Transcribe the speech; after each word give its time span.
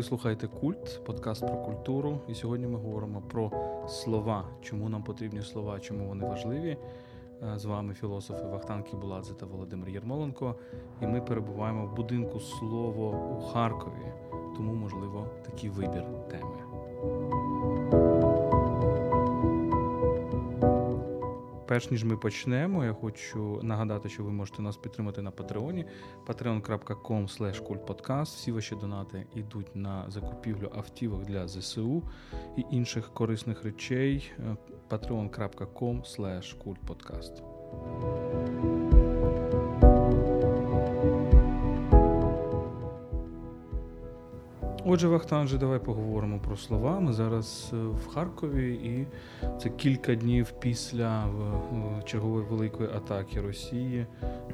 Ви 0.00 0.04
слухаєте 0.04 0.48
культ, 0.48 1.04
подкаст 1.04 1.40
про 1.46 1.56
культуру. 1.56 2.20
І 2.28 2.34
сьогодні 2.34 2.66
ми 2.66 2.78
говоримо 2.78 3.22
про 3.28 3.52
слова, 3.88 4.44
чому 4.62 4.88
нам 4.88 5.02
потрібні 5.02 5.42
слова, 5.42 5.80
чому 5.80 6.08
вони 6.08 6.26
важливі. 6.26 6.76
Е, 7.42 7.58
з 7.58 7.64
вами 7.64 7.94
філософи 7.94 8.44
Вахтан 8.44 8.82
Кібуладзе 8.82 9.34
та 9.34 9.46
Володимир 9.46 9.88
Єрмоленко. 9.88 10.54
І 11.02 11.06
ми 11.06 11.20
перебуваємо 11.20 11.86
в 11.86 11.96
будинку 11.96 12.40
слово 12.40 13.36
у 13.38 13.40
Харкові. 13.40 14.12
Тому, 14.56 14.74
можливо, 14.74 15.26
такий 15.46 15.70
вибір 15.70 16.04
теми. 16.30 17.39
Перш 21.70 21.90
ніж 21.90 22.04
ми 22.04 22.16
почнемо, 22.16 22.84
я 22.84 22.92
хочу 22.92 23.60
нагадати, 23.62 24.08
що 24.08 24.24
ви 24.24 24.30
можете 24.30 24.62
нас 24.62 24.76
підтримати 24.76 25.22
на 25.22 25.30
Патреоні 25.30 25.86
patreon.com 26.26 27.26
kultpodcast. 27.62 28.24
Всі 28.24 28.52
ваші 28.52 28.74
донати 28.74 29.26
йдуть 29.34 29.76
на 29.76 30.04
закупівлю 30.08 30.70
автівок 30.76 31.24
для 31.24 31.48
ЗСУ 31.48 32.02
і 32.56 32.64
інших 32.70 33.14
корисних 33.14 33.64
речей. 33.64 34.32
patreon.com 34.90 36.02
kultpodcast. 36.64 37.42
Отже, 44.92 45.08
Вахтанже, 45.08 45.58
давай 45.58 45.78
поговоримо 45.78 46.38
про 46.38 46.56
слова. 46.56 47.00
Ми 47.00 47.12
зараз 47.12 47.70
е, 47.72 47.76
в 47.76 48.06
Харкові, 48.06 48.74
і 48.74 49.06
це 49.58 49.70
кілька 49.70 50.14
днів 50.14 50.52
після 50.60 51.28
чергової 52.04 52.46
великої 52.46 52.88
атаки 52.88 53.40
Росії 53.40 54.06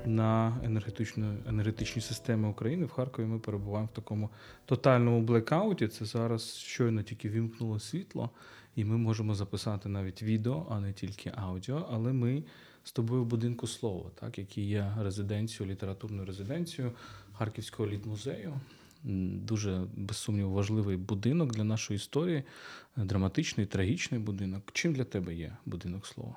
на 0.07 0.61
енергетичну, 0.65 1.35
енергетичні 1.49 2.03
системи 2.03 2.49
України. 2.49 2.85
В 2.85 2.91
Харкові 2.91 3.27
ми 3.27 3.39
перебуваємо 3.39 3.89
в 3.93 3.97
такому 3.97 4.31
тотальному 4.67 5.21
блекауті. 5.23 5.89
Це 5.89 6.05
зараз 6.05 6.55
щойно 6.55 7.03
тільки 7.03 7.29
вімкнуло 7.29 7.81
світло, 7.81 8.31
і 8.75 8.85
ми 8.85 8.97
можемо 8.97 9.35
записати 9.35 9.89
навіть 9.89 10.23
відео, 10.23 10.67
а 10.71 10.81
не 10.81 10.93
тільки 10.93 11.33
аудіо. 11.37 11.87
Але 11.91 12.13
ми 12.13 12.43
з 12.85 12.93
тобою 12.93 13.23
в 13.23 13.27
будинку 13.27 13.67
слова, 13.67 14.11
так, 14.15 14.39
який 14.39 14.69
є 14.69 14.93
резиденцією, 15.01 15.73
літературною 15.73 16.27
резиденцією 16.27 16.93
Харківського 17.33 17.89
літмузею 17.89 18.55
дуже 19.07 19.87
без 19.97 20.17
сумніву 20.17 20.53
важливий 20.53 20.97
будинок 20.97 21.53
для 21.53 21.65
нашої 21.65 21.97
історії, 21.97 22.43
драматичний, 22.97 23.67
трагічний 23.67 24.21
будинок. 24.21 24.71
Чим 24.73 24.93
для 24.93 25.05
тебе 25.05 25.35
є 25.35 25.57
будинок 25.67 26.07
слова? 26.07 26.37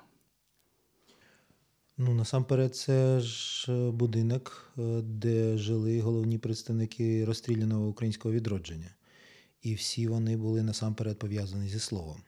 Ну, 2.02 2.14
насамперед, 2.14 2.76
це 2.76 3.20
ж 3.20 3.72
е, 3.72 3.90
будинок, 3.90 4.72
е, 4.78 5.02
де 5.02 5.58
жили 5.58 6.00
головні 6.00 6.38
представники 6.38 7.24
розстріляного 7.24 7.88
українського 7.88 8.34
відродження. 8.34 8.94
І 9.62 9.74
всі 9.74 10.08
вони 10.08 10.36
були 10.36 10.62
насамперед 10.62 11.18
пов'язані 11.18 11.68
зі 11.68 11.78
словом. 11.78 12.22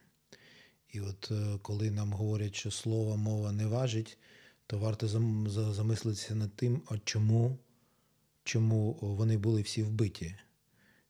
І 0.89 1.01
от 1.01 1.31
е, 1.31 1.59
коли 1.61 1.91
нам 1.91 2.13
говорять, 2.13 2.55
що 2.55 2.71
слово 2.71 3.17
мова 3.17 3.51
не 3.51 3.67
важить, 3.67 4.17
то 4.67 4.77
варто 4.77 5.07
замислитися 5.73 6.35
над 6.35 6.55
тим, 6.55 6.81
а 6.89 6.97
чому 6.97 7.57
чому 8.43 8.97
вони 9.01 9.37
були 9.37 9.61
всі 9.61 9.83
вбиті, 9.83 10.35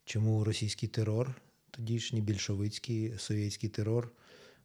чому 0.05 0.43
російський 0.43 0.89
терор, 0.89 1.35
тодішній 1.71 2.21
більшовицький 2.21 3.13
совєтський 3.17 3.69
терор, 3.69 4.11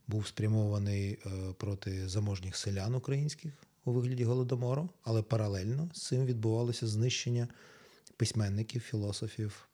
був 0.07 0.27
спрямований 0.27 1.11
е, 1.11 1.29
проти 1.57 2.09
заможніх 2.09 2.55
селян 2.55 2.95
українських 2.95 3.53
у 3.85 3.91
вигляді 3.91 4.23
голодомору, 4.23 4.89
але 5.03 5.21
паралельно 5.21 5.89
з 5.93 6.07
цим 6.07 6.25
відбувалося 6.25 6.87
знищення 6.87 7.47
письменників, 8.17 8.81
філософів, 8.81 9.67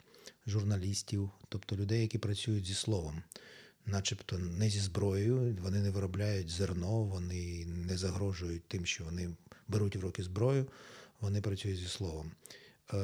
журналістів, 0.48 1.30
тобто 1.50 1.76
людей, 1.76 2.02
які 2.02 2.18
працюють 2.18 2.66
зі 2.66 2.74
словом. 2.74 3.24
Начебто 3.86 4.38
не 4.38 4.70
зі 4.70 4.80
зброєю, 4.80 5.58
вони 5.62 5.80
не 5.80 5.90
виробляють 5.90 6.50
зерно, 6.50 7.04
вони 7.04 7.66
не 7.66 7.98
загрожують 7.98 8.64
тим, 8.68 8.86
що 8.86 9.04
вони 9.04 9.30
беруть 9.68 9.96
в 9.96 10.00
руки 10.00 10.24
зброю, 10.24 10.66
вони 11.22 11.42
працюють 11.42 11.80
зі 11.80 11.88
словом. 11.88 12.32
Е, 12.94 12.98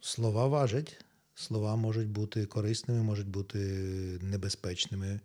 слова 0.00 0.46
важать, 0.46 1.04
слова 1.34 1.76
можуть 1.76 2.08
бути 2.08 2.46
корисними, 2.46 3.02
можуть 3.02 3.28
бути 3.28 3.58
небезпечними, 4.22 5.20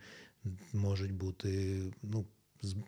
можуть 0.74 1.12
бути, 1.12 1.82
ну, 2.04 2.26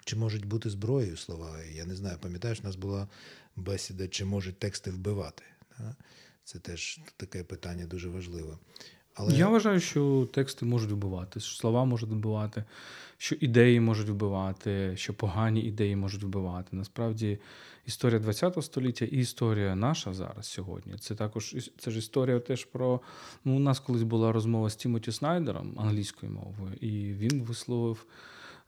чи 0.06 0.16
можуть 0.16 0.46
бути 0.46 0.70
зброєю 0.70 1.18
слова. 1.18 1.64
Я 1.64 1.86
не 1.86 1.96
знаю, 1.96 2.18
пам'ятаєш, 2.22 2.60
у 2.60 2.64
нас 2.64 2.76
була 2.76 3.08
бесіда, 3.56 4.08
чи 4.08 4.26
можуть 4.26 4.60
тексти 4.60 4.92
вбивати. 4.92 5.44
Це 6.44 6.60
теж 6.60 7.00
таке 7.18 7.44
питання 7.44 7.86
дуже 7.86 8.10
важливе. 8.10 8.58
Але... 9.16 9.34
Я 9.34 9.50
вважаю, 9.50 9.80
що 9.80 10.28
тексти 10.34 10.66
можуть 10.66 10.92
вбивати, 10.92 11.40
що 11.40 11.56
слова 11.56 11.86
можуть 11.86 12.10
вбивати, 12.10 12.64
що 13.18 13.36
ідеї 13.36 13.80
можуть 13.80 14.10
вбивати, 14.10 14.98
що 14.98 15.14
погані 15.14 15.62
ідеї 15.62 15.96
можуть 15.96 16.24
вбивати. 16.24 16.68
Насправді, 16.72 17.40
історія 17.86 18.20
ХХ 18.20 18.64
століття 18.64 19.06
і 19.06 19.18
історія 19.18 19.76
наша 19.76 20.14
зараз 20.14 20.46
сьогодні. 20.46 20.98
Це 20.98 21.16
також 21.16 21.56
це 21.78 21.92
ж 21.92 21.98
історія 22.00 22.40
теж 22.40 22.66
про. 22.66 23.02
Ну, 23.46 23.56
У 23.56 23.60
нас 23.60 23.80
колись 23.80 24.04
була 24.04 24.32
розмова 24.32 24.70
з 24.70 24.76
Тімоті 24.76 25.12
Снайдером 25.12 25.74
англійською 25.80 26.32
мовою, 26.32 26.74
і 26.82 27.14
він 27.14 27.44
висловив 27.44 28.06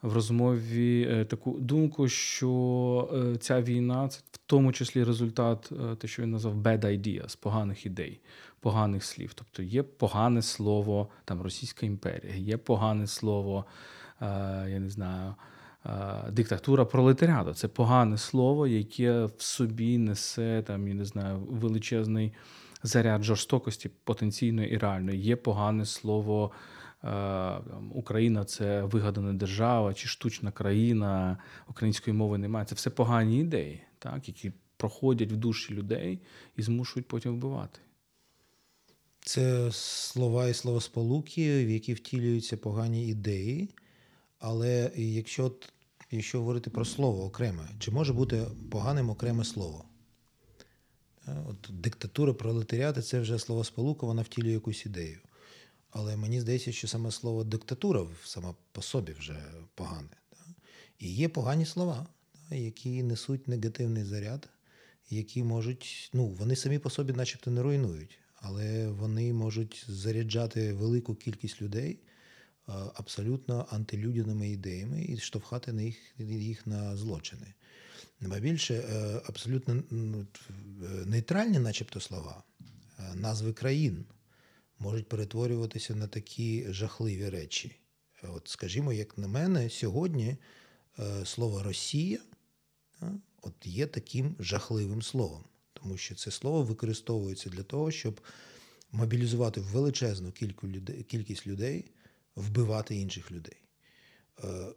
в 0.02 0.14
розмові 0.14 1.08
е, 1.12 1.26
таку 1.26 1.60
думку, 1.60 2.10
що 2.10 3.10
е, 3.14 3.38
ця 3.38 3.62
війна 3.62 4.08
це 4.08 4.20
в 4.32 4.40
тому 4.46 4.72
числі 4.72 5.04
результат, 5.04 5.70
е, 5.72 5.96
те, 5.96 6.08
що 6.08 6.22
він 6.22 6.32
назвав 6.32 6.56
bad 6.56 6.86
ideas, 6.86 7.38
поганих 7.40 7.86
ідей, 7.86 8.20
поганих 8.60 9.04
слів. 9.04 9.34
Тобто 9.34 9.64
є 9.64 9.84
погане 9.84 10.42
слово 10.42 11.08
там 11.26 11.42
Російська 11.42 11.86
імперія, 11.86 12.36
є 12.36 12.58
погане 12.58 13.08
слово, 13.08 13.66
я 14.68 14.80
не 14.80 14.90
знаю. 14.90 15.36
Диктатура 16.32 16.86
пролетаріату 16.86 17.54
це 17.54 17.68
погане 17.68 18.18
слово, 18.18 18.68
яке 18.68 19.26
в 19.26 19.42
собі 19.42 19.98
несе 19.98 20.64
там, 20.68 20.88
я 20.88 20.94
не 20.94 21.06
знаю, 21.06 21.40
величезний 21.40 22.34
заряд 22.84 23.24
жорстокості 23.24 23.90
потенційної 24.04 24.72
і 24.72 24.78
реальної. 24.78 25.22
Є 25.22 25.36
погане 25.36 25.86
слово 25.86 26.52
Україна 27.92 28.46
це 28.46 28.84
вигадана 28.84 29.34
держава 29.34 29.94
чи 29.94 30.08
штучна 30.08 30.52
країна, 30.52 31.38
української 31.68 32.18
мови 32.18 32.38
немає. 32.38 32.66
Це 32.66 32.76
все 32.76 32.90
погані 32.90 33.40
ідеї, 33.40 33.82
так, 34.00 34.28
які 34.28 34.52
проходять 34.78 35.32
в 35.32 35.36
душі 35.36 35.74
людей 35.74 36.20
і 36.56 36.62
змушують 36.62 37.08
потім 37.08 37.36
вбивати. 37.36 37.80
Це 39.20 39.72
слова 39.72 40.48
і 40.48 40.54
словосполуки, 40.54 41.66
в 41.66 41.70
які 41.70 41.94
втілюються 41.94 42.58
погані 42.58 43.08
ідеї. 43.08 43.70
Але 44.40 44.92
якщо 44.96 45.52
якщо 46.12 46.40
говорити 46.40 46.70
про 46.70 46.86
слово 46.86 47.26
окреме, 47.26 47.70
чи 47.80 47.92
може 47.92 48.14
бути 48.14 48.46
поганим 48.72 49.10
окреме 49.10 49.44
слово? 49.44 49.86
Е, 51.28 51.44
от 51.50 51.70
Диктатура 51.70 52.34
пролетаріати 52.34 53.02
це 53.02 53.20
вже 53.20 53.40
словосполука, 53.40 54.06
вона 54.06 54.22
втілює 54.22 54.52
якусь 54.52 54.86
ідею. 54.86 55.20
Але 55.90 56.18
мені 56.18 56.42
здається, 56.42 56.72
що 56.72 56.88
саме 56.88 57.12
слово 57.12 57.44
диктатура 57.44 58.08
сама 58.26 58.56
по 58.72 58.82
собі 58.82 59.12
вже 59.12 59.44
погане. 59.76 60.10
І 61.00 61.14
є 61.14 61.30
погані 61.30 61.66
слова, 61.66 62.08
які 62.52 63.04
несуть 63.04 63.48
негативний 63.48 64.04
заряд, 64.04 64.50
які 65.10 65.44
можуть, 65.44 66.10
ну, 66.14 66.28
вони 66.28 66.56
самі 66.56 66.80
по 66.80 66.90
собі, 66.90 67.14
начебто, 67.14 67.52
не 67.52 67.62
руйнують, 67.62 68.20
але 68.36 68.88
вони 68.88 69.34
можуть 69.34 69.86
заряджати 69.88 70.74
велику 70.74 71.16
кількість 71.16 71.62
людей 71.62 72.00
абсолютно 72.94 73.68
антилюдяними 73.70 74.50
ідеями 74.50 75.06
і 75.10 75.18
штовхати 75.18 75.74
на 75.74 75.82
їх, 75.82 75.98
їх 76.20 76.68
на 76.68 76.98
злочини. 76.98 77.54
Ба 78.22 78.40
більше 78.40 78.76
е, 78.76 79.22
абсолютно 79.26 79.84
ну, 79.92 80.28
нейтральні, 81.06 81.60
начебто, 81.60 82.00
слова, 82.00 82.44
е, 83.00 83.16
назви 83.16 83.54
країн 83.54 84.06
можуть 84.80 85.10
перетворюватися 85.10 85.96
на 85.96 86.08
такі 86.08 86.66
жахливі 86.70 87.30
речі. 87.30 87.76
От, 88.24 88.48
Скажімо, 88.48 88.94
як 88.94 89.18
на 89.18 89.28
мене, 89.28 89.70
сьогодні 89.70 90.38
е, 91.00 91.26
слово 91.26 91.64
Росія 91.64 92.20
от 93.42 93.54
є 93.64 93.88
таким 93.88 94.36
жахливим 94.40 95.02
словом, 95.02 95.44
тому 95.74 95.98
що 95.98 96.16
це 96.16 96.32
слово 96.32 96.64
використовується 96.64 97.50
для 97.50 97.64
того, 97.64 97.92
щоб 97.92 98.22
мобілізувати 98.92 99.62
величезну 99.62 100.32
кількість 101.08 101.48
людей, 101.48 101.86
вбивати 102.36 102.96
інших 102.96 103.32
людей. 103.32 103.62
Е, 104.44 104.68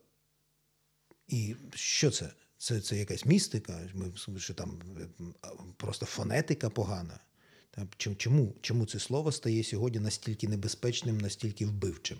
і 1.29 1.57
що 1.75 2.11
це? 2.11 2.33
Це 2.59 2.81
це 2.81 2.97
якась 2.97 3.27
містика, 3.27 3.89
що 4.37 4.55
там 4.55 4.83
е, 5.01 5.09
просто 5.77 6.07
фонетика 6.07 6.71
погана. 6.71 7.21
Чому 7.97 8.55
чому 8.61 8.87
це 8.87 8.99
слово 8.99 9.33
стає 9.33 9.65
сьогодні 9.65 10.01
настільки 10.01 10.49
небезпечним, 10.49 11.19
настільки 11.19 11.67
вбивчим? 11.67 12.19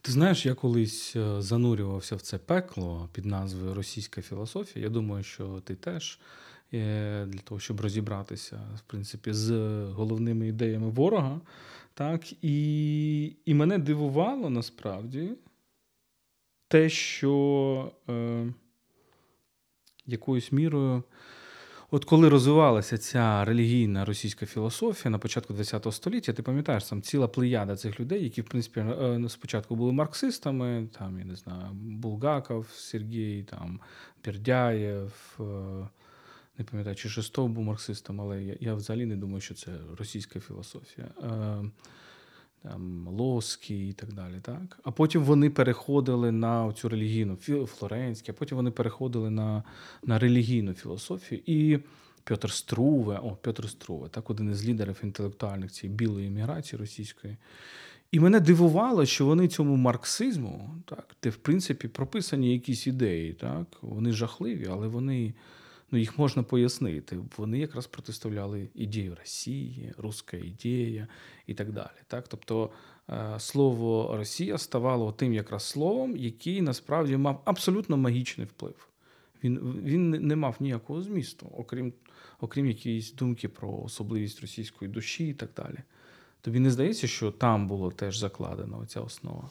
Ти 0.00 0.12
знаєш, 0.12 0.46
я 0.46 0.54
колись 0.54 1.16
е, 1.16 1.42
занурювався 1.42 2.16
в 2.16 2.20
це 2.20 2.38
пекло 2.38 3.08
під 3.12 3.24
назвою 3.24 3.74
Російська 3.74 4.22
філософія. 4.22 4.84
Я 4.84 4.90
думаю, 4.90 5.24
що 5.24 5.60
ти 5.64 5.74
теж 5.74 6.18
е, 6.74 7.26
для 7.26 7.38
того, 7.38 7.60
щоб 7.60 7.80
розібратися 7.80 8.60
в 8.76 8.80
принципі, 8.80 9.32
з 9.32 9.50
головними 9.84 10.48
ідеями 10.48 10.90
ворога. 10.90 11.40
Так, 11.94 12.44
і 12.44 13.36
і 13.44 13.54
мене 13.54 13.78
дивувало 13.78 14.50
насправді 14.50 15.30
те, 16.68 16.88
що 16.88 17.92
е, 18.08 18.46
якоюсь 20.06 20.52
мірою, 20.52 21.02
от 21.94 22.04
коли 22.04 22.28
розвивалася 22.28 22.98
ця 22.98 23.44
релігійна 23.44 24.04
російська 24.04 24.46
філософія 24.46 25.10
на 25.10 25.18
початку 25.18 25.54
ХХ 25.54 25.92
століття, 25.92 26.32
ти 26.32 26.42
пам'ятаєш 26.42 26.84
там 26.84 27.02
ціла 27.02 27.28
плеяда 27.28 27.76
цих 27.76 28.00
людей, 28.00 28.24
які, 28.24 28.42
в 28.42 28.44
принципі, 28.44 28.80
е, 28.80 29.28
спочатку 29.28 29.76
були 29.76 29.92
марксистами, 29.92 30.88
там, 30.98 31.18
я 31.18 31.24
не 31.24 31.36
знаю, 31.36 31.68
Булгаков, 31.72 32.66
Сергій, 32.72 33.42
там, 33.42 33.80
Бердяєв. 34.24 35.38
Е, 35.40 35.44
не 36.58 36.64
пам'ятаю, 36.64 36.96
чи 36.96 37.08
Шестов 37.08 37.48
був 37.48 37.64
марксистом, 37.64 38.20
але 38.20 38.42
я 38.42 38.56
я 38.60 38.74
взагалі 38.74 39.06
не 39.06 39.16
думаю, 39.16 39.40
що 39.40 39.54
це 39.54 39.70
російська 39.98 40.40
філософія. 40.40 41.08
Там, 42.64 43.08
Лоский 43.08 43.88
і 43.88 43.92
так 43.92 44.12
далі. 44.12 44.34
Так? 44.42 44.78
А 44.82 44.90
потім 44.90 45.22
вони 45.22 45.50
переходили 45.50 46.32
на 46.32 46.72
цю 46.72 46.88
релігійну 46.88 47.36
Флоренську, 47.66 48.26
а 48.30 48.32
потім 48.32 48.56
вони 48.56 48.70
переходили 48.70 49.30
на 49.30 49.62
на 50.02 50.18
релігійну 50.18 50.74
філософію. 50.74 51.40
І 51.46 51.78
Петр 52.24 52.50
Струве, 52.50 53.20
о, 53.22 53.36
Петр 53.42 53.68
Струве, 53.68 54.08
так, 54.08 54.30
один 54.30 54.50
із 54.50 54.68
лідерів 54.68 55.00
інтелектуальних 55.02 55.72
цієї 55.72 55.96
білої 55.96 56.26
еміграції 56.26 56.80
російської. 56.80 57.36
І 58.12 58.20
мене 58.20 58.40
дивувало, 58.40 59.06
що 59.06 59.26
вони 59.26 59.48
цьому 59.48 59.76
марксизму, 59.76 60.70
так, 60.84 61.16
де 61.22 61.30
в 61.30 61.36
принципі 61.36 61.88
прописані 61.88 62.52
якісь 62.52 62.86
ідеї, 62.86 63.32
так, 63.32 63.66
вони 63.80 64.12
жахливі, 64.12 64.68
але 64.70 64.88
вони 64.88 65.34
ну, 65.94 66.00
їх 66.00 66.18
можна 66.18 66.42
пояснити. 66.42 67.18
Вони 67.36 67.58
якраз 67.58 67.86
протиставляли 67.86 68.68
ідею 68.74 69.16
Росії, 69.20 69.92
руська 69.98 70.36
ідея 70.36 71.08
і 71.46 71.54
так 71.54 71.72
далі. 71.72 71.98
Так? 72.06 72.28
Тобто 72.28 72.70
е, 73.10 73.34
слово 73.38 74.16
Росія 74.16 74.58
ставало 74.58 75.12
тим 75.12 75.34
якраз 75.34 75.64
словом, 75.64 76.16
який 76.16 76.62
насправді 76.62 77.16
мав 77.16 77.42
абсолютно 77.44 77.96
магічний 77.96 78.46
вплив. 78.46 78.88
Він 79.44 79.82
він 79.84 80.10
не 80.10 80.36
мав 80.36 80.56
ніякого 80.60 81.02
змісту, 81.02 81.50
окрім 81.56 81.92
окрім 82.40 82.66
якоїсь 82.66 83.12
думки 83.12 83.48
про 83.48 83.82
особливість 83.84 84.40
російської 84.40 84.90
душі 84.90 85.28
і 85.28 85.34
так 85.34 85.50
далі. 85.56 85.78
Тобі 86.40 86.60
не 86.60 86.70
здається, 86.70 87.06
що 87.06 87.30
там 87.30 87.68
було 87.68 87.90
теж 87.90 88.18
закладено 88.18 88.78
оця 88.78 89.00
основа? 89.00 89.50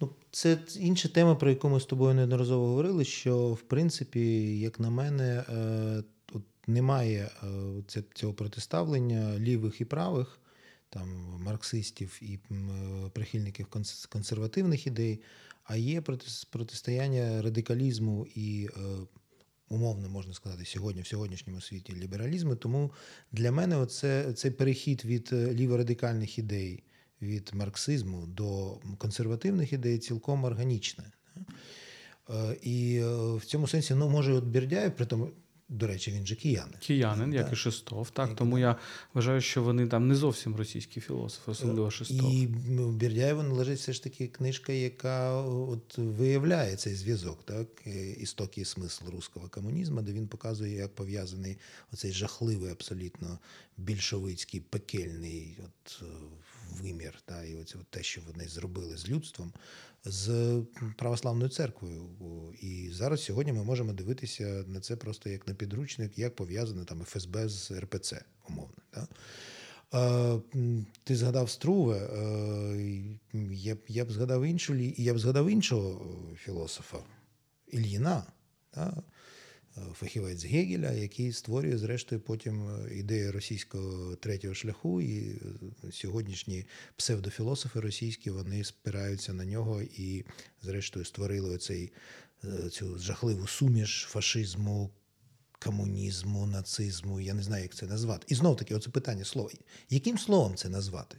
Ну, 0.00 0.10
це 0.30 0.58
інша 0.78 1.08
тема, 1.08 1.34
про 1.34 1.50
яку 1.50 1.68
ми 1.68 1.80
з 1.80 1.84
тобою 1.84 2.14
неодноразово 2.14 2.66
говорили. 2.66 3.04
Що 3.04 3.52
в 3.52 3.60
принципі, 3.60 4.58
як 4.60 4.80
на 4.80 4.90
мене, 4.90 5.44
е, 5.48 6.02
тут 6.26 6.44
немає 6.66 7.30
е, 7.96 8.02
цього 8.14 8.34
протиставлення 8.34 9.38
лівих 9.38 9.80
і 9.80 9.84
правих, 9.84 10.38
там 10.90 11.08
марксистів 11.40 12.18
і 12.22 12.38
прихильників 13.12 13.66
консервативних 14.08 14.86
ідей, 14.86 15.20
а 15.64 15.76
є 15.76 16.00
протистояння 16.50 17.42
радикалізму 17.42 18.26
і. 18.34 18.68
Е, 18.76 18.80
умовно 19.70 20.08
можна 20.08 20.34
сказати, 20.34 20.64
сьогодні 20.64 21.02
в 21.02 21.06
сьогоднішньому 21.06 21.60
світі 21.60 21.92
лібералізму. 21.92 22.56
Тому 22.56 22.92
для 23.32 23.52
мене 23.52 23.76
оце, 23.76 24.32
цей 24.32 24.50
перехід 24.50 25.04
від 25.04 25.32
ліворадикальних 25.32 26.38
ідей 26.38 26.82
від 27.22 27.50
марксизму 27.54 28.26
до 28.26 28.78
консервативних 28.98 29.72
ідей 29.72 29.98
цілком 29.98 30.44
органічне. 30.44 31.04
Е, 32.30 32.56
і 32.62 32.96
е, 32.96 33.36
в 33.36 33.44
цьому 33.44 33.68
сенсі, 33.68 33.94
ну, 33.94 34.08
може, 34.08 34.32
от 34.32 34.44
Бердяєв, 34.44 34.96
при 34.96 35.06
тому, 35.06 35.30
до 35.68 35.86
речі, 35.86 36.10
він 36.10 36.26
же 36.26 36.34
киянин. 36.34 36.74
Киянин, 36.80 37.32
як 37.32 37.52
і 37.52 37.56
Шестов. 37.56 38.10
Так, 38.10 38.36
тому 38.36 38.58
я 38.58 38.76
вважаю, 39.14 39.40
що 39.40 39.62
вони 39.62 39.86
там 39.86 40.08
не 40.08 40.14
зовсім 40.14 40.56
російські 40.56 41.00
філософи, 41.00 41.50
особливо 41.50 41.90
Шестов. 41.90 42.34
І 42.34 42.46
Бердяєву 42.76 43.42
належить 43.42 43.78
все 43.78 43.92
ж 43.92 44.02
таки 44.02 44.26
книжка, 44.26 44.72
яка 44.72 45.32
от 45.42 45.98
виявляє 45.98 46.76
цей 46.76 46.94
зв'язок, 46.94 47.44
так, 47.44 47.66
істок 48.18 48.58
і 48.58 48.64
смисл 48.64 49.04
руського 49.10 49.48
комунізму, 49.48 50.02
де 50.02 50.12
він 50.12 50.28
показує, 50.28 50.76
як 50.76 50.94
пов'язаний 50.94 51.58
оцей 51.92 52.12
жахливий, 52.12 52.72
абсолютно 52.72 53.38
більшовицький 53.76 54.60
пекельний 54.60 55.58
от, 55.64 56.02
вимір, 56.70 57.20
та, 57.24 57.44
і 57.44 57.56
оце 57.56 57.78
те, 57.90 58.02
що 58.02 58.20
вони 58.26 58.48
зробили 58.48 58.96
з 58.96 59.08
людством, 59.08 59.52
з 60.04 60.56
православною 60.96 61.50
церквою. 61.50 62.08
І 62.60 62.90
зараз 62.92 63.24
сьогодні 63.24 63.52
ми 63.52 63.64
можемо 63.64 63.92
дивитися 63.92 64.64
на 64.66 64.80
це 64.80 64.96
просто 64.96 65.30
як 65.30 65.48
на 65.48 65.54
підручник, 65.54 66.18
як 66.18 66.36
пов'язане 66.36 66.84
там 66.84 67.04
ФСБ 67.04 67.48
з 67.48 67.70
РПЦ, 67.70 68.24
умовно. 68.48 68.74
Да? 68.94 69.08
Ти 71.04 71.16
згадав 71.16 71.50
Струве, 71.50 71.98
я 73.50 73.74
б 73.74 73.78
я 73.88 74.04
б 74.04 74.12
згадав 74.12 74.44
іншу 74.44 74.74
я 74.96 75.14
б 75.14 75.18
згадав 75.18 75.50
іншого 75.50 76.06
філософа 76.36 76.98
Ільїна. 77.66 78.22
Да? 78.74 79.02
Фахівець 79.94 80.44
Гегеля, 80.44 80.92
який 80.92 81.32
створює, 81.32 81.78
зрештою, 81.78 82.20
потім 82.20 82.68
е, 82.68 82.94
ідею 82.94 83.32
російського 83.32 84.16
третього 84.16 84.54
шляху, 84.54 85.00
і 85.00 85.30
е, 85.30 85.38
сьогоднішні 85.92 86.66
псевдофілософи 86.96 87.80
російські 87.80 88.30
вони 88.30 88.64
спираються 88.64 89.32
на 89.32 89.44
нього 89.44 89.82
і, 89.82 90.24
зрештою, 90.62 91.04
створили 91.04 91.54
оцей, 91.54 91.92
е, 92.44 92.70
цю 92.70 92.98
жахливу 92.98 93.46
суміш 93.46 94.06
фашизму. 94.10 94.90
Комунізму, 95.64 96.46
нацизму, 96.46 97.20
я 97.20 97.34
не 97.34 97.42
знаю, 97.42 97.62
як 97.62 97.74
це 97.74 97.86
назвати. 97.86 98.26
І 98.28 98.34
знов 98.34 98.56
таки, 98.56 98.74
оце 98.74 98.90
питання 98.90 99.24
слова. 99.24 99.50
Яким 99.90 100.18
словом 100.18 100.54
це 100.54 100.68
назвати? 100.68 101.16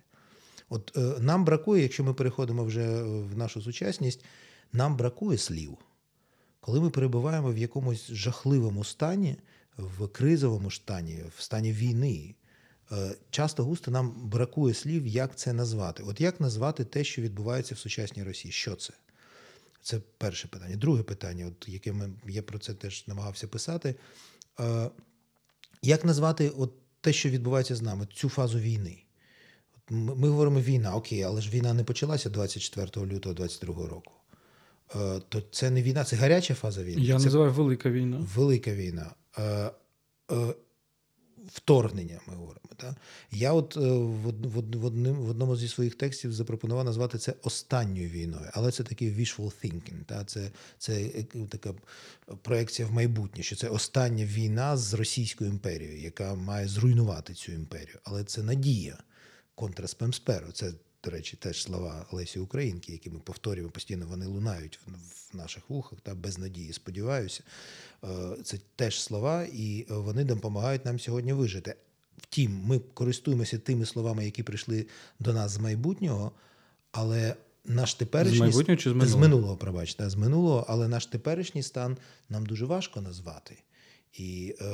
От 0.70 0.98
е, 0.98 1.00
нам 1.20 1.46
бракує, 1.46 1.84
якщо 1.84 2.04
ми 2.04 2.14
переходимо 2.14 2.64
вже 2.64 3.04
в 3.04 3.38
нашу 3.38 3.62
сучасність, 3.62 4.26
нам 4.74 4.98
бракує 4.98 5.38
слів. 5.38 5.78
Коли 6.62 6.82
ми 6.82 6.90
перебуваємо 6.90 7.52
в 7.52 7.58
якомусь 7.58 8.12
жахливому 8.12 8.84
стані, 8.84 9.36
в 9.78 10.08
кризовому 10.08 10.72
стані, 10.72 11.24
в 11.38 11.42
стані 11.42 11.72
війни, 11.72 12.36
е, 12.92 13.16
часто 13.30 13.64
густо 13.64 13.92
нам 13.92 14.30
бракує 14.30 14.74
слів, 14.74 15.08
як 15.08 15.36
це 15.36 15.54
назвати. 15.54 16.04
От 16.04 16.22
як 16.22 16.40
назвати 16.40 16.86
те, 16.86 17.04
що 17.04 17.22
відбувається 17.22 17.76
в 17.76 17.78
сучасній 17.78 18.24
Росії? 18.24 18.52
Що 18.52 18.76
це? 18.76 18.94
Це 19.82 20.00
перше 20.18 20.48
питання. 20.48 20.76
Друге 20.76 21.04
питання, 21.04 21.48
от 21.48 21.70
яке 21.70 21.94
ми, 21.94 22.10
я 22.28 22.44
про 22.44 22.60
це 22.60 22.74
теж 22.74 23.08
намагався 23.08 23.48
писати. 23.48 23.96
Е, 24.60 24.90
як 25.82 26.06
назвати 26.06 26.50
от 26.50 26.74
те, 27.02 27.14
що 27.14 27.30
відбувається 27.30 27.76
з 27.76 27.82
нами, 27.82 28.08
цю 28.14 28.30
фазу 28.30 28.60
війни? 28.60 29.04
Ми 29.90 30.30
говоримо 30.30 30.62
війна, 30.62 30.96
окей, 30.96 31.24
але 31.24 31.42
ж 31.42 31.50
війна 31.50 31.74
не 31.74 31.84
почалася 31.84 32.30
24 32.30 33.06
лютого 33.06 33.36
2022 33.36 33.88
року. 33.88 34.21
Е, 34.96 35.22
то 35.30 35.42
це 35.52 35.70
не 35.70 35.82
війна, 35.82 36.04
це 36.04 36.16
гаряча 36.16 36.54
фаза 36.54 36.84
війни. 36.84 37.02
Я 37.02 37.18
це 37.18 37.26
називаю 37.26 37.52
велика 37.52 37.90
війна. 37.90 38.28
Велика 38.36 38.74
війна. 38.74 39.14
Е, 39.38 39.72
е, 40.32 40.54
вторгнення, 41.48 42.20
ми 42.28 42.36
говоримо. 42.36 42.62
Так? 42.78 42.96
Я 43.32 43.54
от 43.54 43.76
в 43.76 44.32
в, 44.48 44.86
одним, 44.86 45.16
в 45.16 45.30
одному 45.30 45.56
зі 45.56 45.68
своїх 45.68 45.96
текстів 45.96 46.34
запропонував 46.34 46.86
назвати 46.86 47.18
це 47.18 47.34
останньою 47.44 48.10
війною, 48.10 48.50
але 48.54 48.72
це 48.72 48.84
такий 48.84 49.12
wishful 49.12 49.54
thinking. 49.64 50.04
Так? 50.06 50.30
Це 50.30 50.52
це 50.78 51.10
така 51.50 51.74
проекція 52.42 52.88
в 52.88 52.92
майбутнє, 52.92 53.44
що 53.44 53.56
це 53.56 53.70
остання 53.70 54.26
війна 54.26 54.78
з 54.78 54.94
Російською 54.94 55.50
імперією, 55.50 56.02
яка 56.02 56.36
має 56.36 56.68
зруйнувати 56.68 57.34
цю 57.34 57.52
імперію. 57.52 57.98
Але 58.04 58.24
це 58.24 58.44
надія 58.44 58.98
контра 59.56 59.88
спемсперу. 59.88 60.52
Це 60.52 60.74
до 61.04 61.12
речі, 61.12 61.38
теж 61.38 61.64
слова 61.64 62.06
Лесі 62.12 62.40
Українки, 62.40 62.92
які 62.92 63.10
ми 63.10 63.20
повторюємо 63.20 63.72
постійно, 63.72 64.08
вони 64.08 64.26
лунають 64.26 64.80
в 65.32 65.38
наших 65.38 65.70
вухах 65.70 66.00
та 66.02 66.16
без 66.16 66.40
надії. 66.40 66.74
Сподіваюся, 66.74 67.44
е, 68.04 68.08
це 68.44 68.58
теж 68.76 69.02
слова, 69.02 69.44
і 69.54 69.86
вони 69.90 70.24
допомагають 70.24 70.86
нам 70.86 71.00
сьогодні 71.00 71.34
вижити. 71.34 71.76
Втім, 72.18 72.62
ми 72.66 72.80
користуємося 72.80 73.58
тими 73.58 73.86
словами, 73.86 74.26
які 74.26 74.44
прийшли 74.44 74.88
до 75.20 75.34
нас 75.34 75.52
з 75.52 75.58
майбутнього, 75.58 76.32
але 76.92 77.36
наш 77.66 77.94
теперішній 77.94 78.38
з 78.38 78.40
майбутнього 78.40 78.78
чи 78.78 78.90
з 78.90 78.94
минулого? 78.94 79.12
З 79.12 79.16
минулого, 79.16 79.58
пробачте, 79.58 80.10
з 80.10 80.16
минулого, 80.16 80.66
але 80.70 80.88
наш 80.88 81.06
теперішній 81.06 81.64
стан 81.64 81.98
нам 82.30 82.46
дуже 82.46 82.66
важко 82.66 83.02
назвати. 83.02 83.58
І 84.14 84.56
е, 84.62 84.66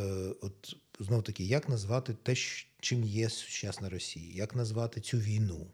от 0.42 0.76
знов 1.00 1.24
таки, 1.24 1.44
як 1.44 1.70
назвати 1.70 2.16
те, 2.24 2.36
чим 2.80 3.04
є 3.04 3.30
сучасна 3.30 3.90
Росія, 3.90 4.36
як 4.36 4.56
назвати 4.56 5.02
цю 5.02 5.18
війну? 5.18 5.68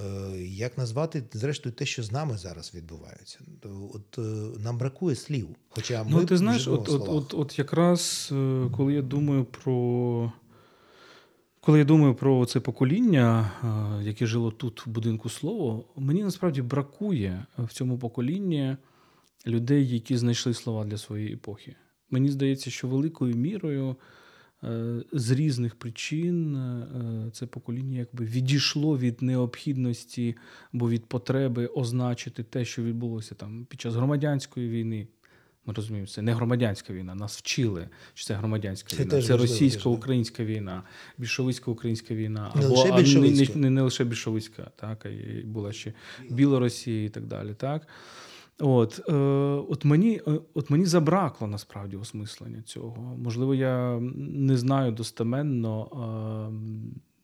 Е, 0.00 0.04
як 0.42 0.78
назвати 0.78 1.24
зрештою 1.32 1.74
те, 1.74 1.86
що 1.86 2.02
з 2.02 2.12
нами 2.12 2.38
зараз 2.38 2.74
відбувається? 2.74 3.38
От 3.94 4.18
е, 4.18 4.22
нам 4.58 4.78
бракує 4.78 5.16
слів. 5.16 5.48
Хоча 5.68 6.06
ну, 6.08 6.24
ти 6.24 6.36
знаєш, 6.36 6.68
от, 6.68 6.88
от, 6.88 7.08
от, 7.08 7.34
от 7.34 7.58
якраз 7.58 8.28
е, 8.32 8.70
коли 8.76 8.94
я 8.94 9.02
думаю 9.02 9.44
про. 9.44 10.32
Коли 11.60 11.78
я 11.78 11.84
думаю 11.84 12.14
про 12.14 12.46
це 12.46 12.60
покоління, 12.60 13.50
яке 14.02 14.26
жило 14.26 14.50
тут 14.50 14.86
в 14.86 14.90
будинку 14.90 15.28
слово, 15.28 15.84
мені 15.96 16.24
насправді 16.24 16.62
бракує 16.62 17.46
в 17.58 17.72
цьому 17.72 17.98
поколінні 17.98 18.76
людей, 19.46 19.88
які 19.88 20.16
знайшли 20.16 20.54
слова 20.54 20.84
для 20.84 20.98
своєї 20.98 21.32
епохи. 21.32 21.76
Мені 22.10 22.28
здається, 22.28 22.70
що 22.70 22.88
великою 22.88 23.34
мірою 23.36 23.96
з 25.12 25.30
різних 25.30 25.74
причин 25.74 26.56
е, 26.56 27.30
це 27.32 27.46
покоління 27.46 27.98
якби 27.98 28.24
відійшло 28.24 28.98
від 28.98 29.22
необхідності 29.22 30.36
або 30.74 30.90
від 30.90 31.06
потреби 31.06 31.66
означити 31.66 32.42
те, 32.42 32.64
що 32.64 32.82
відбулося 32.82 33.34
там 33.34 33.66
під 33.68 33.80
час 33.80 33.94
громадянської 33.94 34.68
війни. 34.68 35.06
Ми 35.66 35.74
розуміємо, 35.74 36.06
це 36.06 36.22
не 36.22 36.34
громадянська 36.34 36.92
війна. 36.92 37.14
Нас 37.14 37.38
вчили, 37.38 37.88
що 38.14 38.26
це 38.26 38.34
громадянська 38.34 38.96
Це 38.96 39.04
війна. 39.04 39.22
Це 39.22 39.36
російсько-українська 39.36 40.44
війна, 40.44 40.82
більшовицько-українська 41.18 42.14
війна, 42.14 42.52
Не 42.54 42.66
або 42.66 42.74
лише 42.74 42.92
а, 42.92 43.20
не, 43.20 43.46
не, 43.54 43.70
не 43.70 43.82
лише 43.82 44.04
більшовицька, 44.04 44.70
так, 44.76 45.06
а 45.06 45.10
була 45.44 45.72
ще 45.72 45.92
Білоросія 46.30 47.04
і 47.04 47.08
так 47.08 47.26
далі. 47.26 47.54
Так? 47.54 47.86
От, 48.64 49.00
е, 49.08 49.12
от, 49.68 49.84
мені, 49.84 50.20
е, 50.26 50.40
от 50.54 50.70
мені 50.70 50.84
забракло 50.86 51.46
насправді 51.46 51.96
осмислення 51.96 52.62
цього. 52.62 53.16
Можливо, 53.18 53.54
я 53.54 54.00
не 54.16 54.56
знаю 54.56 54.92
достеменно 54.92 55.88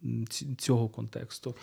е, 0.02 0.26
цього 0.59 0.88
контексту. 0.88 1.54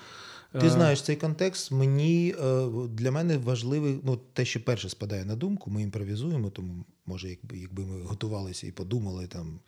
Ти 0.52 0.68
Е, 0.68 0.70
знаєш 0.70 1.02
цей 1.02 1.16
контекст. 1.16 1.72
Мені 1.72 2.36
е, 2.44 2.68
для 2.90 3.12
мене 3.12 3.38
важливий, 3.38 4.00
ну 4.04 4.20
те, 4.34 4.46
що 4.46 4.64
перше 4.64 4.90
спадає 4.90 5.26
на 5.26 5.36
думку, 5.36 5.72
ми 5.72 5.82
імпровізуємо, 5.82 6.50
тому 6.50 6.86
може, 7.06 7.30
якби, 7.30 7.58
якби 7.58 7.86
ми 7.86 8.02
готувалися 8.02 8.68
і 8.68 8.72
подумали 8.72 9.28
там 9.28 9.60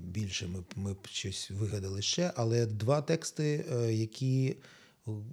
більше, 0.00 0.46
ми, 0.46 0.60
б- 0.60 0.64
ми 0.76 0.92
б 0.92 0.96
щось 1.06 1.50
вигадали 1.50 2.02
ще. 2.02 2.32
Але 2.36 2.66
два 2.66 3.02
тексти, 3.02 3.64
які 3.90 4.56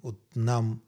от 0.04 0.16
нам 0.36 0.80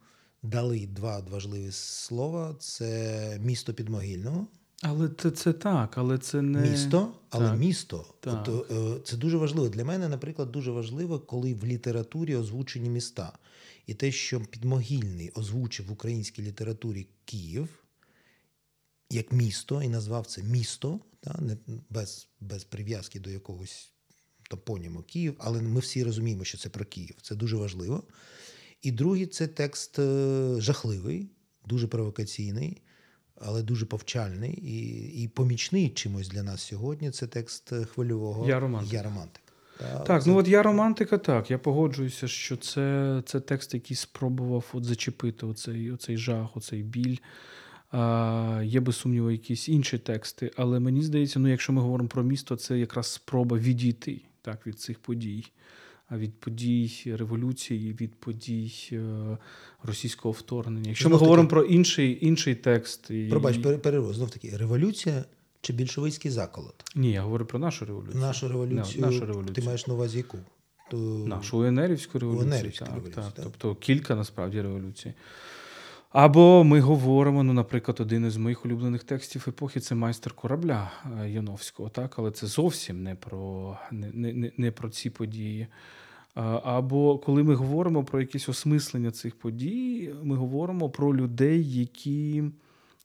дали 0.44 0.88
два 0.88 1.20
важливі 1.20 1.72
слова: 1.72 2.56
це 2.60 3.40
місто 3.44 3.74
підмогильного. 3.74 4.48
Але 4.82 5.10
це, 5.10 5.32
це 5.32 5.54
так, 5.54 5.98
але 5.98 6.18
це 6.18 6.42
не 6.42 6.70
Місто, 6.70 7.14
але 7.30 7.50
Так. 7.50 7.60
місто. 7.60 8.14
Так. 8.20 8.48
От, 8.48 8.72
е, 8.72 9.02
це 9.04 9.18
дуже 9.18 9.38
важливо. 9.38 9.70
Для 9.70 9.86
мене, 9.86 10.10
наприклад, 10.10 10.52
дуже 10.52 10.72
важливо, 10.72 11.20
коли 11.20 11.54
в 11.54 11.66
літературі 11.66 12.36
озвучені 12.36 12.90
міста. 12.90 13.38
І 13.86 13.94
те, 13.94 14.12
що 14.12 14.42
Підмогильний 14.42 15.32
озвучив 15.36 15.86
в 15.86 15.92
українській 15.92 16.42
літературі 16.42 17.08
Київ 17.26 17.70
як 19.10 19.32
місто, 19.32 19.82
і 19.82 19.88
назвав 19.88 20.26
це 20.26 20.44
місто, 20.44 21.00
та, 21.20 21.40
не, 21.42 21.58
без, 21.90 22.28
без 22.40 22.64
прив'язки 22.64 23.20
до 23.20 23.30
якогось 23.30 23.92
топоніму 24.50 25.04
Київ, 25.04 25.36
але 25.40 25.62
ми 25.62 25.80
всі 25.80 26.04
розуміємо, 26.04 26.44
що 26.44 26.58
це 26.58 26.70
про 26.70 26.86
Київ. 26.86 27.16
Це 27.22 27.36
дуже 27.36 27.56
важливо. 27.56 28.04
І 28.82 28.92
другий 28.92 29.26
це 29.26 29.48
текст 29.48 30.00
е, 30.00 30.56
жахливий, 30.60 31.30
дуже 31.66 31.88
провокаційний, 31.88 32.82
але 33.36 33.64
дуже 33.64 33.86
повчальний 33.86 34.52
і, 34.54 35.08
і 35.24 35.28
помічний 35.28 35.90
чимось 35.90 36.28
для 36.30 36.44
нас 36.44 36.62
сьогодні. 36.62 37.12
Це 37.12 37.28
текст 37.28 37.74
е, 37.74 37.86
хвильового 37.86 38.48
Я 38.50 38.60
романтик. 38.60 38.94
Я 38.94 39.04
романтик. 39.04 39.42
Та, 39.80 40.00
Так, 40.00 40.24
це- 40.24 40.30
ну 40.30 40.38
от 40.38 40.48
я 40.48 40.64
романтика, 40.64 41.18
так. 41.18 41.52
Я 41.52 41.58
погоджуюся, 41.58 42.28
що 42.28 42.58
це, 42.58 43.24
це 43.26 43.40
текст, 43.40 43.74
який 43.74 43.98
спробував 43.98 44.66
от 44.74 44.84
зачепити 44.86 45.46
оцей, 45.46 45.92
оцей 45.92 46.18
жах, 46.18 46.58
оцей 46.58 46.84
біль. 46.84 47.18
А, 47.92 48.62
є 48.66 48.80
без 48.80 48.96
сумніву 48.96 49.32
якісь 49.32 49.70
інші 49.70 49.98
тексти, 49.98 50.52
але 50.56 50.80
мені 50.80 51.04
здається, 51.04 51.40
ну 51.40 51.48
якщо 51.48 51.74
ми 51.74 51.82
говоримо 51.82 52.10
про 52.10 52.24
місто, 52.24 52.56
це 52.56 52.80
якраз 52.80 53.08
спроба 53.08 53.58
відійти 53.58 54.22
так, 54.42 54.68
від 54.68 54.80
цих 54.80 55.00
подій. 55.00 55.46
Від 56.12 56.40
подій 56.40 56.92
революції, 57.06 57.94
від 58.02 58.16
подій 58.16 58.90
е, 58.92 59.38
російського 59.84 60.32
вторгнення. 60.32 60.88
Якщо 60.88 61.10
ми 61.10 61.16
таки- 61.16 61.26
говоримо 61.26 61.50
про 61.50 61.64
інший, 61.64 62.26
інший 62.26 62.56
текст, 62.56 63.12
і... 63.12 63.28
Пробач, 63.30 63.58
пере- 63.58 63.78
перерву. 63.78 64.14
Знов 64.14 64.30
таки, 64.30 64.58
революція 64.58 65.26
чи 65.62 65.74
більшовицький 65.74 66.32
заколот? 66.32 66.84
ні, 66.96 67.12
я 67.12 67.22
говорю 67.22 67.46
про 67.46 67.60
нашу 67.60 67.86
революцію. 67.86 68.22
Нашу 68.22 68.48
революцію, 68.48 69.06
нашу 69.06 69.26
революцію. 69.26 69.56
ти 69.56 69.62
маєш 69.62 69.88
на 69.88 69.94
увазі 69.94 70.18
яку? 70.18 70.38
То... 70.92 70.98
Нашу 71.28 71.58
УНРівську 71.58 72.20
революцію. 72.20 72.52
УНРівську 72.52 72.86
так, 72.86 72.96
революцію, 72.96 73.24
так. 73.26 73.34
так. 73.34 73.44
Тобто 73.44 73.76
кілька 73.76 74.16
насправді 74.16 74.62
революцій. 74.62 75.14
Або 76.20 76.64
ми 76.64 76.80
говоримо, 76.80 77.44
ну, 77.44 77.54
наприклад, 77.54 78.00
один 78.00 78.26
із 78.26 78.38
моїх 78.38 78.66
улюблених 78.66 79.04
текстів 79.04 79.46
епохи 79.48 79.80
це 79.80 79.96
майстер 79.96 80.34
корабля 80.34 80.92
Яновського, 81.28 81.90
так, 81.90 82.20
але 82.20 82.32
це 82.32 82.48
зовсім 82.48 83.04
не 83.04 83.16
про, 83.16 83.78
не, 83.92 84.12
не, 84.14 84.52
не- 84.58 84.72
про 84.72 84.90
ці 84.90 85.10
події. 85.10 85.68
Або 86.64 87.18
коли 87.18 87.44
ми 87.44 87.56
говоримо 87.56 88.04
про 88.04 88.22
якесь 88.22 88.50
осмислення 88.50 89.12
цих 89.12 89.36
подій, 89.36 90.14
ми 90.24 90.36
говоримо 90.36 90.90
про 90.90 91.16
людей, 91.16 91.80
які, 91.80 92.44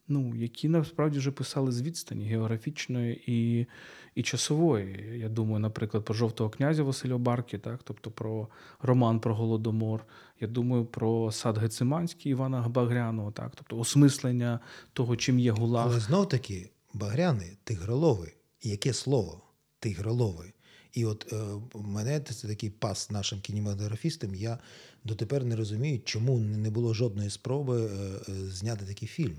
ну, 0.09 0.35
які 0.37 0.69
насправді 0.69 1.19
вже 1.19 1.31
писали 1.31 1.73
з 1.73 1.83
відстані 1.83 2.25
географічної 2.25 3.23
і, 3.27 3.67
і 4.15 4.23
часової. 4.23 5.19
Я 5.19 5.29
думаю, 5.29 5.59
наприклад, 5.59 6.05
про 6.05 6.15
жовтого 6.15 6.51
князя 6.51 6.83
Василя 6.83 7.19
Барки, 7.19 7.59
так, 7.59 7.81
тобто 7.85 8.11
про 8.11 8.49
роман 8.81 9.21
про 9.21 9.35
Голодомор. 9.35 10.05
Я 10.41 10.49
думаю 10.49 10.85
про 10.85 11.33
сад 11.33 11.59
Гециманський 11.59 12.33
Івана 12.33 12.69
Багряного, 12.69 13.31
так, 13.31 13.53
тобто 13.55 13.79
осмислення 13.79 14.61
того, 14.93 15.17
чим 15.17 15.39
є 15.39 15.51
гулаг. 15.51 15.87
Але 15.87 16.01
знов 16.01 16.29
таки, 16.29 16.71
багряний, 16.95 17.57
тигроловий. 17.65 18.37
Яке 18.63 18.93
слово? 18.93 19.43
Тигроловий. 19.79 20.55
І 20.93 21.05
от 21.05 21.33
е, 21.33 21.37
мене 21.75 22.21
це 22.21 22.49
такий 22.49 22.71
пас 22.71 23.11
нашим 23.11 23.41
кінематографістам. 23.41 24.35
Я 24.35 24.59
дотепер 25.05 25.45
не 25.45 25.57
розумію, 25.57 26.01
чому 26.05 26.39
не 26.39 26.71
було 26.71 26.95
жодної 26.95 27.31
спроби 27.31 27.83
е, 27.83 27.89
е, 28.29 28.33
зняти 28.51 28.87
такий 28.87 29.09
фільм. 29.09 29.37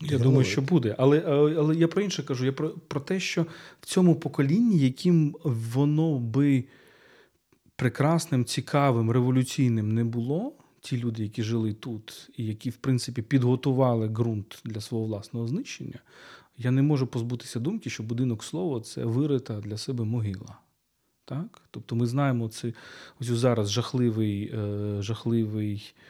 Я 0.00 0.08
Тигроловий. 0.08 0.30
думаю, 0.30 0.44
що 0.44 0.62
буде. 0.62 0.96
Але, 0.98 1.24
але 1.26 1.56
але 1.58 1.76
я 1.76 1.88
про 1.88 2.02
інше 2.02 2.22
кажу. 2.22 2.44
Я 2.44 2.52
про, 2.52 2.70
про 2.70 3.00
те, 3.00 3.20
що 3.20 3.46
в 3.80 3.86
цьому 3.86 4.14
поколінні, 4.14 4.78
яким 4.78 5.36
воно 5.44 6.18
би 6.18 6.64
прекрасним, 7.76 8.44
цікавим, 8.44 9.10
революційним 9.10 9.94
не 9.94 10.04
було, 10.04 10.52
ті 10.80 10.96
люди, 10.96 11.22
які 11.22 11.42
жили 11.42 11.72
тут, 11.72 12.30
і 12.36 12.46
які, 12.46 12.70
в 12.70 12.76
принципі, 12.76 13.22
підготували 13.22 14.08
ґрунт 14.08 14.62
для 14.64 14.80
свого 14.80 15.04
власного 15.04 15.46
знищення, 15.46 15.98
я 16.58 16.70
не 16.70 16.82
можу 16.82 17.06
позбутися 17.06 17.60
думки, 17.60 17.90
що 17.90 18.02
будинок 18.02 18.44
слова 18.44 18.80
це 18.80 19.04
вирита 19.04 19.60
для 19.60 19.76
себе 19.76 20.04
могила. 20.04 20.58
Так? 21.24 21.62
Тобто 21.70 21.96
ми 21.96 22.06
знаємо 22.06 22.48
це 22.48 22.72
ось 23.20 23.26
зараз 23.26 23.70
жахливий, 23.70 24.52
е, 24.54 24.96
жахливий 25.02 25.94
е, 25.96 26.00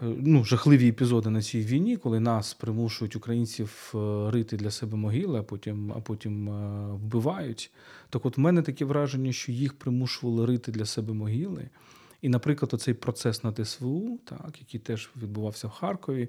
ну, 0.00 0.44
жахливі 0.44 0.88
епізоди 0.88 1.30
на 1.30 1.42
цій 1.42 1.60
війні, 1.60 1.96
коли 1.96 2.20
нас 2.20 2.54
примушують 2.54 3.16
українців 3.16 3.92
е, 3.94 4.30
рити 4.30 4.56
для 4.56 4.70
себе 4.70 4.96
могили, 4.96 5.38
а 5.38 5.42
потім, 5.42 5.92
а 5.92 6.00
потім 6.00 6.48
е, 6.48 6.86
вбивають. 6.92 7.70
Так 8.10 8.26
от 8.26 8.36
в 8.36 8.40
мене 8.40 8.62
таке 8.62 8.84
враження, 8.84 9.32
що 9.32 9.52
їх 9.52 9.72
примушували 9.78 10.46
рити 10.46 10.72
для 10.72 10.86
себе 10.86 11.14
могили. 11.14 11.68
І, 12.22 12.28
наприклад, 12.28 12.74
оцей 12.74 12.94
процес 12.94 13.44
на 13.44 13.52
ТСВУ, 13.52 14.20
так, 14.24 14.54
який 14.60 14.80
теж 14.80 15.10
відбувався 15.16 15.68
в 15.68 15.70
Харкові, 15.70 16.28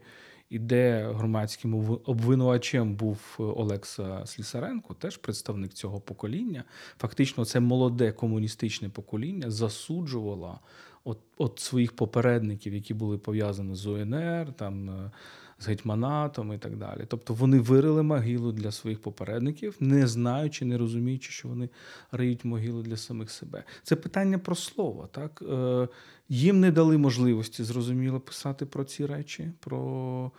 і 0.50 0.60
де 0.60 1.12
громадським 1.14 1.76
обвинувачем 2.06 2.96
був 2.96 3.38
е, 3.40 3.44
Олекса 3.44 4.26
Слісаренко, 4.26 4.94
теж 4.94 5.18
представник 5.18 5.74
цього 5.74 6.00
покоління. 6.00 6.64
Фактично, 7.00 7.46
це 7.46 7.60
молоде 7.60 8.12
комуністичне 8.12 8.90
покоління 8.90 9.52
засуджувало 9.52 10.60
от, 11.06 11.20
от 11.38 11.60
своїх 11.60 11.96
попередників, 11.96 12.74
які 12.74 12.94
були 12.94 13.18
пов'язані 13.18 13.76
з 13.76 13.86
УНР, 13.86 14.54
там, 14.54 14.90
е, 14.90 15.12
з 15.60 15.68
гетьманатом 15.68 16.54
і 16.54 16.58
так 16.58 16.78
далі. 16.78 17.06
Тобто 17.08 17.34
вони 17.34 17.60
вирили 17.60 18.04
могилу 18.04 18.52
для 18.52 18.72
своїх 18.72 19.02
попередників, 19.02 19.76
не 19.80 20.08
знаючи, 20.08 20.66
не 20.66 20.78
розуміючи, 20.78 21.32
що 21.32 21.48
вони 21.48 21.70
риють 22.12 22.46
могилу 22.46 22.82
для 22.82 22.98
самих 22.98 23.32
себе. 23.32 23.64
Це 23.84 23.96
питання 23.96 24.38
про 24.38 24.56
слово. 24.56 25.10
Так? 25.12 25.44
Е, 25.52 25.88
Їм 26.30 26.60
не 26.60 26.72
дали 26.72 26.98
можливості 26.98 27.64
зрозуміло 27.64 28.20
писати 28.20 28.66
про 28.66 28.84
ці 28.84 29.06
речі, 29.06 29.52
про, 29.60 30.32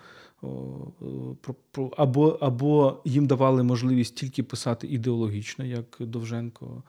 о, 0.43 0.49
про, 1.41 1.55
про 1.71 1.87
або, 1.97 2.29
або 2.29 3.01
їм 3.05 3.27
давали 3.27 3.63
можливість 3.63 4.17
тільки 4.17 4.43
писати 4.43 4.87
ідеологічно, 4.87 5.65
як 5.65 5.97
Довженко 6.01 6.83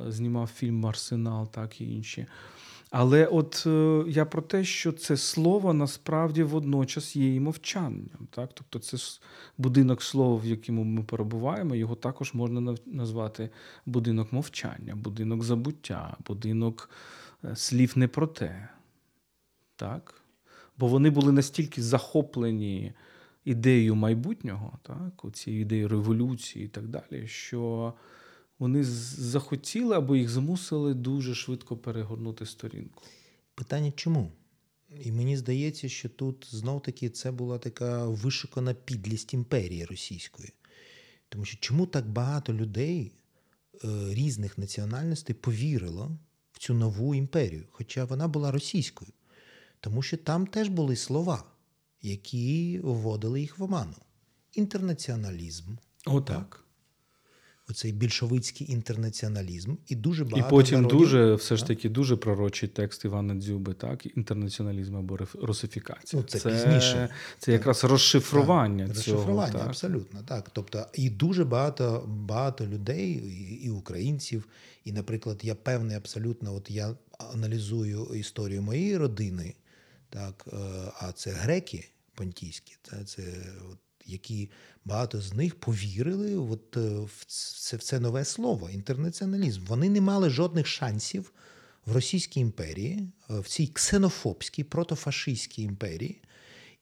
е, 0.00 0.12
знімав 0.12 0.46
фільм 0.46 0.86
Арсенал, 0.86 1.50
так 1.50 1.80
і 1.80 1.94
інші. 1.94 2.26
Але 2.96 3.26
от 3.26 3.64
е, 3.66 4.04
я 4.08 4.24
про 4.24 4.42
те, 4.42 4.64
що 4.64 4.92
це 4.92 5.16
слово 5.16 5.72
насправді 5.72 6.42
водночас 6.42 7.16
є 7.16 7.34
і 7.34 7.40
мовчанням. 7.40 8.28
Так? 8.30 8.50
Тобто 8.54 8.78
це 8.78 8.96
будинок 9.58 10.02
слова, 10.02 10.40
в 10.42 10.46
якому 10.46 10.84
ми 10.84 11.02
перебуваємо, 11.02 11.74
його 11.74 11.94
також 11.94 12.34
можна 12.34 12.76
назвати 12.86 13.50
будинок 13.86 14.32
мовчання, 14.32 14.94
будинок 14.94 15.42
забуття, 15.42 16.16
будинок 16.26 16.90
е, 17.44 17.56
слів 17.56 17.92
не 17.96 18.08
про 18.08 18.26
те. 18.26 18.68
Так? 19.76 20.22
Бо 20.78 20.86
вони 20.86 21.10
були 21.10 21.32
настільки 21.32 21.82
захоплені 21.82 22.92
ідеєю 23.44 23.94
майбутнього, 23.94 24.78
так? 24.82 25.34
цією 25.34 25.62
ідеєю 25.62 25.88
революції 25.88 26.64
і 26.64 26.68
так 26.68 26.88
далі, 26.88 27.26
що 27.26 27.92
вони 28.58 28.84
захотіли 28.84 29.96
або 29.96 30.16
їх 30.16 30.28
змусили 30.28 30.94
дуже 30.94 31.34
швидко 31.34 31.76
перегорнути 31.76 32.46
сторінку. 32.46 33.02
Питання 33.54 33.92
чому? 33.96 34.32
І 35.02 35.12
мені 35.12 35.36
здається, 35.36 35.88
що 35.88 36.08
тут 36.08 36.46
знов 36.50 36.82
таки 36.82 37.10
це 37.10 37.32
була 37.32 37.58
така 37.58 38.06
вишукана 38.06 38.74
підлість 38.74 39.34
імперії 39.34 39.84
російської. 39.84 40.52
Тому 41.28 41.44
що 41.44 41.58
чому 41.60 41.86
так 41.86 42.08
багато 42.08 42.52
людей 42.52 43.12
різних 44.10 44.58
національностей 44.58 45.34
повірило 45.34 46.18
в 46.52 46.58
цю 46.58 46.74
нову 46.74 47.14
імперію, 47.14 47.64
хоча 47.70 48.04
вона 48.04 48.28
була 48.28 48.50
російською. 48.50 49.10
Тому 49.80 50.02
що 50.02 50.16
там 50.16 50.46
теж 50.46 50.68
були 50.68 50.96
слова, 50.96 51.44
які 52.02 52.80
вводили 52.82 53.40
їх 53.40 53.58
в 53.58 53.62
оману. 53.62 53.94
Інтернаціоналізм. 54.52 55.76
Отак 56.06 56.63
оцей 57.70 57.92
більшовицький 57.92 58.72
інтернаціоналізм, 58.72 59.74
і 59.86 59.94
дуже 59.94 60.24
багато 60.24 60.48
І 60.48 60.50
потім 60.50 60.82
народів, 60.82 60.98
дуже 60.98 61.34
все 61.34 61.56
ж 61.56 61.66
таки 61.66 61.88
дуже 61.88 62.16
пророчий 62.16 62.68
текст 62.68 63.04
Івана 63.04 63.34
Дзюби, 63.34 63.74
так 63.74 64.16
інтернаціоналізм 64.16 64.96
або 64.96 65.18
русифікація. 65.42 66.22
Ну, 66.22 66.28
це, 66.28 66.38
це 66.38 66.50
пізніше. 66.50 67.08
Це 67.38 67.52
якраз 67.52 67.84
розшифрування 67.84 68.86
так, 68.86 68.96
цього. 68.96 69.16
Розшифрування, 69.16 69.52
так. 69.52 69.68
абсолютно 69.68 70.22
так. 70.22 70.50
Тобто, 70.52 70.86
і 70.92 71.10
дуже 71.10 71.44
багато 71.44 72.04
багато 72.06 72.66
людей, 72.66 73.10
і, 73.12 73.64
і 73.64 73.70
українців, 73.70 74.48
і, 74.84 74.92
наприклад, 74.92 75.40
я 75.42 75.54
певний 75.54 75.96
абсолютно, 75.96 76.54
от 76.54 76.70
я 76.70 76.96
аналізую 77.32 78.08
історію 78.14 78.62
моєї 78.62 78.96
родини, 78.96 79.54
так, 80.10 80.44
е, 80.52 80.56
а 81.00 81.12
це 81.12 81.30
греки 81.30 81.88
понтійські, 82.14 82.76
це, 82.82 83.04
це 83.04 83.22
от, 83.72 83.78
які 84.06 84.50
багато 84.84 85.20
з 85.20 85.32
них 85.32 85.54
повірили 85.54 86.36
от, 86.36 86.76
е, 86.76 86.80
в 86.80 87.24
це 87.26 87.76
в 87.76 87.82
це 87.82 88.00
нове 88.00 88.24
слово 88.24 88.70
інтернаціоналізм. 88.70 89.64
Вони 89.66 89.88
не 89.88 90.00
мали 90.00 90.30
жодних 90.30 90.66
шансів 90.66 91.32
в 91.86 91.92
Російській 91.92 92.40
імперії, 92.40 93.08
е, 93.30 93.38
в 93.40 93.48
цій 93.48 93.66
ксенофобській 93.66 94.64
протофашистській 94.64 95.62
імперії. 95.62 96.22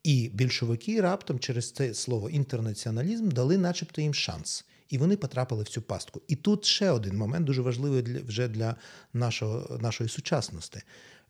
І 0.02 0.30
більшовики 0.34 1.00
раптом 1.00 1.38
через 1.38 1.72
це 1.72 1.94
слово 1.94 2.30
інтернаціоналізм 2.30 3.28
дали, 3.28 3.58
начебто, 3.58 4.00
їм 4.00 4.14
шанс. 4.14 4.64
І 4.88 4.98
вони 4.98 5.16
потрапили 5.16 5.62
в 5.62 5.68
цю 5.68 5.82
пастку. 5.82 6.22
І 6.28 6.36
тут 6.36 6.64
ще 6.64 6.90
один 6.90 7.16
момент 7.16 7.46
дуже 7.46 7.62
важливий 7.62 8.02
для 8.02 8.20
вже 8.20 8.48
для 8.48 8.76
нашого, 9.12 9.78
нашої 9.78 10.10
сучасності. 10.10 10.80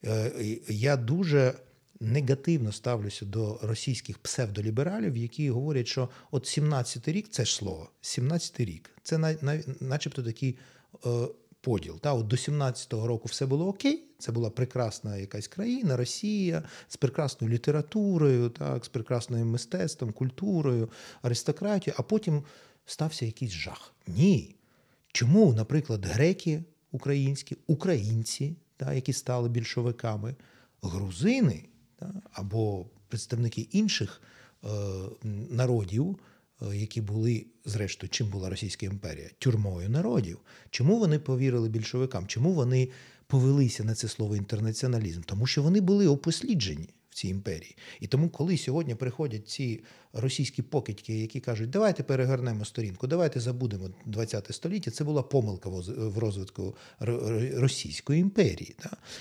Е, 0.04 0.32
я 0.68 0.96
дуже 0.96 1.54
негативно 2.02 2.72
ставлюся 2.72 3.24
до 3.24 3.58
російських 3.62 4.18
псевдолібералів, 4.18 5.16
які 5.16 5.50
говорять, 5.50 5.86
що 5.86 6.08
от 6.30 6.44
17-й 6.44 7.12
рік 7.12 7.28
це 7.30 7.44
ж 7.44 7.54
слово, 7.54 7.90
17-й 8.02 8.64
рік, 8.64 8.90
це 9.02 9.18
на, 9.18 9.36
на, 9.42 9.62
начебто 9.80 10.22
такий 10.22 10.58
е, 11.06 11.08
поділ. 11.60 12.00
Та, 12.00 12.12
от 12.12 12.26
До 12.26 12.36
17-го 12.36 13.06
року 13.06 13.28
все 13.28 13.46
було 13.46 13.68
окей, 13.68 14.04
це 14.18 14.32
була 14.32 14.50
прекрасна 14.50 15.16
якась 15.16 15.48
країна, 15.48 15.96
Росія 15.96 16.62
з 16.88 16.96
прекрасною 16.96 17.54
літературою, 17.54 18.50
так, 18.50 18.84
з 18.84 18.88
прекрасним 18.88 19.50
мистецтвом, 19.50 20.12
культурою, 20.12 20.90
аристократією, 21.22 21.96
а 21.98 22.02
потім 22.02 22.42
стався 22.86 23.26
якийсь 23.26 23.52
жах. 23.52 23.94
Ні. 24.06 24.56
Чому, 25.12 25.52
наприклад, 25.52 26.06
греки 26.06 26.62
українські, 26.92 27.56
українці, 27.66 28.56
та, 28.76 28.94
які 28.94 29.12
стали 29.12 29.48
більшовиками, 29.48 30.34
грузини 30.82 31.64
або 32.32 32.86
представники 33.08 33.60
інших 33.60 34.22
е, 34.64 34.68
народів, 35.50 36.16
е, 36.62 36.76
які 36.76 37.00
були, 37.00 37.46
зрештою, 37.64 38.10
чим 38.10 38.28
була 38.28 38.50
Російська 38.50 38.86
імперія? 38.86 39.30
Тюрмою 39.38 39.88
народів. 39.88 40.38
Чому 40.70 40.98
вони 40.98 41.18
повірили 41.18 41.68
більшовикам? 41.68 42.26
Чому 42.26 42.52
вони 42.52 42.88
повелися 43.26 43.84
на 43.84 43.94
це 43.94 44.08
слово 44.08 44.36
інтернаціоналізм? 44.36 45.20
Тому 45.26 45.46
що 45.46 45.62
вони 45.62 45.80
були 45.80 46.06
опосліджені 46.06 46.88
в 47.12 47.14
цій 47.14 47.28
імперії. 47.28 47.76
І 48.00 48.06
тому, 48.06 48.28
коли 48.28 48.58
сьогодні 48.58 48.94
приходять 48.94 49.48
ці 49.48 49.80
російські 50.12 50.62
покидьки, 50.62 51.20
які 51.20 51.40
кажуть, 51.40 51.70
давайте 51.70 52.02
перегорнемо 52.02 52.64
сторінку, 52.64 53.06
давайте 53.06 53.40
забудемо 53.40 53.90
20 54.06 54.46
століття, 54.50 54.90
це 54.90 55.04
була 55.04 55.22
помилка 55.22 55.70
в 55.96 56.18
розвитку 56.18 56.76
Російської 57.56 58.20
імперії. 58.20 58.76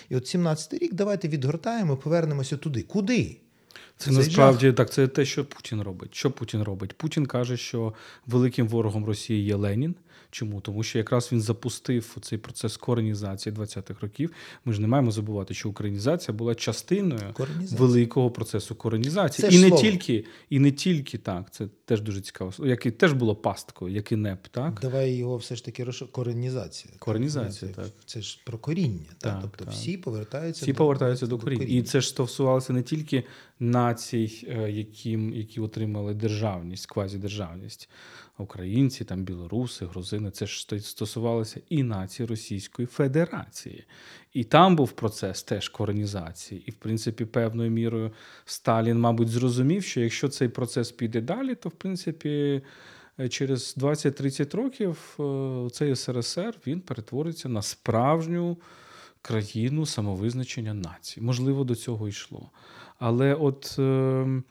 І 0.10 0.16
от 0.16 0.28
17 0.28 0.74
рік 0.74 0.94
давайте 0.94 1.28
відгортаємо, 1.28 1.98
повернемося 1.98 2.58
туди. 2.58 2.82
Куди? 2.82 3.38
Це 3.98 4.12
насправді 4.12 4.74
так. 4.74 4.92
Це 4.92 5.08
те, 5.08 5.26
що 5.26 5.46
Путін 5.46 5.82
робить. 5.82 6.16
Що 6.16 6.32
Путін 6.32 6.64
робить? 6.64 6.94
Путін 6.94 7.26
каже, 7.26 7.58
що 7.58 7.94
великим 8.28 8.68
ворогом 8.68 9.06
Росії 9.06 9.46
є 9.46 9.56
Ленін. 9.56 9.96
Чому? 10.32 10.62
Тому 10.62 10.84
що 10.84 10.98
якраз 10.98 11.30
він 11.32 11.42
запустив 11.42 12.18
цей 12.22 12.38
процес 12.38 12.78
коренізації 12.78 13.56
20-х 13.56 14.02
років. 14.02 14.32
Ми 14.66 14.74
ж 14.74 14.82
не 14.82 14.88
маємо 14.88 15.12
забувати, 15.12 15.54
що 15.54 15.70
українізація 15.70 16.38
була 16.38 16.56
частиною 16.56 17.36
великого 17.72 18.32
процесу 18.32 18.76
коренізації. 18.76 19.50
Це 19.50 19.56
і 19.56 19.60
не 19.60 19.68
слово. 19.68 19.84
тільки, 19.84 20.26
і 20.50 20.60
не 20.60 20.72
тільки 20.72 21.18
так. 21.18 21.54
Це 21.54 21.68
теж 21.86 22.02
дуже 22.02 22.22
цікаво. 22.22 22.52
Як 22.60 22.86
і 22.86 22.92
теж 22.92 23.14
було 23.14 23.36
пасткою, 23.36 23.96
як 23.96 24.12
і 24.12 24.16
НЕП, 24.16 24.48
так? 24.48 24.80
Давай 24.82 25.14
його 25.14 25.38
все 25.38 25.56
ж 25.56 25.66
таки 25.66 25.84
рош... 25.84 26.04
коренізація. 26.12 26.94
Коренізація, 27.00 27.72
так. 27.72 27.86
так. 27.86 27.94
Це 28.06 28.22
ж 28.22 28.42
про 28.46 28.58
коріння. 28.58 29.10
Так? 29.18 29.34
так 29.34 29.40
тобто 29.42 29.66
так. 29.66 29.74
всі 29.74 29.98
повертаються 29.98 30.66
всі 30.66 30.72
до, 30.72 30.78
повертаються 30.78 31.28
до, 31.28 31.38
до 31.38 31.44
коріння. 31.44 31.66
І 31.66 31.84
це 31.84 32.02
ж 32.02 32.08
стосувалося 32.08 32.74
не 32.74 32.84
тільки 32.84 33.24
націй, 33.60 34.48
е, 34.48 34.72
яким, 34.72 35.34
які 35.34 35.60
отримали 35.60 36.14
державність, 36.14 36.86
квазідержавність 36.86 37.90
українці, 38.42 39.06
там 39.06 39.24
білоруси, 39.24 39.86
грузини. 39.86 40.32
Це 40.32 40.48
ж 40.48 40.68
стосувалося 40.80 41.62
і 41.70 41.84
нації 41.84 42.28
Російської 42.28 42.86
Федерації. 42.86 43.86
І 44.34 44.44
там 44.44 44.76
був 44.76 44.92
процес 44.92 45.44
теж 45.44 45.70
коренізації. 45.70 46.64
І, 46.66 46.72
в 46.72 46.76
принципі, 46.76 47.26
певною 47.26 47.72
мірою 47.72 48.12
Сталін, 48.46 49.00
мабуть, 49.00 49.30
зрозумів, 49.30 49.84
що 49.84 50.02
якщо 50.02 50.30
цей 50.30 50.48
процес 50.48 50.92
піде 50.92 51.22
далі, 51.22 51.56
то 51.56 51.70
в 51.70 51.74
принципі. 51.74 52.62
Через 53.30 53.78
20-30 53.78 54.58
років 54.58 55.18
е, 55.20 55.70
цей 55.70 55.96
СРСР 55.96 56.60
він 56.68 56.82
перетвориться 56.82 57.50
на 57.50 57.62
справжню 57.62 58.58
країну 59.22 59.86
самовизначення 59.86 60.74
нації. 60.74 61.26
Можливо, 61.26 61.64
до 61.64 61.76
цього 61.76 62.08
йшло. 62.08 62.50
Але 63.00 63.34
от 63.34 63.76
ем, 63.80 64.44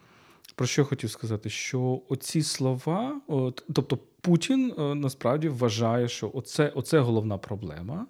про 0.61 0.67
що 0.67 0.85
хотів 0.85 1.09
сказати? 1.11 1.49
Що 1.49 2.01
оці 2.09 2.41
слова, 2.41 3.21
от, 3.27 3.63
тобто 3.73 3.99
Путін 4.21 4.73
е, 4.79 4.95
насправді 4.95 5.49
вважає, 5.49 6.07
що 6.07 6.31
оце, 6.33 6.71
оце 6.75 6.99
головна 6.99 7.37
проблема, 7.37 8.05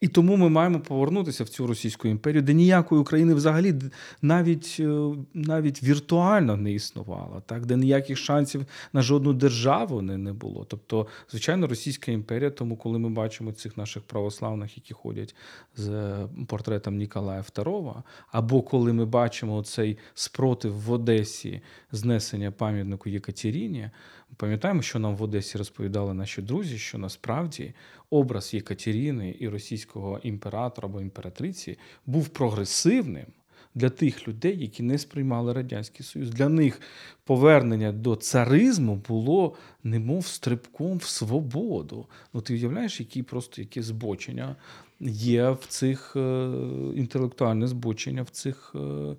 і 0.00 0.08
тому 0.08 0.36
ми 0.36 0.48
маємо 0.48 0.80
повернутися 0.80 1.44
в 1.44 1.48
цю 1.48 1.66
Російську 1.66 2.08
імперію, 2.08 2.42
де 2.42 2.54
ніякої 2.54 3.00
України 3.00 3.34
взагалі 3.34 3.74
навіть 4.22 4.76
е, 4.80 5.14
навіть 5.34 5.82
віртуально 5.82 6.56
не 6.56 6.72
існувало, 6.72 7.42
так 7.46 7.66
де 7.66 7.76
ніяких 7.76 8.18
шансів 8.18 8.66
на 8.92 9.02
жодну 9.02 9.32
державу 9.32 10.02
не, 10.02 10.16
не 10.16 10.32
було. 10.32 10.64
Тобто, 10.64 11.06
звичайно, 11.30 11.66
Російська 11.66 12.12
імперія, 12.12 12.50
тому 12.50 12.76
коли 12.76 12.98
ми 12.98 13.08
бачимо 13.08 13.52
цих 13.52 13.76
наших 13.76 14.02
православних, 14.02 14.76
які 14.76 14.94
ходять 14.94 15.34
з 15.76 16.14
портретом 16.46 16.96
Ніколая 16.96 17.42
II, 17.42 17.94
або 18.32 18.62
коли 18.62 18.92
ми 18.92 19.04
бачимо 19.04 19.62
цей 19.62 19.98
спротив 20.14 20.80
в 20.80 20.92
Одесі 20.92 21.60
знесення 21.92 22.50
пам'ятнику 22.50 23.08
Єкатеріні, 23.08 23.90
пам'ятаємо, 24.36 24.82
що 24.82 24.98
нам 24.98 25.16
в 25.16 25.22
Одесі 25.22 25.58
розповідали 25.58 26.14
наші 26.14 26.42
друзі, 26.42 26.78
що 26.78 26.98
насправді 26.98 27.74
образ 28.10 28.54
Єкатеріни 28.54 29.36
і 29.38 29.48
російського 29.48 30.20
імператора 30.22 30.88
або 30.88 31.00
імператриці 31.00 31.78
був 32.06 32.28
прогресивним. 32.28 33.26
Для 33.74 33.90
тих 33.90 34.28
людей, 34.28 34.58
які 34.60 34.82
не 34.82 34.98
сприймали 34.98 35.52
Радянський 35.52 36.06
Союз, 36.06 36.30
для 36.30 36.48
них 36.48 36.80
повернення 37.24 37.92
до 37.92 38.16
царизму 38.16 39.02
було 39.08 39.54
немов 39.84 40.26
стрибком 40.26 40.98
в 40.98 41.04
свободу. 41.04 42.06
Ну 42.34 42.40
ти 42.40 42.54
уявляєш, 42.54 43.00
які 43.00 43.22
просто 43.22 43.60
які 43.62 43.82
збочення 43.82 44.56
є 45.00 45.50
в 45.50 45.66
цих 45.68 46.16
е, 46.16 46.50
інтелектуальне 46.94 47.66
збочення 47.66 48.22
в 48.22 48.30
цих 48.30 48.72
е, 48.74 49.16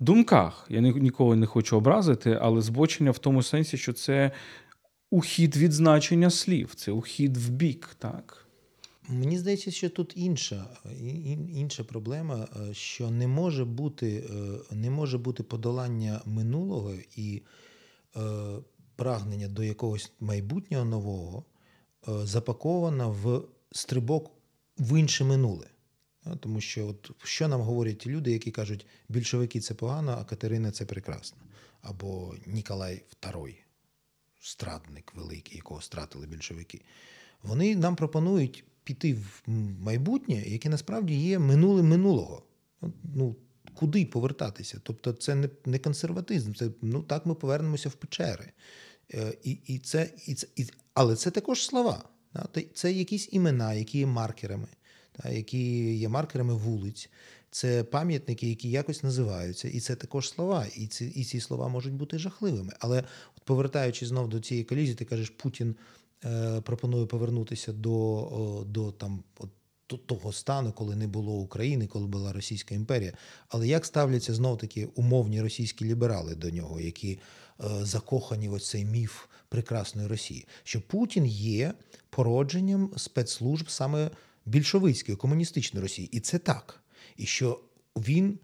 думках. 0.00 0.66
Я 0.68 0.80
нікого 0.80 1.36
не 1.36 1.46
хочу 1.46 1.76
образити, 1.76 2.38
але 2.42 2.62
збочення 2.62 3.10
в 3.10 3.18
тому 3.18 3.42
сенсі, 3.42 3.76
що 3.76 3.92
це 3.92 4.30
ухід 5.10 5.56
від 5.56 5.72
значення 5.72 6.30
слів, 6.30 6.74
це 6.74 6.92
ухід 6.92 7.36
в 7.36 7.50
бік, 7.50 7.96
так. 7.98 8.46
Мені 9.08 9.38
здається, 9.38 9.70
що 9.70 9.90
тут 9.90 10.12
інша 10.16 10.66
інша 11.54 11.84
проблема, 11.84 12.48
е, 12.56 12.74
що 12.74 13.10
не 13.10 13.26
може 13.26 13.64
бути 13.64 14.24
е, 14.70 14.74
не 14.74 14.90
може 14.90 15.18
бути 15.18 15.42
подолання 15.42 16.20
минулого 16.26 16.94
і 17.16 17.42
е, 18.16 18.20
прагнення 18.96 19.48
до 19.48 19.62
якогось 19.62 20.12
майбутнього 20.20 20.84
нового 20.84 21.44
запаковано 22.06 23.10
в 23.22 23.42
стрибок 23.72 24.30
в 24.78 25.00
інше 25.00 25.24
минуле. 25.24 25.66
Тому 26.40 26.60
що 26.60 26.88
от 26.88 27.10
що 27.24 27.48
нам 27.48 27.60
говорять 27.60 28.06
люди, 28.06 28.32
які 28.32 28.50
кажуть, 28.50 28.86
більшовики 29.08 29.60
це 29.60 29.74
погано, 29.74 30.16
а 30.20 30.24
Катерина 30.24 30.70
це 30.70 30.84
прекрасно. 30.84 31.38
Або 31.82 32.34
Ніколай 32.46 33.02
II, 33.22 33.54
страдник 34.40 35.12
великий, 35.14 35.56
якого 35.56 35.80
стратили 35.80 36.26
більшовики. 36.26 36.82
Вони 37.42 37.76
нам 37.76 37.96
пропонують 37.96 38.64
піти 38.84 39.14
в 39.14 39.42
майбутнє, 39.80 40.42
яке 40.46 40.68
насправді 40.68 41.14
є 41.14 41.38
минулим 41.38 41.88
минулого. 41.88 42.42
Ну, 43.14 43.36
Куди 43.74 44.06
повертатися? 44.06 44.80
Тобто, 44.82 45.12
це 45.12 45.34
не 45.34 45.48
не 45.64 45.78
консерватизм, 45.78 46.54
це 46.54 46.70
ну 46.82 47.02
так 47.02 47.26
ми 47.26 47.34
повернемося 47.34 47.88
в 47.88 47.92
печери. 47.92 48.52
Е, 49.14 49.34
і, 49.42 49.50
і 49.50 49.78
це, 49.78 50.10
і 50.26 50.34
це, 50.34 50.46
і, 50.56 50.66
Але 50.94 51.16
це 51.16 51.30
також 51.30 51.64
слова. 51.64 52.04
Це 52.74 52.92
якісь 52.92 53.28
імена, 53.32 53.74
які 53.74 53.98
є 53.98 54.06
маркерами, 54.06 54.68
які 55.24 55.94
є 55.96 56.08
маркерами 56.08 56.54
вулиць. 56.54 57.10
Це 57.50 57.84
пам'ятники, 57.84 58.48
які 58.48 58.70
якось 58.70 59.02
називаються, 59.02 59.68
і 59.68 59.80
це 59.80 59.96
також 59.96 60.28
слова, 60.28 60.66
і 60.76 60.86
ці 60.86 61.06
і 61.06 61.24
ці 61.24 61.40
слова 61.40 61.68
можуть 61.68 61.94
бути 61.94 62.18
жахливими. 62.18 62.72
Але 62.80 62.98
от 63.36 63.44
повертаючись 63.44 64.08
знов 64.08 64.28
до 64.28 64.40
цієї 64.40 64.64
колізії, 64.64 64.94
ти 64.94 65.04
кажеш, 65.04 65.30
Путін 65.30 65.76
е, 66.24 66.60
пропонує 66.60 67.06
повернутися 67.06 67.72
до 67.72 68.64
до 68.68 68.92
там 68.92 69.22
от, 69.38 69.50
того 70.06 70.32
стану, 70.32 70.72
коли 70.72 70.96
не 70.96 71.06
було 71.06 71.32
України, 71.32 71.86
коли 71.86 72.06
була 72.06 72.32
Російська 72.32 72.74
імперія. 72.74 73.12
Але 73.48 73.68
як 73.68 73.86
ставляться 73.86 74.34
знов 74.34 74.58
таки 74.58 74.88
умовні 74.94 75.42
російські 75.42 75.84
ліберали 75.84 76.34
до 76.34 76.50
нього, 76.50 76.80
які 76.80 77.12
е, 77.12 77.18
закохані 77.82 78.48
в 78.48 78.60
цей 78.60 78.84
міф 78.84 79.24
прекрасної 79.48 80.08
Росії? 80.08 80.46
Що 80.64 80.80
Путін 80.80 81.26
є 81.26 81.74
породженням 82.10 82.90
спецслужб 82.96 83.70
саме 83.70 84.10
більшовицької 84.46 85.16
комуністичної 85.16 85.82
Росії, 85.82 86.08
і 86.12 86.20
це 86.20 86.38
так 86.38 86.82
і 87.16 87.26
що 87.26 87.60
він 87.96 88.38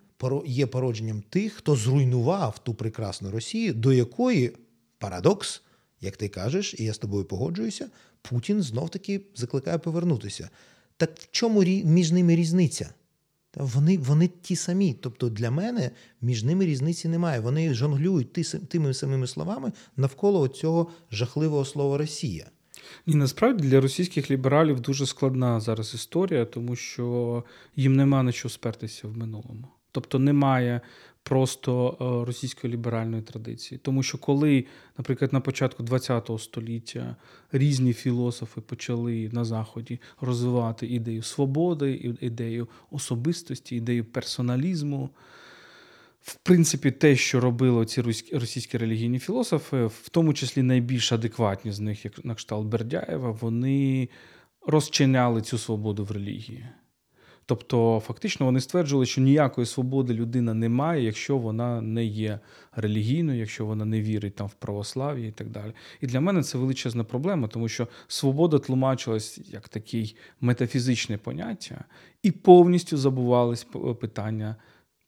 є 0.47 0.67
породженням 0.67 1.23
тих, 1.23 1.53
хто 1.53 1.77
зруйнував 1.77 2.59
ту 2.59 2.75
прекрасну 2.75 3.31
Росію, 3.31 3.75
до 3.75 3.93
якої 3.93 4.53
парадокс, 4.99 5.63
як 6.01 6.17
ти 6.17 6.29
кажеш, 6.29 6.75
і 6.79 6.85
я 6.85 6.95
з 6.95 6.99
тобою 6.99 7.25
погоджуюся, 7.25 7.91
Путін 8.23 8.63
знов 8.63 8.91
таки 8.91 9.21
закликає 9.35 9.79
повернутися. 9.79 10.51
Так 10.97 11.19
в 11.19 11.29
чому 11.31 11.63
між 11.85 12.13
ними 12.13 12.37
різниця? 12.37 12.95
Вони 13.57 13.99
вони 13.99 14.31
ті 14.43 14.57
самі. 14.57 14.95
Тобто 15.01 15.29
для 15.29 15.51
мене 15.51 15.91
між 16.21 16.45
ними 16.45 16.67
різниці 16.67 17.09
немає. 17.09 17.41
Вони 17.41 17.75
жонглюють 17.75 18.33
тими 18.69 18.95
самими 18.95 19.27
словами 19.27 19.73
навколо 19.97 20.49
цього 20.49 20.91
жахливого 21.11 21.65
слова 21.65 21.99
Росія. 21.99 22.51
Ні, 23.07 23.15
насправді 23.15 23.69
для 23.69 23.81
російських 23.81 24.31
лібералів 24.31 24.81
дуже 24.81 25.07
складна 25.07 25.61
зараз 25.61 25.95
історія, 25.95 26.45
тому 26.45 26.77
що 26.77 27.45
їм 27.77 27.97
нема 27.97 28.23
на 28.23 28.33
що 28.33 28.49
спертися 28.49 29.09
в 29.09 29.17
минулому. 29.17 29.69
Тобто 29.93 30.19
немає 30.19 30.81
просто 31.23 31.97
е, 32.01 32.27
російської 32.27 32.73
ліберальної 32.73 33.23
традиції. 33.23 33.79
Тому 33.79 34.03
що 34.03 34.19
коли, 34.19 34.65
наприклад, 34.99 35.33
на 35.33 35.41
початку 35.41 35.85
ХХ 35.85 36.41
століття 36.41 37.17
різні 37.53 37.93
філософи 37.93 38.61
почали 38.61 39.31
на 39.33 39.45
Заході 39.45 40.01
розвивати 40.21 40.87
ідею 40.87 41.23
свободи, 41.23 42.17
ідею 42.21 42.69
особистості, 42.91 43.77
ідею 43.77 44.05
персоналізму 44.05 45.11
в 46.23 46.35
принципі, 46.35 46.91
те, 46.91 47.17
що 47.17 47.41
робили 47.41 47.87
ці 47.87 48.03
російські 48.33 48.79
релігійні 48.79 49.19
філософи, 49.19 49.87
в 49.87 50.09
тому 50.11 50.35
числі 50.35 50.63
найбільш 50.63 51.13
адекватні 51.13 51.73
з 51.73 51.81
них, 51.81 52.05
як 52.05 52.25
на 52.25 52.35
кшталт 52.35 52.67
Бердяєва, 52.67 53.31
вони 53.41 54.09
розчиняли 54.67 55.43
цю 55.43 55.59
свободу 55.59 56.05
в 56.05 56.11
релігії. 56.11 56.67
Тобто, 57.47 58.03
фактично, 58.07 58.47
вони 58.47 58.61
стверджували, 58.61 59.07
що 59.07 59.21
ніякої 59.21 59.67
свободи 59.67 60.15
людина 60.15 60.55
не 60.55 60.69
має, 60.69 61.05
якщо 61.05 61.39
вона 61.39 61.81
не 61.81 62.05
є 62.05 62.41
релігійною, 62.73 63.39
якщо 63.39 63.67
вона 63.67 63.85
не 63.85 64.01
вірить 64.01 64.35
там 64.35 64.47
в 64.47 64.55
православ'я 64.55 65.27
і 65.27 65.31
так 65.31 65.51
далі. 65.51 65.73
І 66.01 66.07
для 66.07 66.21
мене 66.21 66.43
це 66.43 66.59
величезна 66.59 67.05
проблема, 67.05 67.49
тому 67.49 67.69
що 67.69 67.89
свобода 68.09 68.59
тлумачилась 68.59 69.41
як 69.53 69.69
такий 69.69 70.17
метафізичне 70.41 71.19
поняття, 71.19 71.85
і 72.23 72.31
повністю 72.31 72.97
забувались 72.97 73.67
питання 74.01 74.57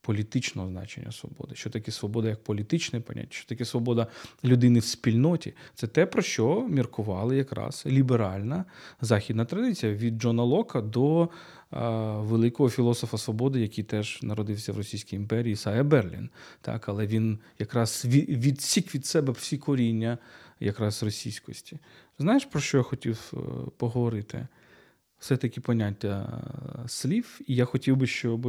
політичного 0.05 0.69
значення 0.69 1.11
свободи. 1.11 1.55
Що 1.55 1.69
таке 1.69 1.91
свобода 1.91 2.29
як 2.29 2.43
політичне 2.43 2.99
поняття, 2.99 3.31
що 3.31 3.47
таке 3.47 3.65
свобода 3.65 4.07
людини 4.43 4.79
в 4.79 4.85
спільноті. 4.85 5.53
Це 5.75 5.87
те, 5.87 6.05
про 6.05 6.21
що 6.21 6.67
міркували 6.69 7.37
якраз 7.37 7.83
ліберальна 7.87 8.65
західна 9.01 9.45
традиція 9.45 9.93
від 9.93 10.21
Джона 10.21 10.43
Лока 10.43 10.81
до 10.81 11.29
а, 11.69 11.89
великого 12.19 12.69
філософа 12.69 13.17
свободи, 13.17 13.61
який 13.61 13.83
теж 13.83 14.19
народився 14.23 14.73
в 14.73 14.77
Російській 14.77 15.15
імперії, 15.15 15.53
Ісая 15.53 15.83
Берлін. 15.83 16.29
Так, 16.61 16.89
Але 16.89 17.07
він 17.07 17.39
якраз 17.59 18.05
відсік 18.29 18.95
від 18.95 19.05
себе 19.05 19.33
всі 19.33 19.57
коріння 19.57 20.17
якраз 20.59 21.03
російськості. 21.03 21.79
Знаєш, 22.19 22.45
про 22.45 22.61
що 22.61 22.77
я 22.77 22.83
хотів 22.83 23.33
е, 23.33 23.37
поговорити? 23.77 24.47
Все-таки 25.19 25.61
поняття 25.61 26.41
е, 26.85 26.89
слів, 26.89 27.41
і 27.47 27.55
я 27.55 27.65
хотів 27.65 27.97
би, 27.97 28.07
щоб 28.07 28.47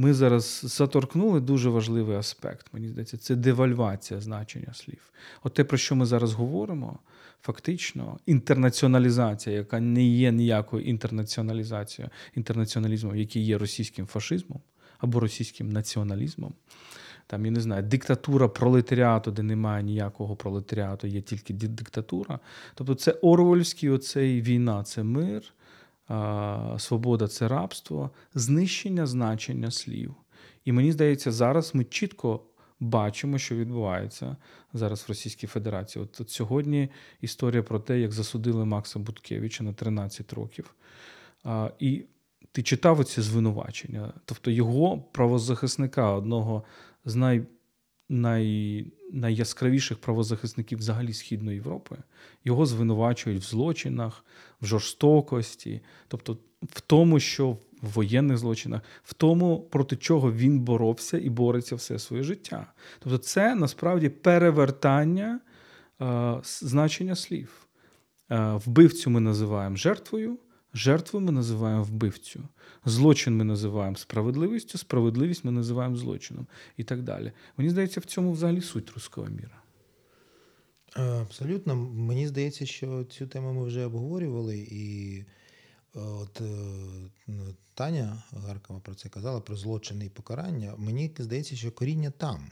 ми 0.00 0.14
зараз 0.14 0.60
заторкнули 0.64 1.40
дуже 1.40 1.70
важливий 1.70 2.16
аспект. 2.16 2.66
Мені 2.72 2.88
здається, 2.88 3.16
це 3.16 3.34
девальвація 3.34 4.20
значення 4.20 4.74
слів. 4.74 5.12
От 5.42 5.54
те, 5.54 5.64
про 5.64 5.78
що 5.78 5.96
ми 5.96 6.06
зараз 6.06 6.32
говоримо, 6.32 6.98
фактично, 7.42 8.18
інтернаціоналізація, 8.26 9.56
яка 9.56 9.80
не 9.80 10.04
є 10.04 10.32
ніякою 10.32 10.84
інтернаціоналізацією, 10.84 12.10
інтернаціоналізмом, 12.34 13.16
який 13.16 13.44
є 13.44 13.58
російським 13.58 14.06
фашизмом 14.06 14.60
або 14.98 15.20
російським 15.20 15.72
націоналізмом. 15.72 16.54
Там, 17.26 17.44
я 17.44 17.50
не 17.50 17.60
знаю, 17.60 17.82
диктатура 17.82 18.48
пролетаріату, 18.48 19.30
де 19.30 19.42
немає 19.42 19.82
ніякого 19.82 20.36
пролетаріату, 20.36 21.06
є 21.06 21.20
тільки 21.20 21.54
диктатура. 21.54 22.38
Тобто 22.74 22.94
це 22.94 23.12
Орвольський 23.12 23.90
оцей 23.90 24.42
війна, 24.42 24.82
це 24.82 25.02
мир, 25.02 25.42
свобода 26.78 27.28
це 27.28 27.48
рабство, 27.48 28.10
знищення 28.34 29.06
значення 29.06 29.70
слів. 29.70 30.14
І 30.64 30.72
мені 30.72 30.92
здається, 30.92 31.32
зараз 31.32 31.74
ми 31.74 31.84
чітко 31.84 32.40
бачимо, 32.80 33.38
що 33.38 33.56
відбувається 33.56 34.36
зараз 34.72 35.02
в 35.02 35.08
Російській 35.08 35.46
Федерації. 35.46 36.04
От, 36.04 36.20
от 36.20 36.30
сьогодні 36.30 36.88
історія 37.20 37.62
про 37.62 37.80
те, 37.80 38.00
як 38.00 38.12
засудили 38.12 38.64
Макса 38.64 38.98
Буткевича 38.98 39.64
на 39.64 39.72
13 39.72 40.32
років. 40.32 40.74
А, 41.44 41.70
І 41.78 42.04
ти 42.52 42.62
читав 42.62 43.00
оці 43.00 43.20
звинувачення, 43.20 44.12
тобто 44.24 44.50
його 44.50 44.98
правозахисника, 44.98 46.12
одного 46.12 46.64
з 47.04 47.14
най 47.14 47.42
най, 48.08 48.86
найяскравіших 49.12 49.98
правозахисників 49.98 50.78
взагалі 50.78 51.12
Східної 51.12 51.56
Європи, 51.56 51.96
його 52.44 52.66
звинувачують 52.66 53.42
в 53.42 53.46
злочинах, 53.46 54.24
в 54.60 54.66
жорстокості, 54.66 55.80
тобто 56.08 56.38
в 56.62 56.80
тому, 56.80 57.20
що 57.20 57.50
в 57.82 57.88
воєнних 57.94 58.38
злочинах, 58.38 58.80
в 59.04 59.14
тому, 59.14 59.60
проти 59.60 59.96
чого 59.96 60.32
він 60.32 60.60
боровся 60.60 61.18
і 61.18 61.30
бореться 61.30 61.76
все 61.76 61.98
своє 61.98 62.22
життя. 62.22 62.72
Тобто, 62.98 63.18
це 63.18 63.54
насправді 63.54 64.08
перевертання 64.08 65.40
е, 66.00 66.34
значення 66.42 67.16
слів. 67.16 67.66
Е, 68.30 68.60
вбивцю 68.66 69.10
ми 69.10 69.20
називаємо 69.20 69.76
жертвою. 69.76 70.38
Жертву 70.74 71.20
ми 71.20 71.32
називаємо 71.32 71.82
вбивцю, 71.82 72.48
злочин 72.84 73.36
ми 73.36 73.44
називаємо 73.44 73.96
справедливістю, 73.96 74.78
справедливість 74.78 75.44
ми 75.44 75.50
називаємо 75.50 75.96
злочином 75.96 76.46
і 76.76 76.84
так 76.84 77.02
далі. 77.02 77.32
Мені 77.56 77.70
здається, 77.70 78.00
в 78.00 78.04
цьому 78.04 78.32
взагалі 78.32 78.60
суть 78.60 78.90
руського 78.90 79.26
міра. 79.26 79.62
Е, 80.96 81.02
абсолютно. 81.02 81.76
Мені 81.76 82.28
здається, 82.28 82.66
що 82.66 83.04
цю 83.04 83.26
тему 83.26 83.52
ми 83.52 83.64
вже 83.64 83.84
обговорювали, 83.86 84.58
і 84.58 85.18
е, 85.18 86.00
от 86.00 86.40
е, 86.40 87.34
Таня 87.74 88.22
Гаркова 88.32 88.80
про 88.80 88.94
це 88.94 89.08
казала, 89.08 89.40
про 89.40 89.56
злочини 89.56 90.06
і 90.06 90.10
покарання. 90.10 90.74
Мені 90.78 91.14
здається, 91.18 91.56
що 91.56 91.72
коріння 91.72 92.10
там. 92.10 92.50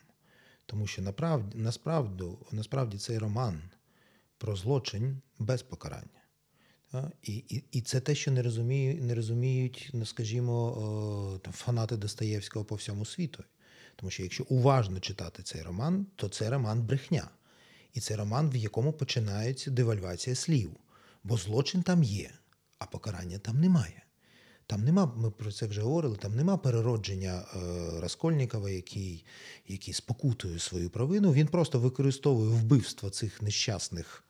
Тому 0.66 0.87
що 0.87 1.02
насправді, 1.55 2.38
насправді 2.52 2.98
цей 2.98 3.18
роман 3.18 3.62
про 4.38 4.57
злочин 4.57 5.20
без 5.38 5.62
покарання. 5.62 6.25
І 7.22 7.33
і, 7.33 7.64
і 7.72 7.81
це 7.81 8.01
те, 8.01 8.14
що 8.14 8.31
не 8.31 8.42
розуміють, 8.42 9.03
не 9.03 9.14
розуміють, 9.14 9.90
ну, 9.92 10.07
скажімо, 10.07 11.40
там, 11.42 11.53
фанати 11.53 11.96
Достоєвського 11.96 12.64
по 12.64 12.75
всьому 12.75 13.05
світу. 13.05 13.44
Тому 13.96 14.11
що 14.11 14.22
якщо 14.22 14.44
уважно 14.49 15.01
читати 15.01 15.42
цей 15.42 15.62
роман, 15.62 16.07
то 16.16 16.29
це 16.29 16.51
роман 16.51 16.83
брехня. 16.83 17.31
І 17.94 18.01
це 18.01 18.16
роман, 18.16 18.51
в 18.51 18.57
якому 18.57 18.92
починається 18.92 19.70
девальвація 19.70 20.37
слів. 20.37 20.70
Бо 21.25 21.37
злочин 21.37 21.83
там 21.83 22.03
є, 22.03 22.31
а 22.79 22.87
покарання 22.87 23.38
там 23.38 23.61
немає. 23.61 24.03
Там 24.66 24.85
нема, 24.85 25.12
ми 25.16 25.31
про 25.31 25.53
це 25.53 25.66
вже 25.66 25.81
говорили, 25.81 26.16
там 26.16 26.37
нема 26.37 26.57
переродження 26.57 27.44
е, 27.55 28.01
Раскольнікова, 28.01 28.70
який 28.70 29.25
який 29.68 29.94
спокутує 29.94 30.59
свою 30.59 30.90
провину. 30.90 31.33
Він 31.33 31.46
просто 31.46 31.81
використовує 31.81 32.51
вбивство 32.51 33.11
цих 33.11 33.42
нещасних 33.42 34.25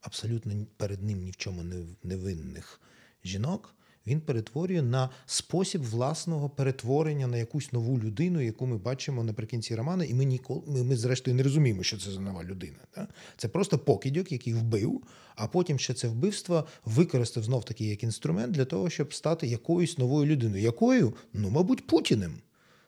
абсолютно 0.00 0.52
перед 0.76 1.02
ним 1.02 1.22
ні 1.22 1.30
в 1.30 1.36
чому 1.36 1.62
невинних 2.02 2.80
жінок, 3.24 3.74
він 4.06 4.20
перетворює 4.20 4.82
на 4.82 5.10
спосіб 5.26 5.82
власного 5.82 6.50
перетворення 6.50 7.26
на 7.26 7.36
якусь 7.36 7.72
нову 7.72 7.98
людину, 7.98 8.40
яку 8.40 8.66
ми 8.66 8.78
бачимо 8.78 9.24
наприкінці 9.24 9.74
роману, 9.74 10.02
і 10.02 10.14
ми 10.14 10.24
ніколи 10.24 10.62
ми, 10.66 10.82
ми 10.82 10.96
зрештою 10.96 11.36
не 11.36 11.42
розуміємо, 11.42 11.82
що 11.82 11.98
це 11.98 12.10
за 12.10 12.20
нова 12.20 12.44
людина. 12.44 12.78
Да? 12.94 13.08
Це 13.36 13.48
просто 13.48 13.78
покидьок, 13.78 14.32
який 14.32 14.54
вбив, 14.54 15.02
а 15.36 15.46
потім 15.46 15.78
ще 15.78 15.94
це 15.94 16.08
вбивство 16.08 16.66
використав 16.84 17.44
знов 17.44 17.64
таки 17.64 17.84
як 17.84 18.02
інструмент 18.02 18.52
для 18.52 18.64
того, 18.64 18.90
щоб 18.90 19.14
стати 19.14 19.46
якоюсь 19.46 19.98
новою 19.98 20.26
людиною. 20.26 20.62
Якою? 20.62 21.14
Ну, 21.32 21.50
мабуть, 21.50 21.86
Путіним. 21.86 22.34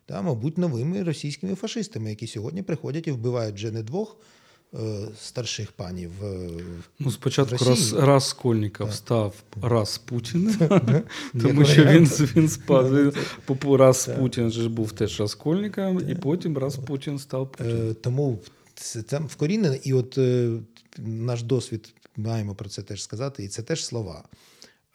Та, 0.07 0.23
мабуть, 0.23 0.59
новими 0.59 1.03
російськими 1.03 1.55
фашистами, 1.55 2.11
які 2.11 2.27
сьогодні 2.27 2.63
приходять 2.63 3.07
і 3.07 3.11
вбивають 3.11 3.55
вже 3.55 3.71
не 3.71 3.83
двох 3.83 4.17
старших 5.21 5.73
панів. 5.73 6.25
е, 6.25 6.51
Ну, 6.99 7.11
спочатку 7.11 7.57
в 7.57 7.59
раз, 7.59 7.69
Росії. 7.69 8.01
Раскольников 8.01 8.95
став 8.95 9.35
раз 9.63 9.99
Путін, 9.99 10.57
тому 11.43 11.65
що 11.65 11.85
він, 11.85 12.05
він 12.05 12.49
спав. 12.49 13.15
Раз 13.63 14.11
Путін 14.19 14.51
же 14.51 14.69
був 14.69 14.93
теж 14.93 15.21
Раскольником, 15.21 16.11
і 16.11 16.15
потім 16.15 16.59
раз 16.59 16.77
Путін 16.77 17.19
став. 17.19 17.55
Е, 17.61 17.95
Тому 17.95 18.39
це 18.75 19.03
там 19.03 19.27
вкорінено, 19.27 19.75
і 19.83 19.93
от 19.93 20.19
е, 20.19 20.51
наш 20.99 21.43
досвід 21.43 21.95
маємо 22.17 22.55
про 22.55 22.69
це 22.69 22.83
теж 22.83 23.03
сказати, 23.03 23.45
і 23.45 23.49
це 23.49 23.63
теж 23.63 23.85
слова, 23.85 24.25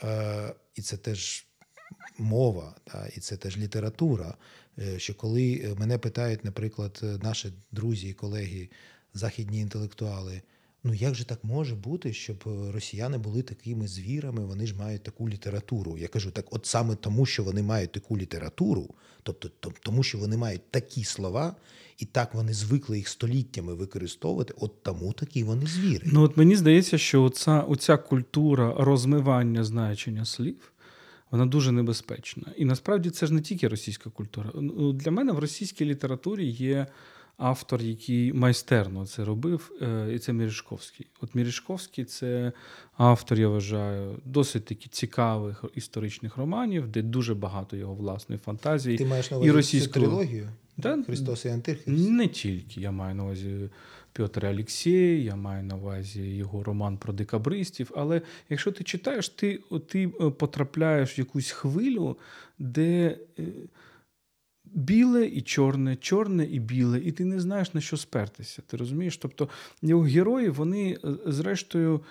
е, 0.03 0.53
і 0.75 0.81
це 0.81 0.97
теж 0.97 1.45
мова, 2.17 2.75
і 3.15 3.19
це 3.19 3.37
теж 3.37 3.57
література. 3.57 4.35
Е, 4.79 4.99
Що 4.99 5.13
коли 5.13 5.61
е, 5.65 5.75
мене 5.79 5.97
питають, 5.97 6.45
наприклад, 6.45 6.99
е, 7.03 7.17
наші 7.23 7.53
друзі 7.71 8.09
і 8.09 8.13
колеги, 8.13 8.69
західні 9.17 9.59
інтелектуали. 9.59 10.41
Ну 10.83 10.93
як 10.93 11.15
же 11.15 11.25
так 11.25 11.43
може 11.43 11.75
бути, 11.75 12.13
щоб 12.13 12.43
е, 12.47 12.71
росіяни 12.71 13.17
були 13.17 13.41
такими 13.41 13.87
звірами, 13.87 14.45
вони 14.45 14.67
ж 14.67 14.75
мають 14.75 15.03
таку 15.03 15.29
літературу. 15.29 15.97
Я 15.97 16.07
кажу, 16.07 16.31
так, 16.31 16.45
от 16.51 16.65
саме 16.65 16.95
тому, 16.95 17.25
що 17.25 17.43
вони 17.43 17.63
мають 17.63 17.91
таку 17.91 18.17
літературу, 18.17 18.89
тобто 19.23 19.49
тому, 19.81 20.03
що 20.03 20.17
вони 20.17 20.37
мають 20.37 20.71
такі 20.71 21.03
слова, 21.03 21.55
і 21.97 22.05
так 22.05 22.33
вони 22.33 22.53
звикли 22.53 22.97
їх 22.97 23.07
століттями 23.07 23.73
використовувати, 23.73 24.53
от 24.57 24.83
тому 24.83 25.13
такі 25.13 25.43
вони 25.43 25.67
звіри. 25.67 26.07
Ну, 26.11 26.21
от 26.21 26.37
мені 26.37 26.55
здається, 26.55 26.97
що 26.97 27.23
оця, 27.23 27.61
оця 27.61 27.97
культура 27.97 28.73
розмивання 28.77 29.63
значення 29.63 30.25
слів. 30.25 30.73
Вона 31.31 31.45
дуже 31.45 31.71
небезпечна. 31.71 32.43
І 32.57 32.65
насправді 32.65 33.09
це 33.09 33.27
ж 33.27 33.33
не 33.33 33.41
тільки 33.41 33.67
російська 33.67 34.09
культура. 34.09 34.51
Ну, 34.55 34.93
Для 34.93 35.11
мене 35.11 35.31
в 35.31 35.39
російській 35.39 35.85
літературі 35.85 36.45
є 36.45 36.87
автор, 37.37 37.81
який 37.81 38.33
майстерно 38.33 39.05
це 39.05 39.25
робив, 39.25 39.71
е, 39.81 40.13
і 40.13 40.19
це 40.19 40.33
Мірішковський. 40.33 41.07
От 41.21 41.35
Мірішковський 41.35 42.05
це 42.05 42.51
автор, 42.97 43.39
я 43.39 43.47
вважаю, 43.47 44.19
досить 44.25 44.65
таки 44.65 44.89
цікавих 44.89 45.65
історичних 45.75 46.37
романів, 46.37 46.87
де 46.87 47.01
дуже 47.01 47.35
багато 47.35 47.77
його 47.77 47.95
власної 47.95 48.39
фантазії. 48.39 48.97
Ти 48.97 49.05
маєш 49.05 49.31
на 49.31 49.37
увазі 49.37 49.51
цю 49.51 49.55
російського- 49.55 50.05
трилогію? 50.05 50.49
Да? 50.77 51.03
Христос 51.03 51.45
і 51.45 51.49
Антихрист? 51.49 52.09
Не 52.09 52.27
тільки. 52.27 52.81
Я 52.81 52.91
маю 52.91 53.15
на 53.15 53.23
увазі 53.23 53.69
Петр 54.13 54.65
і 54.85 55.23
я 55.23 55.35
маю 55.35 55.63
на 55.63 55.75
увазі 55.75 56.21
його 56.21 56.63
роман 56.63 56.97
про 56.97 57.13
декабристів. 57.13 57.91
Але 57.95 58.21
якщо 58.49 58.71
ти 58.71 58.83
читаєш, 58.83 59.29
ти, 59.29 59.59
ти 59.87 60.11
е, 60.21 60.29
потрапляєш 60.29 61.17
в 61.17 61.19
якусь 61.19 61.51
хвилю, 61.51 62.17
де 62.59 63.17
е, 63.39 63.43
біле 64.77 65.25
і 65.25 65.41
чорне, 65.41 65.95
чорне 65.95 66.45
і 66.45 66.59
біле, 66.59 66.99
і 66.99 67.11
ти 67.11 67.25
не 67.25 67.39
знаєш 67.39 67.73
на 67.73 67.81
що 67.81 67.97
спертися. 67.97 68.61
Ти 68.67 68.77
розумієш? 68.77 69.17
Тобто 69.17 69.49
його 69.81 70.03
герої, 70.03 70.49
вони 70.49 70.97
е, 71.03 71.17
зрештою. 71.25 72.01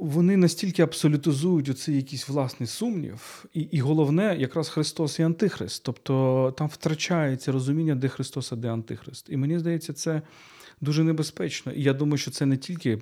Вони 0.00 0.36
настільки 0.36 0.82
абсолютизують 0.82 1.68
оцей 1.68 1.96
якийсь 1.96 2.28
власний 2.28 2.66
сумнів, 2.66 3.44
і, 3.54 3.60
і 3.60 3.80
головне, 3.80 4.36
якраз 4.38 4.68
Христос 4.68 5.18
і 5.18 5.22
Антихрист. 5.22 5.82
Тобто 5.84 6.54
там 6.58 6.66
втрачається 6.66 7.52
розуміння, 7.52 7.94
де 7.94 8.08
Христос, 8.08 8.52
а 8.52 8.56
де 8.56 8.72
Антихрист. 8.72 9.26
І 9.30 9.36
мені 9.36 9.58
здається, 9.58 9.92
це 9.92 10.22
дуже 10.82 11.04
небезпечно. 11.04 11.72
І 11.72 11.82
я 11.82 11.92
думаю, 11.92 12.18
що 12.18 12.30
це 12.30 12.46
не 12.46 12.56
тільки 12.56 12.98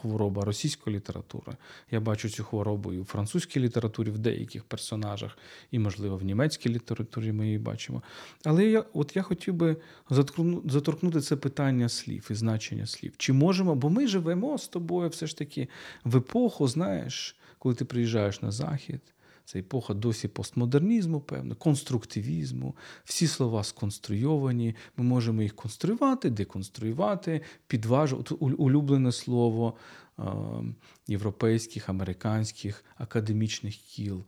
хвороба 0.00 0.44
російської 0.44 0.96
літератури. 0.96 1.52
Я 1.90 2.00
бачу 2.00 2.28
цю 2.28 2.44
хворобу 2.44 2.92
і 2.92 2.98
у 2.98 3.04
французькій 3.04 3.60
літературі, 3.60 4.10
в 4.10 4.18
деяких 4.18 4.64
персонажах, 4.64 5.38
і, 5.70 5.78
можливо, 5.78 6.16
в 6.16 6.22
німецькій 6.22 6.68
літературі 6.68 7.32
ми 7.32 7.46
її 7.46 7.58
бачимо. 7.58 8.02
Але 8.44 8.64
я, 8.64 8.84
от 8.92 9.16
я 9.16 9.22
хотів 9.22 9.54
би 9.54 9.76
заторкнути 10.64 11.20
це 11.20 11.36
питання 11.36 11.88
слів 11.88 12.28
і 12.30 12.34
значення 12.34 12.86
слів. 12.86 13.12
Чи 13.16 13.32
можемо, 13.32 13.74
бо 13.74 13.90
ми 13.90 14.06
живемо 14.06 14.58
з 14.58 14.68
тобою 14.68 15.08
все 15.08 15.26
ж 15.26 15.38
таки 15.38 15.68
в 16.04 16.16
епоху, 16.16 16.68
знаєш, 16.68 17.36
коли 17.58 17.74
ти 17.74 17.84
приїжджаєш 17.84 18.42
на 18.42 18.50
захід. 18.50 19.00
Це 19.44 19.58
епоха 19.58 19.94
досі 19.94 20.28
постмодернізму, 20.28 21.20
певно, 21.20 21.56
конструктивізму. 21.56 22.76
Всі 23.04 23.26
слова 23.26 23.64
сконструйовані. 23.64 24.74
Ми 24.96 25.04
можемо 25.04 25.42
їх 25.42 25.56
конструювати, 25.56 26.30
деконструювати, 26.30 27.40
підважувати. 27.66 28.34
Улюблене 28.34 29.12
слово 29.12 29.74
європейських, 31.08 31.88
американських 31.88 32.84
академічних 32.96 33.76
кіл. 33.76 34.24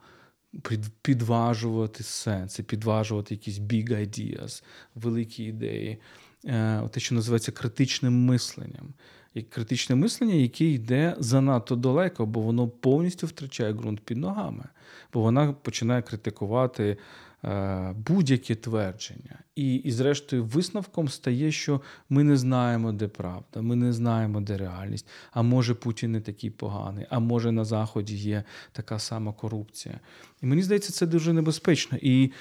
Підважувати 1.03 2.03
сенси, 2.05 2.63
підважувати 2.63 3.35
якісь 3.35 3.59
big 3.59 3.91
ideas, 3.91 4.63
великі 4.95 5.45
ідеї. 5.45 5.99
Е, 6.47 6.89
Те, 6.91 7.01
що 7.01 7.15
називається 7.15 7.53
критичним 7.53 8.25
мисленням. 8.25 8.95
Як 9.35 9.51
критичне 9.51 9.97
мислення, 9.97 10.35
яке 10.35 10.65
йде 10.65 11.17
занадто 11.19 11.77
далеко, 11.77 12.27
бо 12.27 12.41
воно 12.41 12.69
повністю 12.69 13.27
втрачає 13.27 13.73
ґрунт 13.73 14.01
під 14.01 14.19
ногами, 14.19 14.65
бо 15.13 15.21
вона 15.21 15.53
починає 15.53 16.03
критикувати 16.03 16.97
е, 17.45 17.95
будь-які 18.07 18.55
твердження. 18.55 19.39
І, 19.57 19.75
і, 19.75 19.91
зрештою, 19.91 20.45
висновком 20.45 21.09
стає, 21.09 21.53
що 21.53 21.81
ми 22.09 22.25
не 22.25 22.37
знаємо, 22.37 22.93
де 22.93 23.09
правда, 23.09 23.63
ми 23.63 23.77
не 23.77 23.93
знаємо, 23.93 24.41
де 24.41 24.57
реальність. 24.57 25.07
А 25.33 25.43
може 25.43 25.75
Путін 25.75 26.13
не 26.13 26.21
такий 26.21 26.51
поганий, 26.51 27.07
а 27.11 27.19
може 27.19 27.53
на 27.53 27.65
Заході 27.65 28.17
є 28.17 28.45
така 28.73 28.99
сама 28.99 29.33
корупція. 29.33 30.01
І 30.43 30.47
мені 30.47 30.63
здається, 30.63 30.93
це 30.93 31.07
дуже 31.07 31.33
небезпечно. 31.33 31.99
І 32.03 32.33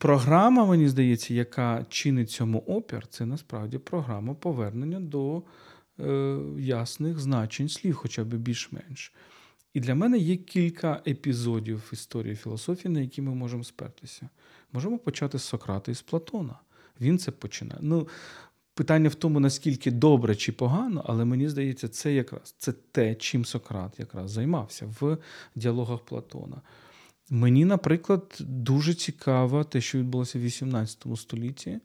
програма, 0.00 0.66
мені 0.66 0.88
здається, 0.88 1.34
яка 1.34 1.86
чинить 1.88 2.30
цьому 2.30 2.58
опір, 2.58 3.06
це 3.06 3.26
насправді 3.26 3.78
програма 3.78 4.34
повернення 4.34 5.00
до 5.00 5.42
е, 6.00 6.38
ясних 6.58 7.18
значень 7.18 7.68
слів, 7.68 7.94
хоча 7.94 8.24
б 8.24 8.34
більш-менш. 8.34 9.12
І 9.74 9.80
для 9.80 9.94
мене 9.94 10.18
є 10.18 10.36
кілька 10.36 11.02
епізодів 11.06 11.90
історії 11.92 12.36
філософії, 12.36 12.94
на 12.94 13.00
які 13.00 13.22
ми 13.22 13.34
можемо 13.34 13.64
спертися. 13.64 14.28
Можемо 14.72 14.98
почати 14.98 15.38
з 15.38 15.42
Сократа 15.42 15.92
і 15.92 15.94
з 15.94 16.02
Платона. 16.02 16.54
Він 17.00 17.18
це 17.18 17.30
починає. 17.30 17.80
Ну, 17.82 18.08
питання 18.74 19.08
в 19.08 19.14
тому, 19.14 19.40
наскільки 19.40 19.90
добре 19.90 20.36
чи 20.36 20.52
погано, 20.52 21.04
але 21.06 21.24
мені 21.24 21.48
здається, 21.48 21.88
це 21.88 22.12
якраз 22.12 22.54
це 22.58 22.72
те, 22.72 23.14
чим 23.14 23.44
Сократ 23.44 23.98
якраз 23.98 24.30
займався 24.30 24.94
в 25.00 25.18
діалогах 25.54 26.00
Платона. 26.00 26.62
Мені, 27.30 27.64
наприклад, 27.64 28.38
дуже 28.40 28.94
цікаво 28.94 29.64
те, 29.64 29.80
що 29.80 29.98
відбулося 29.98 30.38
в 30.38 30.42
18 30.42 31.06
столітті. 31.16 31.78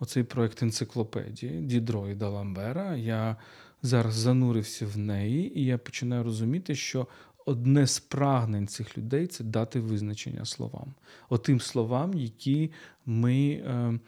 Оцей 0.00 0.22
проект 0.22 0.62
енциклопедії 0.62 1.60
Дідро 1.60 2.08
і 2.08 2.14
Даламбера. 2.14 2.96
Я 2.96 3.36
зараз 3.82 4.14
занурився 4.14 4.86
в 4.86 4.98
неї, 4.98 5.58
і 5.58 5.64
я 5.64 5.78
починаю 5.78 6.24
розуміти, 6.24 6.74
що 6.74 7.06
одне 7.46 7.86
з 7.86 7.98
прагнень 7.98 8.68
цих 8.68 8.98
людей 8.98 9.26
це 9.26 9.44
дати 9.44 9.80
визначення 9.80 10.44
словам. 10.44 10.94
Отим 11.28 11.60
словам, 11.60 12.14
які 12.14 12.70
ми 13.06 13.50
е, 13.50 13.98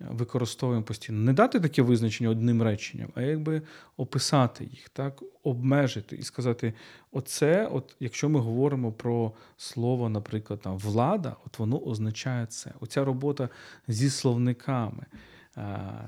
використовуємо 0.00 0.84
постійно. 0.84 1.18
Не 1.18 1.32
дати 1.32 1.60
таке 1.60 1.82
визначення 1.82 2.30
одним 2.30 2.62
реченням, 2.62 3.08
а 3.14 3.22
якби 3.22 3.62
описати 3.96 4.64
їх, 4.64 4.88
так, 4.88 5.22
обмежити 5.42 6.16
і 6.16 6.22
сказати: 6.22 6.72
оце, 7.12 7.66
от, 7.66 7.96
якщо 8.00 8.28
ми 8.28 8.40
говоримо 8.40 8.92
про 8.92 9.32
слово, 9.56 10.08
наприклад, 10.08 10.60
там, 10.60 10.78
влада, 10.78 11.36
от 11.46 11.58
воно 11.58 11.78
означає 11.78 12.46
це. 12.46 12.72
Оця 12.80 13.04
робота 13.04 13.48
зі 13.88 14.10
словниками, 14.10 15.06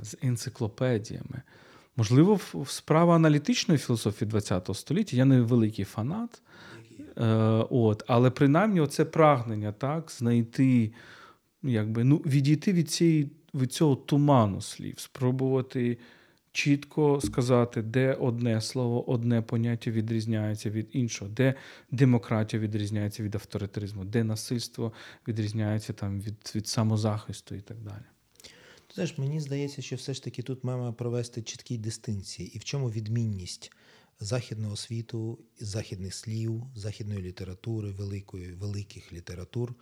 з 0.02 0.16
енциклопедіями. 0.22 1.42
Можливо, 1.96 2.40
справа 2.66 3.14
аналітичної 3.16 3.78
філософії 3.78 4.30
ХХ 4.30 4.74
століття. 4.74 5.16
Я 5.16 5.24
не 5.24 5.40
великий 5.40 5.84
фанат, 5.84 6.42
е, 7.16 7.24
от, 7.70 8.04
але 8.06 8.30
принаймні 8.30 8.80
оце 8.80 9.04
прагнення 9.04 9.72
так, 9.72 10.10
знайти, 10.10 10.92
якби, 11.62 12.04
ну, 12.04 12.16
відійти 12.16 12.72
від, 12.72 12.90
цієї, 12.90 13.30
від 13.54 13.72
цього 13.72 13.96
туману 13.96 14.60
слів, 14.60 14.98
спробувати 14.98 15.98
чітко 16.52 17.20
сказати, 17.24 17.82
де 17.82 18.14
одне 18.14 18.60
слово, 18.60 19.10
одне 19.10 19.42
поняття 19.42 19.90
відрізняється 19.90 20.70
від 20.70 20.88
іншого, 20.92 21.30
де 21.30 21.54
демократія 21.90 22.62
відрізняється 22.62 23.22
від 23.22 23.34
авторитаризму, 23.34 24.04
де 24.04 24.24
насильство 24.24 24.92
відрізняється 25.28 25.92
там, 25.92 26.20
від, 26.20 26.52
від 26.54 26.68
самозахисту 26.68 27.54
і 27.54 27.60
так 27.60 27.80
далі. 27.80 28.02
Знаєш, 28.94 29.18
мені 29.18 29.40
здається, 29.40 29.82
що 29.82 29.96
все 29.96 30.14
ж 30.14 30.24
таки 30.24 30.42
тут 30.42 30.64
маємо 30.64 30.92
провести 30.92 31.42
чіткі 31.42 31.78
дистинції. 31.78 32.56
І 32.56 32.58
в 32.58 32.64
чому 32.64 32.90
відмінність 32.90 33.72
західного 34.20 34.76
світу, 34.76 35.38
західних 35.60 36.14
слів, 36.14 36.62
західної 36.74 37.22
літератури, 37.22 37.90
великої, 37.90 38.52
великих 38.52 39.12
літератур 39.12 39.74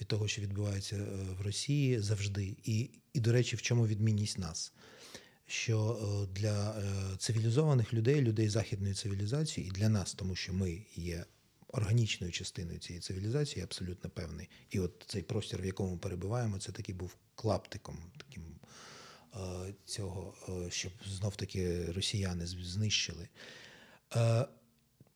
від 0.00 0.08
того, 0.08 0.28
що 0.28 0.42
відбувається 0.42 0.96
е, 0.96 1.04
в 1.38 1.40
Росії 1.40 2.00
завжди. 2.00 2.56
І, 2.64 2.90
і 3.12 3.20
до 3.20 3.32
речі, 3.32 3.56
в 3.56 3.62
чому 3.62 3.86
відмінність 3.86 4.38
нас? 4.38 4.72
Що 5.46 5.98
е, 6.02 6.34
для 6.40 6.70
е, 6.70 7.16
цивілізованих 7.16 7.94
людей, 7.94 8.20
людей 8.20 8.48
західної 8.48 8.94
цивілізації, 8.94 9.66
і 9.66 9.70
для 9.70 9.88
нас, 9.88 10.14
тому 10.14 10.36
що 10.36 10.52
ми 10.52 10.82
є 10.96 11.24
органічною 11.68 12.32
частиною 12.32 12.78
цієї 12.78 13.00
цивілізації, 13.00 13.58
я 13.58 13.64
абсолютно 13.64 14.10
певний. 14.10 14.48
І 14.70 14.80
от 14.80 15.04
цей 15.06 15.22
простір, 15.22 15.62
в 15.62 15.66
якому 15.66 15.92
ми 15.92 15.98
перебуваємо, 15.98 16.58
це 16.58 16.72
такий 16.72 16.94
був 16.94 17.16
клаптиком, 17.34 17.98
таким 18.16 18.42
цього, 19.84 20.34
щоб 20.70 20.92
знов 21.06 21.36
таки 21.36 21.92
росіяни 21.92 22.46
знищили. 22.46 23.28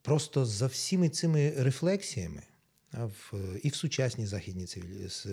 Просто 0.02 0.46
за 0.46 0.66
всіми 0.66 1.08
цими 1.08 1.50
рефлексіями 1.50 2.42
в, 3.02 3.33
і 3.62 3.68
в 3.68 3.74
сучасній 3.74 4.26
західній 4.26 4.66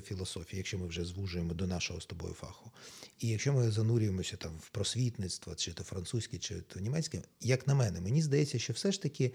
філософії, 0.03 0.57
якщо 0.57 0.77
ми 0.77 0.87
вже 0.87 1.05
звужуємо 1.05 1.53
до 1.53 1.67
нашого 1.67 2.01
з 2.01 2.05
тобою 2.05 2.33
фаху, 2.33 2.71
і 3.19 3.27
якщо 3.27 3.53
ми 3.53 3.71
занурюємося 3.71 4.37
там 4.37 4.51
в 4.59 4.69
просвітництво, 4.69 5.55
чи 5.55 5.73
то 5.73 5.83
французьке, 5.83 6.37
чи 6.37 6.61
то 6.61 6.79
німецьке, 6.79 7.21
як 7.41 7.67
на 7.67 7.75
мене, 7.75 8.01
мені 8.01 8.21
здається, 8.21 8.59
що 8.59 8.73
все 8.73 8.91
ж 8.91 9.01
таки 9.01 9.33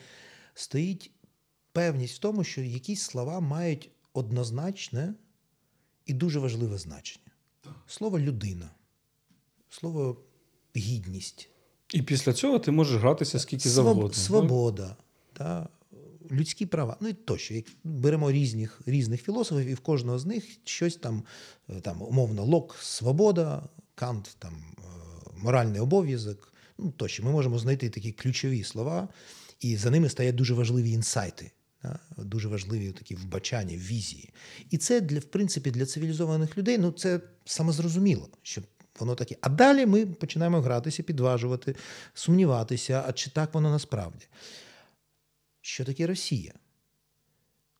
стоїть 0.54 1.10
певність 1.72 2.16
в 2.16 2.18
тому, 2.18 2.44
що 2.44 2.60
якісь 2.60 3.02
слова 3.02 3.40
мають 3.40 3.90
однозначне 4.12 5.14
і 6.06 6.12
дуже 6.12 6.38
важливе 6.38 6.78
значення. 6.78 7.30
Слово 7.86 8.18
людина, 8.18 8.70
слово 9.70 10.24
гідність. 10.76 11.48
І 11.92 12.02
після 12.02 12.32
цього 12.32 12.58
ти 12.58 12.70
можеш 12.70 13.00
гратися 13.00 13.38
скільки 13.38 13.68
Своб... 13.68 13.74
завгодно. 13.74 14.12
Свобода, 14.12 14.96
та, 15.32 15.68
людські 16.30 16.66
права. 16.66 16.96
Ну 17.00 17.08
і 17.08 17.12
тощо. 17.12 17.54
Беремо 17.84 18.32
різних 18.32 18.80
різних 18.86 19.22
філософів, 19.22 19.66
і 19.66 19.74
в 19.74 19.80
кожного 19.80 20.18
з 20.18 20.26
них 20.26 20.44
щось 20.64 20.96
там, 20.96 21.22
е, 21.68 21.80
там 21.80 22.02
умовно, 22.02 22.44
Лок, 22.44 22.76
свобода, 22.80 23.68
Кант, 23.94 24.36
там, 24.38 24.54
е, 24.54 24.82
моральний 25.36 25.80
обов'язок. 25.80 26.52
Ну 26.78 26.90
тощо. 26.90 27.24
Ми 27.24 27.30
можемо 27.30 27.58
знайти 27.58 27.90
такі 27.90 28.12
ключові 28.12 28.64
слова, 28.64 29.08
і 29.60 29.76
за 29.76 29.90
ними 29.90 30.08
стоять 30.08 30.34
дуже 30.34 30.54
важливі 30.54 30.90
інсайти. 30.90 31.50
Дуже 32.16 32.48
важливі 32.48 32.92
такі 32.92 33.14
вбачання, 33.14 33.76
візії. 33.76 34.32
І 34.70 34.78
це 34.78 35.00
для 35.00 35.18
в 35.18 35.24
принципі 35.24 35.70
для 35.70 35.86
цивілізованих 35.86 36.58
людей 36.58 36.78
ну 36.78 36.90
це 36.90 37.20
самозрозуміло, 37.44 38.28
що 38.42 38.62
воно 39.00 39.14
таке. 39.14 39.36
А 39.40 39.48
далі 39.48 39.86
ми 39.86 40.06
починаємо 40.06 40.60
гратися, 40.60 41.02
підважувати, 41.02 41.74
сумніватися, 42.14 43.04
а 43.08 43.12
чи 43.12 43.30
так 43.30 43.54
воно 43.54 43.70
насправді. 43.70 44.26
Що 45.66 45.84
таке 45.84 46.06
Росія? 46.06 46.52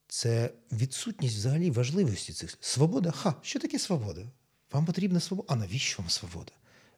Це 0.09 0.51
відсутність 0.73 1.37
взагалі 1.37 1.71
важливості 1.71 2.33
цих 2.33 2.59
свобода. 2.61 3.11
Ха, 3.11 3.35
що 3.43 3.59
таке 3.59 3.79
свобода? 3.79 4.27
Вам 4.73 4.87
потрібна 4.87 5.21
свобода. 5.21 5.47
А 5.53 5.57
навіщо 5.57 6.03
вам 6.03 6.11
свобода? 6.11 6.53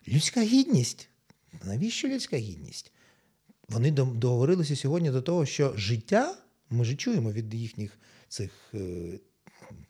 Людська 0.08 0.42
гідність. 0.42 1.08
Навіщо 1.64 2.08
людська 2.08 2.36
гідність? 2.36 2.92
Вони 3.68 3.90
договорилися 3.90 4.76
сьогодні 4.76 5.10
до 5.10 5.22
того, 5.22 5.46
що 5.46 5.74
життя 5.76 6.38
ми 6.70 6.84
ж 6.84 6.96
чуємо 6.96 7.32
від 7.32 7.54
їхніх 7.54 7.98
цих, 8.28 8.50
е, 8.74 9.18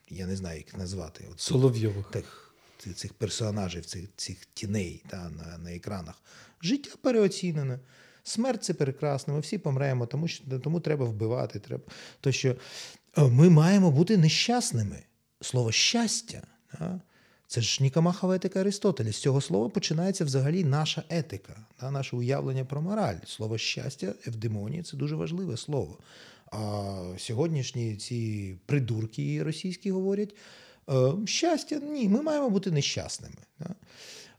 я 0.09 0.27
не 0.27 0.37
знаю, 0.37 0.59
як 0.59 0.77
назвати, 0.79 1.25
От 1.33 1.41
Соловйових. 1.41 2.11
Тих, 2.11 2.55
цих 2.95 3.15
персонажів, 3.15 3.87
цих 3.87 4.09
цих 4.17 4.45
тіней 4.45 5.03
та, 5.09 5.31
на, 5.31 5.59
на 5.59 5.75
екранах. 5.75 6.23
Життя 6.63 6.91
переоцінене. 7.03 7.79
Смерть 8.29 8.65
це 8.65 8.75
прекрасно, 8.75 9.35
ми 9.35 9.41
всі 9.41 9.59
помремо, 9.59 10.07
тому 10.07 10.29
що 10.29 10.59
тому 10.59 10.81
треба 10.81 11.05
вбивати. 11.05 11.59
Треба. 11.59 11.83
То 12.21 12.33
що 12.33 12.57
е, 13.19 13.23
ми 13.23 13.51
маємо 13.51 13.91
бути 13.91 14.17
нещасними. 14.17 15.03
Слово 15.41 15.73
щастя. 15.73 16.43
Да? 16.79 17.01
Це 17.47 17.61
ж 17.61 17.83
Нікомахова 17.83 18.37
етика 18.37 18.61
Аристотеля. 18.61 19.13
З 19.13 19.17
цього 19.17 19.41
слова 19.41 19.69
починається 19.69 20.25
взагалі 20.25 20.65
наша 20.65 21.03
етика, 21.09 21.57
да? 21.81 21.91
наше 21.91 22.17
уявлення 22.17 22.65
про 22.65 22.83
мораль. 22.83 23.17
Слово 23.27 23.59
щастя, 23.59 24.15
евдемонія 24.27 24.83
це 24.83 24.97
дуже 24.97 25.17
важливе 25.17 25.57
слово. 25.57 25.99
А 26.53 27.15
сьогоднішні 27.19 27.97
ці 27.97 28.55
придурки 28.67 29.43
російські 29.43 29.91
говорять: 29.91 30.35
«Е, 30.91 31.13
щастя, 31.27 31.77
ні, 31.77 32.09
ми 32.09 32.23
маємо 32.23 32.51
бути 32.51 32.71
нещасними. 32.71 33.43
Да? 33.59 33.75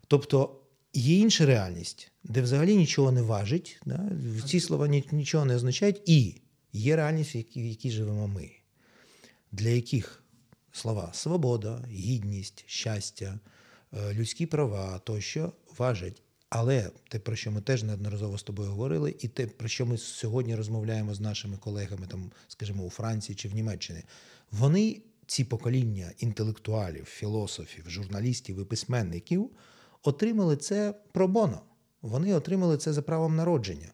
Тобто 0.07 0.55
є 0.99 1.19
інша 1.19 1.45
реальність, 1.45 2.11
де 2.23 2.41
взагалі 2.41 2.75
нічого 2.75 3.11
не 3.11 3.21
важить, 3.21 3.81
да? 3.85 4.11
ці 4.47 4.59
слова 4.59 4.87
нічого 5.11 5.45
не 5.45 5.55
означають, 5.55 6.01
і 6.05 6.35
є 6.73 6.95
реальність, 6.95 7.35
в 7.35 7.37
якій, 7.37 7.61
в 7.61 7.65
якій 7.65 7.91
живемо 7.91 8.27
ми, 8.27 8.51
для 9.51 9.69
яких 9.69 10.23
слова 10.71 11.09
свобода, 11.13 11.85
гідність, 11.91 12.63
щастя, 12.67 13.39
е, 13.93 14.13
людські 14.13 14.45
права 14.45 14.99
тощо 14.99 15.51
важать. 15.77 16.21
Але 16.49 16.91
те, 17.09 17.19
про 17.19 17.35
що 17.35 17.51
ми 17.51 17.61
теж 17.61 17.83
неодноразово 17.83 18.37
з 18.37 18.43
тобою 18.43 18.69
говорили, 18.69 19.15
і 19.19 19.27
те, 19.27 19.47
про 19.47 19.67
що 19.67 19.85
ми 19.85 19.97
сьогодні 19.97 20.55
розмовляємо 20.55 21.13
з 21.13 21.19
нашими 21.19 21.57
колегами, 21.57 22.07
там, 22.07 22.31
скажімо, 22.47 22.83
у 22.83 22.89
Франції 22.89 23.35
чи 23.35 23.47
в 23.49 23.55
Німеччині, 23.55 24.03
вони, 24.51 25.01
ці 25.27 25.43
покоління 25.43 26.11
інтелектуалів, 26.19 27.05
філософів, 27.05 27.89
журналістів 27.89 28.61
і 28.61 28.63
письменників, 28.63 29.49
отримали 30.03 30.57
це 30.57 30.93
пробоно. 31.11 31.61
Вони 32.01 32.35
отримали 32.35 32.77
це 32.77 32.93
за 32.93 33.01
правом 33.01 33.35
народження. 33.35 33.93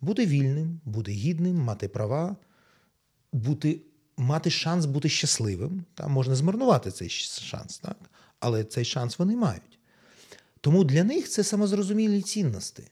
Бути 0.00 0.26
вільним, 0.26 0.80
бути 0.84 1.12
гідним, 1.12 1.56
мати 1.56 1.88
права, 1.88 2.36
бути, 3.32 3.80
мати 4.16 4.50
шанс 4.50 4.84
бути 4.84 5.08
щасливим. 5.08 5.84
Там 5.94 6.12
можна 6.12 6.34
змарнувати 6.34 6.90
цей 6.90 7.08
шанс, 7.08 7.78
так? 7.78 7.96
але 8.40 8.64
цей 8.64 8.84
шанс 8.84 9.18
вони 9.18 9.36
мають. 9.36 9.78
Тому 10.60 10.84
для 10.84 11.04
них 11.04 11.28
це 11.28 11.44
самозрозумілі 11.44 12.22
цінності. 12.22 12.82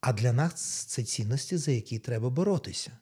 А 0.00 0.12
для 0.12 0.32
нас 0.32 0.54
це 0.84 1.02
цінності, 1.02 1.56
за 1.56 1.72
які 1.72 1.98
треба 1.98 2.30
боротися. 2.30 2.98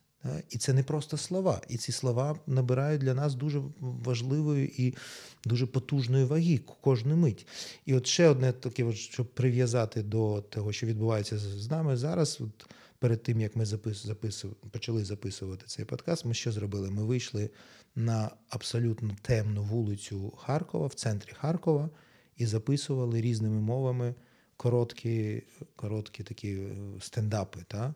І 0.51 0.59
це 0.59 0.73
не 0.73 0.83
просто 0.83 1.17
слова. 1.17 1.61
І 1.69 1.77
ці 1.77 1.93
слова 1.93 2.39
набирають 2.47 3.01
для 3.01 3.15
нас 3.15 3.35
дуже 3.35 3.63
важливої 3.81 4.87
і 4.87 4.95
дуже 5.45 5.67
потужної 5.67 6.25
ваги 6.25 6.61
кожну 6.81 7.17
мить. 7.17 7.47
І 7.87 7.95
от 7.95 8.07
ще 8.07 8.29
одне 8.29 8.53
таке, 8.53 8.93
щоб 8.93 9.27
прив'язати 9.35 10.03
до 10.03 10.45
того, 10.49 10.73
що 10.73 10.87
відбувається 10.87 11.39
з 11.39 11.71
нами 11.71 11.97
зараз. 11.97 12.39
От 12.41 12.67
Перед 13.03 13.23
тим 13.23 13.41
як 13.41 13.57
ми 13.57 13.65
запис, 13.65 14.07
запис, 14.07 14.45
почали 14.71 15.05
записувати 15.05 15.65
цей 15.67 15.85
подкаст, 15.85 16.25
ми 16.25 16.35
що 16.35 16.53
зробили? 16.53 16.91
Ми 16.91 17.05
вийшли 17.05 17.51
на 17.97 18.31
абсолютно 18.49 19.17
темну 19.23 19.63
вулицю 19.63 20.31
Харкова, 20.31 20.87
в 20.87 20.95
центрі 20.95 21.33
Харкова 21.33 21.91
і 22.37 22.47
записували 22.47 23.21
різними 23.21 23.61
мовами 23.61 24.15
короткі 24.57 25.43
короткі 25.77 26.23
такі 26.23 26.49
е, 26.49 26.75
стендапи. 27.01 27.61
Та? 27.69 27.95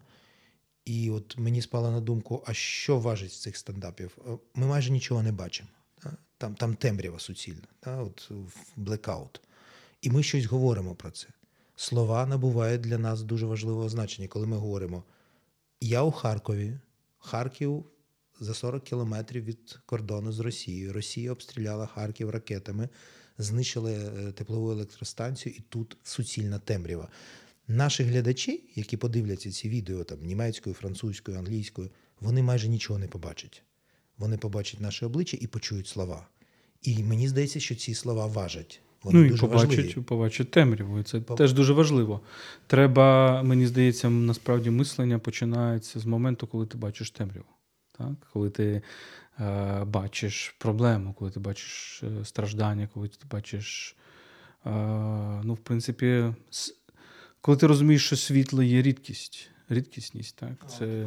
І 0.86 1.10
от 1.10 1.38
мені 1.38 1.62
спало 1.62 1.90
на 1.90 2.00
думку, 2.00 2.44
а 2.46 2.54
що 2.54 2.98
важить 2.98 3.32
цих 3.32 3.56
стендапів? 3.56 4.18
Е, 4.26 4.30
ми 4.54 4.66
майже 4.66 4.92
нічого 4.92 5.22
не 5.22 5.32
бачимо. 5.32 5.68
Та? 6.02 6.16
Там 6.38 6.54
там 6.54 6.74
темрява 6.74 7.18
суцільна, 7.18 7.66
от 7.84 8.30
блекаут. 8.76 9.40
І 10.00 10.10
ми 10.10 10.22
щось 10.22 10.44
говоримо 10.44 10.94
про 10.94 11.10
це. 11.10 11.28
Слова 11.76 12.26
набувають 12.26 12.80
для 12.80 12.98
нас 12.98 13.22
дуже 13.22 13.46
важливого 13.46 13.88
значення, 13.88 14.28
коли 14.28 14.46
ми 14.46 14.56
говоримо: 14.56 15.04
я 15.80 16.02
у 16.02 16.10
Харкові, 16.10 16.78
Харків 17.18 17.84
за 18.40 18.54
40 18.54 18.84
кілометрів 18.84 19.44
від 19.44 19.78
кордону 19.86 20.32
з 20.32 20.40
Росією. 20.40 20.92
Росія 20.92 21.32
обстріляла 21.32 21.86
Харків 21.86 22.30
ракетами 22.30 22.88
знищили 23.38 23.92
е, 23.94 24.32
теплову 24.32 24.72
електростанцію, 24.72 25.54
і 25.58 25.60
тут 25.60 25.96
суцільна 26.02 26.58
темрява. 26.58 27.08
Наші 27.68 28.02
глядачі, 28.02 28.64
які 28.74 28.96
подивляться 28.96 29.50
ці 29.50 29.68
відео 29.68 30.04
там 30.04 30.18
німецькою, 30.22 30.74
французькою, 30.74 31.38
англійською, 31.38 31.90
вони 32.20 32.42
майже 32.42 32.68
нічого 32.68 32.98
не 32.98 33.08
побачать. 33.08 33.62
Вони 34.18 34.36
побачать 34.36 34.80
наше 34.80 35.06
обличчя 35.06 35.38
і 35.40 35.46
почують 35.46 35.86
слова. 35.86 36.28
І 36.82 37.02
мені 37.02 37.28
здається, 37.28 37.60
що 37.60 37.74
ці 37.74 37.94
слова 37.94 38.26
важать. 38.26 38.80
Вони 39.02 39.18
ну 39.18 39.24
і 39.24 39.28
дуже 39.28 39.40
побачать, 39.40 39.68
важливі. 39.68 39.92
побачать 40.02 40.50
темряву. 40.50 41.02
Це 41.02 41.20
Поб... 41.20 41.38
теж 41.38 41.52
дуже 41.52 41.72
важливо. 41.72 42.20
Треба, 42.66 43.42
мені 43.42 43.66
здається, 43.66 44.10
насправді 44.10 44.70
мислення 44.70 45.18
починається 45.18 46.00
з 46.00 46.06
моменту, 46.06 46.46
коли 46.46 46.66
ти 46.66 46.78
бачиш 46.78 47.10
темряву. 47.10 47.48
Так? 47.98 48.28
Коли 48.32 48.50
ти 48.50 48.82
Е, 49.40 49.84
бачиш 49.84 50.54
проблему, 50.58 51.14
коли 51.18 51.30
ти 51.30 51.40
бачиш 51.40 52.02
е, 52.02 52.24
страждання, 52.24 52.88
коли 52.94 53.08
ти 53.08 53.26
бачиш, 53.30 53.96
е, 54.66 54.70
ну, 55.44 55.54
в 55.54 55.58
принципі, 55.58 56.34
коли 57.40 57.58
ти 57.58 57.66
розумієш, 57.66 58.06
що 58.06 58.16
світло 58.16 58.62
є 58.62 58.82
рідкість, 58.82 59.50
рідкісність, 59.68 60.36
так? 60.36 60.70
Це... 60.70 61.06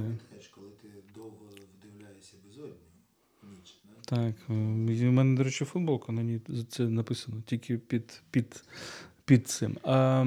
Коли 0.51 0.67
ти 0.81 0.87
довго 1.15 1.49
вдивляєшся 1.79 2.35
безодню, 2.45 2.75
ніч. 3.43 3.81
Так. 4.05 4.35
У 4.47 4.53
мене, 5.11 5.37
до 5.37 5.43
речі, 5.43 5.65
футболка 5.65 6.11
на 6.11 6.23
ній 6.23 6.41
це 6.69 6.83
написано 6.83 7.41
тільки 7.45 7.77
під 7.77 8.21
під, 8.31 8.63
під 9.25 9.47
цим. 9.47 9.77
А, 9.83 10.25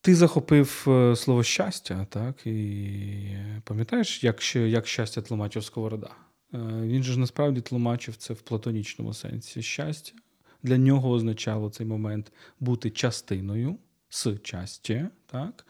ти 0.00 0.14
захопив 0.14 0.84
е, 0.88 1.16
слово 1.16 1.42
щастя, 1.42 2.06
так? 2.10 2.46
І 2.46 3.36
пам'ятаєш, 3.64 4.24
як 4.24 4.56
як 4.56 4.86
щастя 4.86 5.22
тлумачив 5.22 5.64
Сковорода? 5.64 6.10
Е, 6.54 6.58
він 6.82 7.02
же 7.02 7.12
ж 7.12 7.20
насправді 7.20 7.60
тлумачив 7.60 8.16
це 8.16 8.34
в 8.34 8.40
платонічному 8.40 9.14
сенсі. 9.14 9.62
Щастя 9.62 10.12
для 10.62 10.76
нього 10.76 11.10
означало 11.10 11.70
цей 11.70 11.86
момент 11.86 12.32
бути 12.60 12.90
частиною 12.90 13.78
з 14.08 14.38
часті, 14.42 15.06
так? 15.26 15.66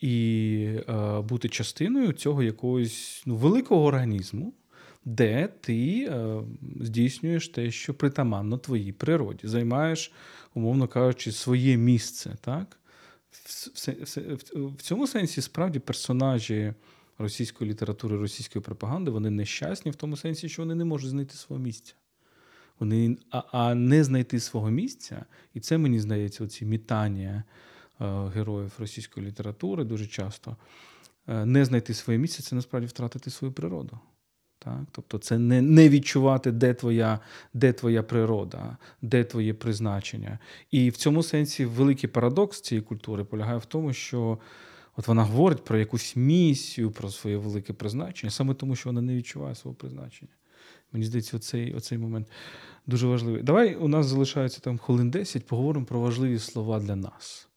І 0.00 0.66
е, 0.88 1.20
бути 1.20 1.48
частиною 1.48 2.12
цього 2.12 2.42
якогось 2.42 3.22
ну, 3.26 3.36
великого 3.36 3.84
організму, 3.84 4.54
де 5.04 5.48
ти 5.60 6.08
е, 6.10 6.42
здійснюєш 6.80 7.48
те, 7.48 7.70
що 7.70 7.94
притаманно 7.94 8.58
твоїй 8.58 8.92
природі, 8.92 9.48
займаєш, 9.48 10.12
умовно 10.54 10.88
кажучи, 10.88 11.32
своє 11.32 11.76
місце. 11.76 12.36
так? 12.40 12.80
В 14.52 14.82
цьому 14.82 15.06
сенсі 15.06 15.42
справді 15.42 15.78
персонажі 15.78 16.74
російської 17.18 17.70
літератури, 17.70 18.16
російської 18.16 18.62
пропаганди 18.62 19.10
вони 19.10 19.30
нещасні 19.30 19.90
в 19.90 19.96
тому 19.96 20.16
сенсі, 20.16 20.48
що 20.48 20.62
вони 20.62 20.74
не 20.74 20.84
можуть 20.84 21.10
знайти 21.10 21.34
свого 21.34 21.62
місця. 21.62 21.94
Вони, 22.80 23.16
А 23.30 23.42
а 23.52 23.74
не 23.74 24.04
знайти 24.04 24.40
свого 24.40 24.70
місця, 24.70 25.24
і 25.54 25.60
це 25.60 25.78
мені 25.78 26.00
здається, 26.00 26.44
оці 26.44 26.64
мітання 26.64 27.44
е, 28.00 28.04
героїв 28.34 28.72
російської 28.78 29.26
літератури 29.26 29.84
дуже 29.84 30.06
часто. 30.06 30.56
Е, 31.28 31.44
не 31.46 31.64
знайти 31.64 31.94
своє 31.94 32.18
місце 32.18 32.42
це 32.42 32.56
насправді 32.56 32.86
втратити 32.86 33.30
свою 33.30 33.52
природу. 33.52 33.98
Так? 34.58 34.78
Тобто 34.92 35.18
це 35.18 35.38
не 35.38 35.62
не 35.62 35.88
відчувати, 35.88 36.52
де 36.52 36.74
твоя 36.74 37.20
де 37.54 37.72
твоя 37.72 38.02
природа, 38.02 38.76
де 39.02 39.24
твоє 39.24 39.54
призначення. 39.54 40.38
І 40.70 40.90
в 40.90 40.96
цьому 40.96 41.22
сенсі 41.22 41.64
великий 41.64 42.10
парадокс 42.10 42.60
цієї 42.60 42.82
культури 42.82 43.24
полягає 43.24 43.58
в 43.58 43.64
тому, 43.64 43.92
що 43.92 44.38
от 44.96 45.08
вона 45.08 45.24
говорить 45.24 45.64
про 45.64 45.78
якусь 45.78 46.16
місію, 46.16 46.90
про 46.90 47.10
своє 47.10 47.36
велике 47.36 47.72
призначення, 47.72 48.30
саме 48.30 48.54
тому, 48.54 48.76
що 48.76 48.88
вона 48.88 49.00
не 49.00 49.14
відчуває 49.14 49.54
свого 49.54 49.74
призначення. 49.74 50.32
Мені 50.92 51.04
здається, 51.04 51.36
оцей, 51.36 51.74
оцей 51.74 51.98
момент 51.98 52.30
дуже 52.86 53.06
важливий. 53.06 53.42
Давай 53.42 53.74
у 53.74 53.88
нас 53.88 54.06
залишається 54.06 54.60
там 54.60 54.78
хвилин 54.78 55.10
10, 55.10 55.46
поговоримо 55.46 55.86
про 55.86 56.00
важливі 56.00 56.38
слова 56.38 56.80
для 56.80 56.96
нас. 56.96 57.48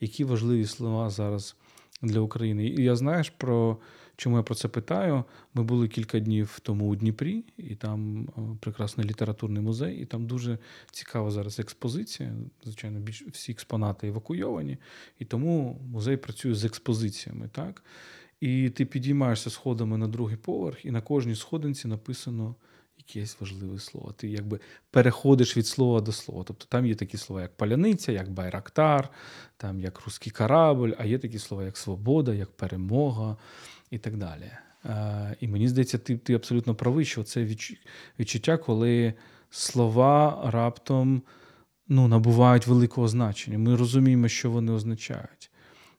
Які 0.00 0.24
важливі 0.24 0.66
слова 0.66 1.10
зараз 1.10 1.56
для 2.02 2.20
України? 2.20 2.66
І 2.66 2.82
я 2.82 2.96
знаєш, 2.96 3.30
про 3.30 3.78
чому 4.16 4.36
я 4.36 4.42
про 4.42 4.54
це 4.54 4.68
питаю? 4.68 5.24
Ми 5.54 5.62
були 5.62 5.88
кілька 5.88 6.20
днів 6.20 6.58
тому 6.62 6.88
у 6.88 6.96
Дніпрі, 6.96 7.44
і 7.56 7.74
там 7.74 8.28
прекрасний 8.60 9.06
літературний 9.06 9.62
музей, 9.62 9.96
і 9.96 10.04
там 10.04 10.26
дуже 10.26 10.58
цікава 10.90 11.30
зараз 11.30 11.60
експозиція. 11.60 12.32
Звичайно, 12.64 13.00
більш 13.00 13.22
всі 13.22 13.52
експонати 13.52 14.08
евакуйовані, 14.08 14.78
і 15.18 15.24
тому 15.24 15.80
музей 15.90 16.16
працює 16.16 16.54
з 16.54 16.64
експозиціями. 16.64 17.48
так? 17.52 17.84
І 18.40 18.70
ти 18.70 18.84
підіймаєшся 18.84 19.50
сходами 19.50 19.98
на 19.98 20.08
другий 20.08 20.36
поверх, 20.36 20.84
і 20.84 20.90
на 20.90 21.00
кожній 21.00 21.34
сходинці 21.34 21.88
написано 21.88 22.54
якесь 23.08 23.40
важливе 23.40 23.78
слово. 23.78 24.12
Ти 24.12 24.28
якби 24.28 24.60
переходиш 24.90 25.56
від 25.56 25.66
слова 25.66 26.00
до 26.00 26.12
слова. 26.12 26.44
Тобто 26.46 26.66
там 26.68 26.86
є 26.86 26.94
такі 26.94 27.16
слова, 27.16 27.42
як 27.42 27.56
паляниця, 27.56 28.12
як 28.12 28.30
байрактар, 28.30 29.08
там 29.56 29.80
як 29.80 30.04
русський 30.04 30.32
корабль, 30.32 30.92
а 30.98 31.04
є 31.04 31.18
такі 31.18 31.38
слова, 31.38 31.64
як 31.64 31.76
свобода, 31.76 32.34
як 32.34 32.50
перемога 32.50 33.36
і 33.90 33.98
так 33.98 34.16
далі. 34.16 34.50
І 35.40 35.48
мені 35.48 35.68
здається, 35.68 35.98
ти 35.98 36.16
ти 36.16 36.34
абсолютно 36.34 36.74
правий, 36.74 37.04
що 37.04 37.22
це 37.22 37.46
відчуття, 38.18 38.56
коли 38.56 39.14
слова 39.50 40.42
раптом 40.52 41.22
ну, 41.88 42.08
набувають 42.08 42.66
великого 42.66 43.08
значення. 43.08 43.58
Ми 43.58 43.76
розуміємо, 43.76 44.28
що 44.28 44.50
вони 44.50 44.72
означають. 44.72 45.50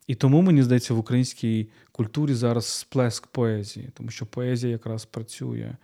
І 0.07 0.15
тому, 0.15 0.41
мені 0.41 0.63
здається, 0.63 0.93
в 0.93 0.99
українській 0.99 1.69
культурі 1.91 2.33
зараз 2.33 2.65
сплеск 2.65 3.27
поезії, 3.27 3.89
тому 3.93 4.09
що 4.09 4.25
поезія 4.25 4.71
якраз 4.71 5.05
працює 5.05 5.75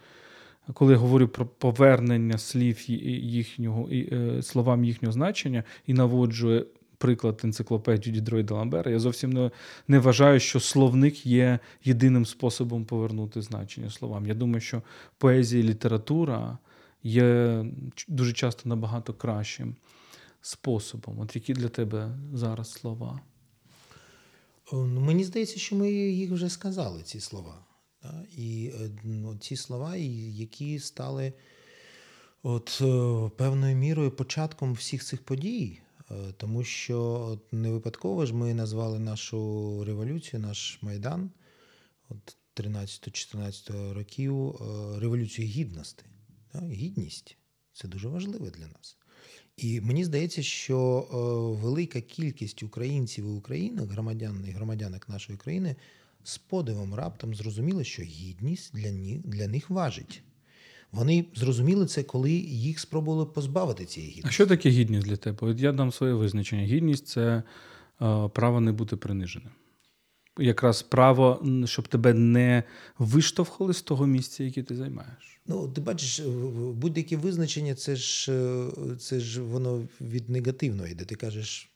коли 0.74 0.94
я 0.94 1.00
говорю 1.00 1.28
про 1.28 1.46
повернення 1.46 2.38
слів 2.38 2.90
їхнього 2.90 3.90
е, 3.92 4.42
словам 4.42 4.86
їхнього 4.86 5.12
значення 5.12 5.64
і 5.88 5.94
наводжу 5.94 6.66
приклад 6.98 7.42
енциклопедії 7.44 8.14
Дідро 8.14 8.40
і 8.40 8.44
Деламбера, 8.44 8.92
я 8.92 9.00
зовсім 9.00 9.34
не, 9.34 9.52
не 9.88 10.00
вважаю, 10.00 10.40
що 10.40 10.60
словник 10.60 11.26
є 11.26 11.60
єдиним 11.84 12.26
способом 12.26 12.86
повернути 12.86 13.42
значення 13.42 13.90
словам. 13.90 14.26
Я 14.26 14.34
думаю, 14.34 14.62
що 14.62 14.82
поезія 15.18 15.64
і 15.64 15.68
література 15.68 16.58
є 17.04 17.66
дуже 18.08 18.34
часто 18.34 18.70
набагато 18.70 19.14
кращим 19.14 19.76
способом. 20.42 21.20
От 21.20 21.36
які 21.36 21.54
для 21.54 21.68
тебе 21.68 22.18
зараз 22.34 22.72
слова? 22.72 23.20
Ну, 24.74 25.02
мені 25.02 25.24
здається, 25.24 25.60
що 25.60 25.76
ми 25.76 25.92
їх 25.92 26.32
вже 26.32 26.50
сказали, 26.50 27.04
ці 27.04 27.20
слова. 27.20 27.56
І 28.38 28.72
е, 28.82 28.90
ці 29.40 29.56
слова, 29.56 29.96
які 29.96 30.80
стали 30.80 31.34
от 32.44 32.80
е, 32.82 33.30
певною 33.38 33.76
мірою 33.76 34.12
початком 34.12 34.74
всіх 34.74 35.04
цих 35.04 35.24
подій, 35.24 35.80
е, 36.12 36.14
тому 36.38 36.64
що 36.64 37.40
не 37.52 37.72
випадково 37.72 38.26
ж 38.26 38.34
ми 38.34 38.54
назвали 38.54 39.00
нашу 39.00 39.84
революцію, 39.84 40.40
наш 40.40 40.80
майдан 40.82 41.32
от 42.10 42.38
13-14 42.56 43.94
років 43.94 44.56
революцією 45.00 45.54
гідності. 45.54 46.04
Гідність 46.72 47.38
це 47.74 47.88
дуже 47.88 48.08
важливе 48.08 48.50
для 48.50 48.68
нас. 48.68 48.98
І 49.58 49.82
мені 49.82 50.06
здається, 50.06 50.44
що 50.44 51.08
велика 51.62 52.02
кількість 52.02 52.64
українців 52.64 53.26
і 53.26 53.28
українок, 53.28 53.92
громадян 53.92 54.46
і 54.48 54.52
громадянок 54.52 55.10
нашої 55.10 55.38
країни 55.38 55.76
з 56.30 56.38
подивом 56.38 56.94
раптом 56.94 57.36
зрозуміли, 57.36 57.84
що 57.84 58.02
гідність 58.02 58.76
для 58.76 58.92
них, 58.92 59.28
для 59.28 59.48
них 59.48 59.70
важить. 59.70 60.24
Вони 60.92 61.26
зрозуміли 61.36 61.86
це, 61.86 62.04
коли 62.04 62.32
їх 62.32 62.80
спробували 62.80 63.26
позбавити 63.26 63.86
цієї 63.86 64.12
гідності. 64.12 64.30
А 64.30 64.32
що 64.32 64.48
таке 64.48 64.70
гідність 64.70 65.08
для 65.08 65.16
тебе? 65.16 65.38
От 65.42 65.60
я 65.60 65.72
дам 65.72 65.92
своє 65.92 66.14
визначення. 66.14 66.64
Гідність 66.64 67.08
це 67.08 67.44
е, 68.02 68.30
право 68.34 68.62
не 68.62 68.72
бути 68.72 68.96
приниженим. 68.96 69.52
Якраз 70.40 70.82
право, 70.82 71.46
щоб 71.66 71.88
тебе 71.88 72.14
не 72.14 72.64
виштовхали 72.98 73.74
з 73.74 73.82
того 73.82 74.08
місця, 74.08 74.44
яке 74.44 74.64
ти 74.64 74.76
займаєш. 74.76 75.40
Ну, 75.46 75.70
ти 75.70 75.82
бачиш, 75.82 76.20
будь-яке 76.74 77.18
визначення, 77.18 77.76
це 77.76 77.96
ж 77.96 78.32
е, 78.32 78.96
це 79.00 79.20
ж 79.20 79.42
воно 79.42 79.88
від 80.02 80.30
негативного 80.30 80.88
йде. 80.88 81.06
Ти 81.06 81.16
кажеш, 81.16 81.72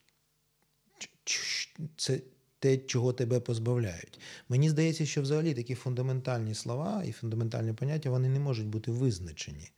це 1.97 2.19
те, 2.63 2.77
чого 2.77 3.13
тебе 3.13 3.39
позбавляють. 3.39 4.19
Мені 4.49 4.69
здається, 4.69 5.05
що 5.05 5.21
взагалі 5.21 5.53
такі 5.53 5.75
фундаментальні 5.75 6.55
слова 6.55 7.03
і 7.07 7.11
фундаментальні 7.11 7.73
поняття 7.73 8.09
вони 8.09 8.29
не 8.29 8.39
можуть 8.39 8.67
бути 8.67 8.91
визначені. 8.91 9.71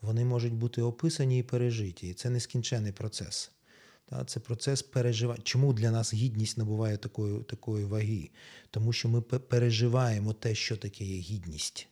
Вони 0.00 0.24
можуть 0.24 0.52
бути 0.52 0.82
описані 0.82 1.38
і 1.38 1.42
пережиті. 1.42 2.08
І 2.08 2.14
це 2.14 2.30
нескінчений 2.30 2.92
процес. 2.92 3.50
Це 4.26 4.40
процес 4.40 4.82
переживання. 4.82 5.40
Чому 5.44 5.72
для 5.72 5.90
нас 5.90 6.14
гідність 6.14 6.58
набуває 6.58 6.96
такої 6.96 7.42
такої 7.42 7.84
ваги? 7.84 8.30
Тому 8.70 8.92
що 8.92 9.08
ми 9.08 9.20
переживаємо 9.20 10.32
те, 10.32 10.54
що 10.54 10.76
таке 10.76 11.04
є 11.04 11.18
гідність. 11.18 11.88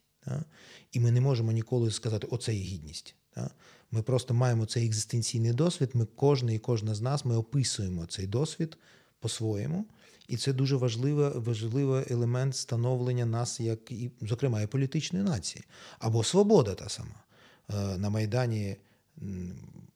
І 0.92 1.01
ми 1.01 1.11
не 1.11 1.20
можемо 1.20 1.53
ніколи 1.53 1.90
сказати, 1.90 2.26
оце 2.30 2.55
є 2.55 2.62
гідність. 2.62 3.14
Ми 3.90 4.03
просто 4.03 4.34
маємо 4.34 4.66
цей 4.66 4.86
екзистенційний 4.86 5.53
досвід. 5.53 5.90
Ми 5.94 6.07
кожен 6.16 6.51
і 6.51 6.59
кожна 6.59 6.94
з 6.94 7.01
нас 7.01 7.24
ми 7.24 7.36
описуємо 7.36 8.07
цей 8.07 8.26
досвід 8.26 8.78
по-своєму. 9.20 9.86
І 10.28 10.36
це 10.36 10.52
дуже 10.52 10.76
важливий 10.76 11.30
важливий 11.34 12.04
елемент 12.10 12.56
становлення 12.56 13.26
нас, 13.26 13.60
як 13.60 13.90
і, 13.90 14.10
зокрема, 14.20 14.62
і 14.62 14.66
політичної 14.66 15.24
нації. 15.24 15.64
Або 15.98 16.24
свобода 16.24 16.74
та 16.74 16.88
сама. 16.88 17.24
Е, 17.68 17.98
на 17.98 18.10
Майдані, 18.10 18.76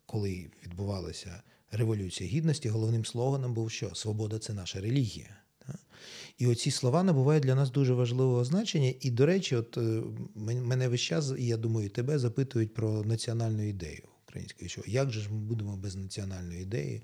коли 0.06 0.46
відбувалася 0.66 1.42
Революція 1.70 2.30
Гідності, 2.30 2.68
головним 2.68 3.04
слоганом 3.04 3.54
був 3.54 3.70
що? 3.70 3.94
Свобода 3.94 4.38
це 4.38 4.52
наша 4.52 4.80
релігія. 4.80 5.36
І 6.38 6.46
оці 6.46 6.70
слова 6.70 7.02
набувають 7.02 7.42
для 7.42 7.54
нас 7.54 7.70
дуже 7.70 7.94
важливого 7.94 8.44
значення. 8.44 8.94
І, 9.00 9.10
до 9.10 9.26
речі, 9.26 9.56
от 9.56 9.76
е, 9.76 10.02
мене 10.34 10.88
весь 10.88 11.00
час, 11.00 11.32
і 11.38 11.46
я 11.46 11.56
думаю, 11.56 11.90
тебе 11.90 12.18
запитують 12.18 12.74
про 12.74 13.04
національну 13.04 13.68
ідею 13.68 14.02
української. 14.28 14.70
Що 14.70 14.82
як 14.86 15.10
же 15.10 15.20
ж 15.20 15.32
ми 15.32 15.38
будемо 15.38 15.76
без 15.76 15.96
національної 15.96 16.62
ідеї? 16.62 17.02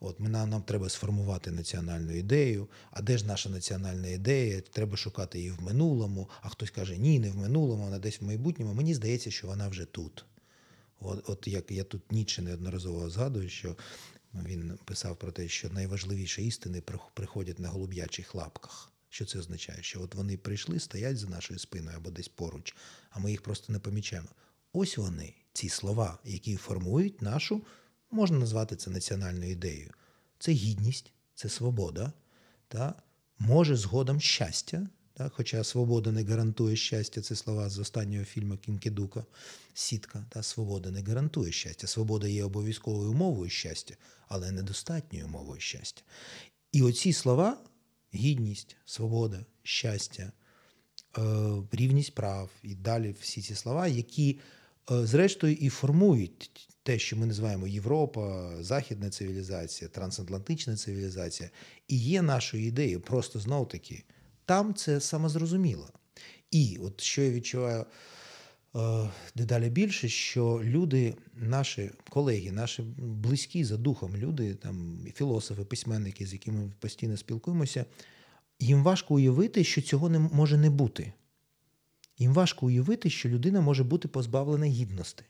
От 0.00 0.20
нам, 0.20 0.50
нам 0.50 0.62
треба 0.62 0.88
сформувати 0.88 1.50
національну 1.50 2.12
ідею. 2.12 2.68
А 2.90 3.02
де 3.02 3.18
ж 3.18 3.26
наша 3.26 3.48
національна 3.48 4.08
ідея? 4.08 4.60
Треба 4.60 4.96
шукати 4.96 5.38
її 5.38 5.50
в 5.50 5.62
минулому. 5.62 6.28
А 6.42 6.48
хтось 6.48 6.70
каже, 6.70 6.98
ні, 6.98 7.18
не 7.18 7.30
в 7.30 7.36
минулому, 7.36 7.84
вона 7.84 7.98
десь 7.98 8.20
в 8.20 8.24
майбутньому. 8.24 8.74
Мені 8.74 8.94
здається, 8.94 9.30
що 9.30 9.46
вона 9.46 9.68
вже 9.68 9.84
тут. 9.84 10.24
От, 11.00 11.30
от 11.30 11.48
як 11.48 11.70
я 11.70 11.84
тут 11.84 12.12
Ніцше 12.12 12.42
неодноразово 12.42 13.10
згадую, 13.10 13.48
що 13.48 13.76
він 14.34 14.78
писав 14.84 15.16
про 15.16 15.32
те, 15.32 15.48
що 15.48 15.70
найважливіші 15.70 16.46
істини 16.46 16.82
приходять 17.14 17.58
на 17.58 17.68
голуб'ячих 17.68 18.34
лапках. 18.34 18.92
Що 19.08 19.24
це 19.24 19.38
означає? 19.38 19.82
Що 19.82 20.02
от 20.02 20.14
вони 20.14 20.36
прийшли, 20.36 20.80
стоять 20.80 21.18
за 21.18 21.28
нашою 21.28 21.58
спиною 21.58 21.96
або 21.96 22.10
десь 22.10 22.28
поруч, 22.28 22.74
а 23.10 23.18
ми 23.18 23.30
їх 23.30 23.42
просто 23.42 23.72
не 23.72 23.78
помічаємо. 23.78 24.28
Ось 24.72 24.96
вони, 24.96 25.34
ці 25.52 25.68
слова, 25.68 26.18
які 26.24 26.56
формують 26.56 27.22
нашу 27.22 27.62
можна 28.10 28.38
назвати 28.38 28.76
це 28.76 28.90
національною 28.90 29.50
ідеєю. 29.50 29.90
Це 30.38 30.52
гідність, 30.52 31.12
це 31.34 31.48
свобода, 31.48 32.12
та 32.68 32.94
може 33.38 33.76
згодом 33.76 34.20
щастя. 34.20 34.88
Та, 35.12 35.28
хоча 35.28 35.64
свобода 35.64 36.12
не 36.12 36.24
гарантує 36.24 36.76
щастя, 36.76 37.20
це 37.20 37.36
слова 37.36 37.68
з 37.68 37.78
останнього 37.78 38.24
фільму 38.24 38.56
Кінкедука 38.56 39.24
Сітка. 39.74 40.26
Та 40.28 40.42
свобода 40.42 40.90
не 40.90 41.02
гарантує 41.02 41.52
щастя. 41.52 41.86
Свобода 41.86 42.28
є 42.28 42.44
обов'язковою 42.44 43.10
умовою 43.10 43.50
щастя, 43.50 43.94
але 44.28 44.50
недостатньою 44.50 45.26
умовою 45.26 45.60
щастя. 45.60 46.02
І 46.72 46.82
оці 46.82 47.12
слова 47.12 47.58
гідність, 48.14 48.76
свобода, 48.84 49.44
щастя, 49.62 50.32
е, 51.18 51.22
рівність 51.72 52.14
прав 52.14 52.50
і 52.62 52.74
далі 52.74 53.14
всі 53.20 53.42
ці 53.42 53.54
слова, 53.54 53.86
які, 53.86 54.38
зрештою, 54.90 55.54
і 55.54 55.68
формують 55.68 56.68
те, 56.82 56.98
що 56.98 57.16
ми 57.16 57.26
називаємо 57.26 57.66
Європа, 57.66 58.52
західна 58.60 59.10
цивілізація, 59.10 59.88
трансатлантична 59.90 60.76
цивілізація, 60.76 61.50
і 61.88 61.96
є 61.96 62.22
нашою 62.22 62.66
ідеєю. 62.66 63.00
Просто 63.00 63.38
знов 63.38 63.68
таки, 63.68 64.04
там 64.44 64.74
це 64.74 65.00
самозрозуміло. 65.00 65.88
І 66.50 66.78
от 66.82 67.00
що 67.00 67.22
я 67.22 67.30
відчуваю 67.30 67.84
е, 68.76 69.10
дедалі 69.34 69.70
більше, 69.70 70.08
що 70.08 70.60
люди, 70.64 71.14
наші 71.34 71.90
колеги, 72.08 72.52
наші 72.52 72.82
близькі 72.98 73.64
за 73.64 73.76
духом 73.76 74.16
люди, 74.16 74.54
там 74.54 74.98
філософи, 75.14 75.64
письменники, 75.64 76.26
з 76.26 76.32
якими 76.32 76.58
ми 76.60 76.72
постійно 76.78 77.16
спілкуємося, 77.16 77.84
їм 78.60 78.82
важко 78.82 79.14
уявити, 79.14 79.64
що 79.64 79.82
цього 79.82 80.08
не 80.08 80.18
може 80.18 80.56
не 80.56 80.70
бути. 80.70 81.12
Їм 82.20 82.32
важко 82.32 82.66
уявити, 82.66 83.10
що 83.10 83.28
людина 83.28 83.60
може 83.60 83.84
бути 83.84 84.08
позбавлена 84.08 84.66
гідності. 84.66 85.24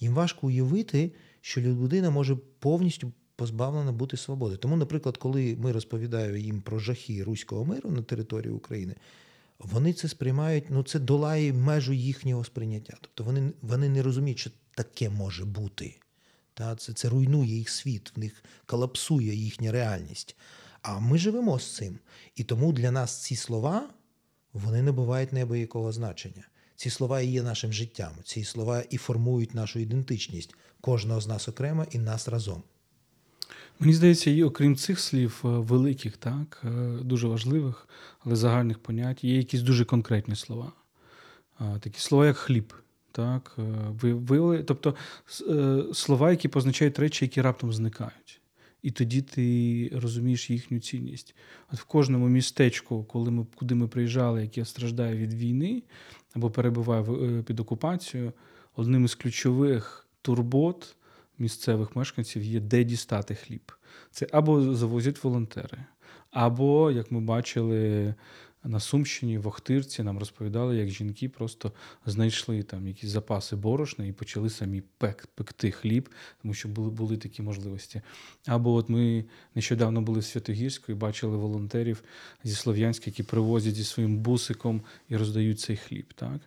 Їм 0.00 0.14
важко 0.14 0.46
уявити, 0.46 1.12
що 1.40 1.60
людина 1.60 2.10
може 2.10 2.36
повністю 2.58 3.12
позбавлена 3.36 3.92
бути 3.92 4.16
свободи. 4.16 4.56
Тому, 4.56 4.76
наприклад, 4.76 5.16
коли 5.16 5.56
ми 5.60 5.72
розповідаємо 5.72 6.36
їм 6.36 6.60
про 6.60 6.78
жахи 6.78 7.22
руського 7.22 7.64
миру 7.64 7.90
на 7.90 8.02
території 8.02 8.52
України, 8.52 8.94
вони 9.58 9.92
це 9.92 10.08
сприймають, 10.08 10.64
ну 10.70 10.82
це 10.82 10.98
долає 10.98 11.52
межу 11.52 11.92
їхнього 11.92 12.44
сприйняття. 12.44 12.96
Тобто 13.00 13.24
вони 13.24 13.52
вони 13.62 13.88
не 13.88 14.02
розуміють, 14.02 14.38
що 14.38 14.50
таке 14.74 15.10
може 15.10 15.44
бути. 15.44 16.00
Та, 16.54 16.76
Це 16.76 16.92
це 16.92 17.08
руйнує 17.08 17.56
їх 17.56 17.68
світ, 17.68 18.12
в 18.16 18.20
них 18.20 18.44
колапсує 18.66 19.34
їхня 19.34 19.72
реальність. 19.72 20.36
А 20.82 20.98
ми 20.98 21.18
живемо 21.18 21.58
з 21.58 21.76
цим. 21.76 21.98
І 22.36 22.44
тому 22.44 22.72
для 22.72 22.90
нас 22.90 23.22
ці 23.22 23.36
слова 23.36 23.90
вони 24.52 24.82
не 24.82 24.92
бувають 24.92 25.32
неабиякого 25.32 25.92
значення. 25.92 26.44
Ці 26.76 26.90
слова 26.90 27.20
і 27.20 27.26
є 27.26 27.42
нашим 27.42 27.72
життям. 27.72 28.12
Ці 28.24 28.44
слова 28.44 28.82
і 28.90 28.96
формують 28.96 29.54
нашу 29.54 29.78
ідентичність 29.78 30.54
кожного 30.80 31.20
з 31.20 31.28
нас 31.28 31.48
окремо 31.48 31.86
і 31.90 31.98
нас 31.98 32.28
разом. 32.28 32.62
Мені 33.80 33.94
здається, 33.94 34.30
і 34.30 34.42
окрім 34.42 34.76
цих 34.76 35.00
слів 35.00 35.40
е, 35.44 35.48
великих, 35.48 36.16
так, 36.16 36.62
е, 36.64 36.68
дуже 37.02 37.28
важливих, 37.28 37.88
але 38.18 38.36
загальних 38.36 38.78
понять, 38.78 39.24
є 39.24 39.36
якісь 39.36 39.62
дуже 39.62 39.84
конкретні 39.84 40.36
слова. 40.36 40.72
Такі 41.80 42.00
слова, 42.00 42.26
як 42.26 42.36
хліб. 42.36 42.72
Так, 43.12 43.56
е, 43.58 43.62
ви, 44.02 44.62
Тобто 44.62 44.94
слова, 45.94 46.30
які 46.30 46.48
позначають 46.48 46.98
речі, 46.98 47.24
які 47.24 47.42
раптом 47.42 47.72
зникають. 47.72 48.37
І 48.82 48.90
тоді 48.90 49.22
ти 49.22 49.90
розумієш 49.94 50.50
їхню 50.50 50.78
цінність. 50.78 51.34
От 51.72 51.78
в 51.78 51.84
кожному 51.84 52.28
містечку, 52.28 53.04
коли 53.04 53.30
ми, 53.30 53.46
куди 53.54 53.74
ми 53.74 53.88
приїжджали, 53.88 54.42
яке 54.42 54.64
страждає 54.64 55.16
від 55.16 55.34
війни 55.34 55.82
або 56.34 56.50
перебуває 56.50 57.42
під 57.42 57.60
окупацією, 57.60 58.32
одним 58.76 59.04
із 59.04 59.14
ключових 59.14 60.06
турбот 60.22 60.96
місцевих 61.38 61.96
мешканців 61.96 62.42
є 62.42 62.60
де 62.60 62.84
дістати 62.84 63.34
хліб. 63.34 63.72
Це 64.10 64.26
або 64.32 64.74
завозять 64.74 65.24
волонтери, 65.24 65.78
або, 66.30 66.90
як 66.90 67.10
ми 67.10 67.20
бачили 67.20 68.14
на 68.64 68.80
Сумщині, 68.80 69.38
в 69.38 69.46
Охтирці, 69.46 70.02
нам 70.02 70.18
розповідали, 70.18 70.76
як 70.76 70.88
жінки 70.88 71.28
просто 71.28 71.72
знайшли 72.06 72.62
там 72.62 72.88
якісь 72.88 73.10
запаси 73.10 73.56
борошна 73.56 74.06
і 74.06 74.12
почали 74.12 74.50
самі 74.50 74.82
пек, 74.98 75.26
пекти 75.34 75.70
хліб, 75.70 76.08
тому 76.42 76.54
що 76.54 76.68
були 76.68 76.90
були 76.90 77.16
такі 77.16 77.42
можливості. 77.42 78.02
Або 78.46 78.72
от 78.72 78.88
ми 78.88 79.24
нещодавно 79.54 80.00
були 80.00 80.20
в 80.20 80.24
Святогірську 80.24 80.92
і 80.92 80.94
бачили 80.94 81.36
волонтерів 81.36 82.02
зі 82.44 82.54
Слов'янська, 82.54 83.04
які 83.06 83.22
привозять 83.22 83.74
зі 83.74 83.84
своїм 83.84 84.18
бусиком 84.18 84.82
і 85.08 85.16
роздають 85.16 85.60
цей 85.60 85.76
хліб. 85.76 86.12
Так? 86.14 86.40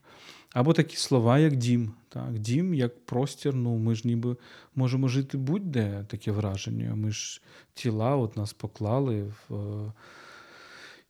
Або 0.53 0.73
такі 0.73 0.95
слова, 0.97 1.39
як 1.39 1.55
дім. 1.55 1.91
Так? 2.09 2.39
Дім 2.39 2.73
як 2.73 3.05
простір, 3.05 3.55
ну 3.55 3.77
ми 3.77 3.95
ж 3.95 4.01
ніби 4.05 4.35
можемо 4.75 5.07
жити 5.07 5.37
будь-де 5.37 6.05
таке 6.07 6.31
враження. 6.31 6.95
Ми 6.95 7.11
ж 7.11 7.41
тіла 7.73 8.15
от 8.15 8.37
нас 8.37 8.53
поклали 8.53 9.33
в. 9.49 9.93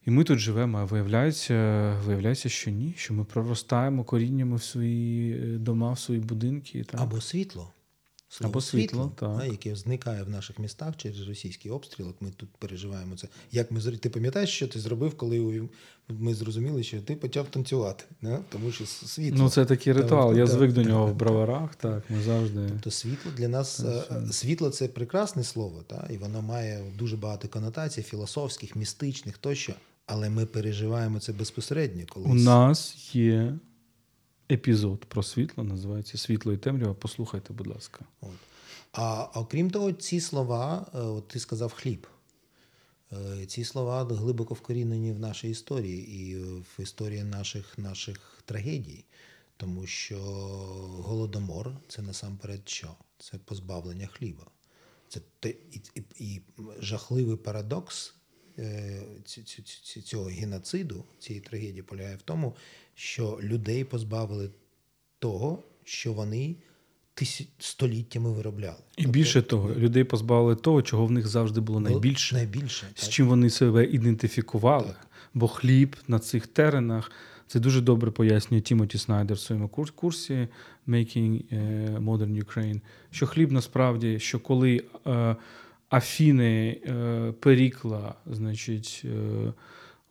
І 0.06 0.12
ми 0.12 0.24
тут 0.24 0.39
живемо, 0.39 0.78
а 0.78 0.86
виявляється, 0.86 1.54
виявляється, 2.06 2.49
що 2.49 2.72
ні, 2.72 2.93
що 2.97 3.14
ми 3.14 3.24
проростаємо 3.24 4.04
коріннями 4.04 4.56
в 4.58 4.64
свої 4.64 5.34
е, 5.34 5.58
дома, 5.58 5.91
в 5.91 5.99
свої 5.99 6.20
будинки. 6.20 6.84
Так? 6.84 7.02
Або 7.02 7.22
світло. 7.22 7.74
Слово 8.34 8.52
Або 8.52 8.62
світло, 8.62 9.04
світло 9.04 9.38
так. 9.39 9.52
яке 9.52 9.76
зникає 9.76 10.24
в 10.24 10.30
наших 10.30 10.60
містах 10.60 10.97
через 10.97 11.28
російський 11.28 11.72
обстріл. 11.72 12.10
От 12.10 12.22
Ми 12.22 12.32
тут 12.32 12.49
переживаємо 12.60 13.16
це. 13.16 13.28
Як 13.52 13.72
ми 13.72 13.82
Ти 13.82 14.10
пам'ятаєш, 14.10 14.49
що 14.49 14.68
ти 14.68 14.80
зробив, 14.80 15.18
коли 15.18 15.70
ми 16.10 16.34
зрозуміли, 16.34 16.84
що 16.84 17.02
ти 17.02 17.16
почав 17.16 17.47
танцювати? 17.47 18.04
Не? 18.22 18.39
Тому 18.49 18.72
що 18.72 18.86
світло. 18.86 19.38
Ну, 19.43 19.49
це 19.49 19.66
такий 19.66 19.93
ритуал. 19.93 20.38
Я 20.38 20.47
звик 20.47 20.72
до 20.72 20.84
нього 20.84 21.08
в 21.08 21.16
броварах. 21.16 21.76
Так, 21.76 22.04
ми 22.10 22.22
завжди. 22.22 22.68
Тобто 22.70 22.91
світло 22.91 23.32
для 23.38 23.47
нас 23.47 23.80
е, 23.80 24.04
світло 24.32 24.70
це 24.70 24.88
прекрасне 24.88 25.43
слово, 25.43 25.84
так? 25.88 26.06
і 26.10 26.18
воно 26.18 26.41
має 26.41 26.84
дуже 26.97 27.18
багато 27.18 27.47
конотацій, 27.47 28.02
філософських, 28.02 28.76
містичних 28.76 29.38
тощо. 29.38 29.74
Але 30.06 30.30
ми 30.30 30.45
переживаємо 30.45 31.20
це 31.20 31.34
безпосередньо. 31.34 32.04
Колись. 32.10 32.32
У 32.32 32.36
нас 32.36 33.16
є 33.16 33.54
епізод 34.52 35.06
про 35.06 35.24
світло, 35.24 35.64
називається 35.64 36.18
Світло 36.18 36.54
і 36.54 36.58
темрява. 36.58 36.93
Послухайте, 36.93 37.54
будь 37.54 37.68
ласка. 37.68 38.06
От. 38.22 38.32
А 38.91 39.24
окрім 39.24 39.72
того, 39.72 39.91
ці 39.91 40.20
слова, 40.20 40.91
е, 40.95 40.99
от 40.99 41.28
ти 41.28 41.39
сказав 41.39 41.74
хліб. 41.74 42.08
Е, 43.14 43.45
ці 43.45 43.64
слова 43.64 44.04
глибоко 44.04 44.54
вкорінені 44.54 45.12
в 45.12 45.20
нашій 45.20 45.49
історії 45.49 46.22
і 46.22 46.38
в 46.39 46.80
історії 46.80 47.24
наших 47.24 47.78
наших 47.78 48.41
трагедій. 48.45 49.06
Тому 49.58 49.86
що 49.86 50.18
голодомор 51.04 51.72
це 51.88 52.02
насамперед 52.02 52.70
що? 52.70 52.95
Це 53.18 53.38
позбавлення 53.38 54.08
хліба. 54.08 54.45
Це 55.08 55.20
те, 55.39 55.49
і, 55.49 55.82
і, 55.95 56.04
і 56.18 56.41
жахливий 56.80 57.36
парадокс 57.36 58.16
цього 60.03 60.26
геноциду, 60.26 61.03
цієї 61.20 61.41
трагедії 61.41 61.82
полягає 61.82 62.16
в 62.16 62.22
тому, 62.22 62.55
що 62.95 63.39
людей 63.43 63.84
позбавили 63.84 64.49
того, 65.20 65.64
що 65.84 66.14
вони 66.14 66.55
століттями 67.59 68.32
виробляли. 68.32 68.78
І 68.97 69.03
тобто, 69.03 69.12
більше 69.12 69.41
того, 69.41 69.76
людей 69.76 70.03
позбавили 70.03 70.55
того, 70.55 70.82
чого 70.82 71.05
в 71.05 71.12
них 71.12 71.28
завжди 71.28 71.62
було 71.62 71.80
найбільше, 71.80 72.36
найбільше 72.36 72.88
з 72.95 73.09
чим 73.09 73.28
вони 73.28 73.49
себе 73.49 73.86
ідентифікували. 73.86 74.88
Так. 74.88 75.07
Бо 75.34 75.47
хліб 75.47 75.95
на 76.07 76.20
цих 76.20 76.47
теренах 76.47 77.12
це 77.47 77.59
дуже 77.59 77.82
добре 77.82 78.12
пояснює 78.12 78.62
Тімоті 78.62 78.97
Снайдер 78.97 79.38
в 79.38 79.39
своєму 79.39 79.70
курсі 79.95 80.47
Making 80.88 81.43
е, 81.51 81.57
Modern 81.99 82.43
Ukraine, 82.43 82.82
що 83.12 83.28
хліб 83.28 83.51
насправді, 83.51 84.20
що 84.20 84.39
коли. 84.39 84.84
Афіни 85.91 86.81
е, 86.85 87.33
Перікла, 87.39 88.15
значить, 88.25 89.01
е, 89.05 89.53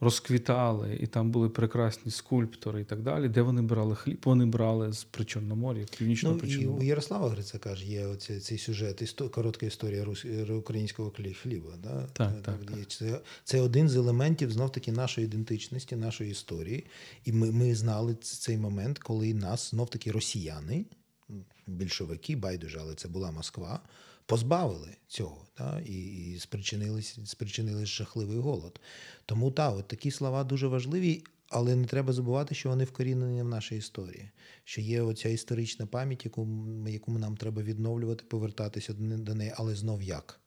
розквітали, 0.00 0.98
і 1.00 1.06
там 1.06 1.30
були 1.30 1.48
прекрасні 1.48 2.12
скульптори 2.12 2.80
і 2.80 2.84
так 2.84 3.02
далі. 3.02 3.28
Де 3.28 3.42
вони 3.42 3.62
брали 3.62 3.96
хліб? 3.96 4.20
Вони 4.24 4.46
брали 4.46 4.92
з 4.92 5.04
Причорномор'я, 5.04 5.86
Північного 5.98 6.38
ну. 6.42 6.48
І 6.48 6.66
у 6.66 6.82
Ярослава 6.82 7.28
Гриця 7.28 7.58
каже, 7.58 7.86
є 7.86 8.06
оцей, 8.06 8.40
цей 8.40 8.58
сюжет, 8.58 9.02
істо, 9.02 9.28
коротка 9.28 9.66
історія 9.66 10.04
рус, 10.04 10.26
українського 10.50 11.12
хліба. 11.42 11.70
Да? 11.82 12.06
Так, 12.12 12.42
так, 12.42 12.58
так. 12.66 12.88
Це, 12.88 13.20
це 13.44 13.60
один 13.60 13.88
з 13.88 13.96
елементів 13.96 14.52
знов 14.52 14.72
таки 14.72 14.92
нашої 14.92 15.24
ідентичності, 15.24 15.96
нашої 15.96 16.30
історії. 16.30 16.86
І 17.24 17.32
ми, 17.32 17.50
ми 17.50 17.74
знали 17.74 18.14
цей 18.14 18.58
момент, 18.58 18.98
коли 18.98 19.34
нас 19.34 19.70
знов 19.70 19.90
таки 19.90 20.12
росіяни, 20.12 20.84
більшовики, 21.66 22.36
байдуже, 22.36 22.78
але 22.80 22.94
це 22.94 23.08
була 23.08 23.30
Москва 23.30 23.80
позбавили 24.30 24.96
цього 25.06 25.46
та, 25.54 25.80
і 25.86 26.30
і 26.32 26.38
спричинили, 26.38 27.02
спричинили 27.02 27.86
жахливий 27.86 28.38
голод. 28.38 28.80
Тому 29.26 29.50
так, 29.50 29.76
от 29.76 29.88
такі 29.88 30.10
слова 30.10 30.44
дуже 30.44 30.66
важливі, 30.66 31.24
але 31.48 31.76
не 31.76 31.86
треба 31.86 32.12
забувати, 32.12 32.54
що 32.54 32.68
вони 32.68 32.84
вкорінені 32.84 33.42
в 33.42 33.48
нашій 33.48 33.76
історії, 33.76 34.30
що 34.64 34.80
є 34.80 35.02
оця 35.02 35.28
історична 35.28 35.86
пам'ять, 35.86 36.24
яку 36.24 36.48
яку 36.88 37.12
нам 37.12 37.36
треба 37.36 37.62
відновлювати, 37.62 38.24
повертатися 38.28 38.92
до 38.98 39.34
неї, 39.34 39.52
але 39.56 39.74
знов 39.74 40.02
як? 40.02 40.40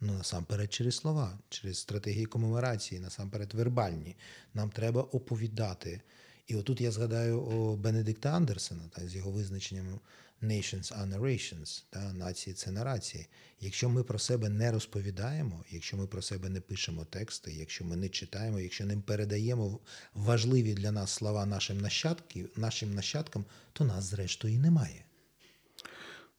Ну, 0.00 0.12
насамперед, 0.12 0.72
через 0.72 0.96
слова, 0.96 1.38
через 1.48 1.78
стратегії 1.78 2.26
комеморації, 2.26 3.00
насамперед, 3.00 3.54
вербальні. 3.54 4.16
Нам 4.54 4.70
треба 4.70 5.02
оповідати. 5.02 6.00
І 6.46 6.54
отут 6.56 6.80
я 6.80 6.90
згадаю 6.90 7.42
о 7.42 7.76
Бенедикта 7.76 8.30
Андерсена, 8.30 8.82
так, 8.90 9.08
з 9.08 9.16
його 9.16 9.30
визначенням 9.30 10.00
nations 10.42 10.98
are 11.00 11.18
narrations, 11.18 11.84
та 11.90 12.12
нації 12.12 12.54
це 12.54 12.70
нарації. 12.70 13.26
Якщо 13.60 13.88
ми 13.88 14.02
про 14.02 14.18
себе 14.18 14.48
не 14.48 14.72
розповідаємо, 14.72 15.64
якщо 15.70 15.96
ми 15.96 16.06
про 16.06 16.22
себе 16.22 16.48
не 16.48 16.60
пишемо 16.60 17.04
тексти, 17.04 17.52
якщо 17.52 17.84
ми 17.84 17.96
не 17.96 18.08
читаємо, 18.08 18.60
якщо 18.60 18.84
не 18.84 18.96
передаємо 18.96 19.78
важливі 20.14 20.74
для 20.74 20.92
нас 20.92 21.10
слова 21.10 21.46
нашим 21.46 21.80
нащадкам, 21.80 22.42
нашим 22.56 22.94
нащадкам, 22.94 23.44
то 23.72 23.84
нас 23.84 24.04
зрештою 24.04 24.54
і 24.54 24.58
немає. 24.58 25.04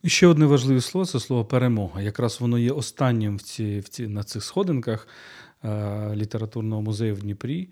І 0.04 0.10
ще 0.10 0.28
одне 0.28 0.46
важливе 0.46 0.82
слово 0.82 1.06
це 1.06 1.20
слово 1.20 1.46
перемога. 1.46 2.02
Якраз 2.02 2.42
воно 2.42 2.60
є 2.60 2.72
останнім 2.72 3.38
в 3.38 3.42
ці, 3.42 3.80
в 3.80 3.90
ці, 3.90 4.08
на 4.08 4.24
цих 4.24 4.44
сходинках 4.44 5.08
е, 5.64 6.16
літературного 6.16 6.82
музею 6.82 7.16
в 7.16 7.20
Дніпрі. 7.20 7.70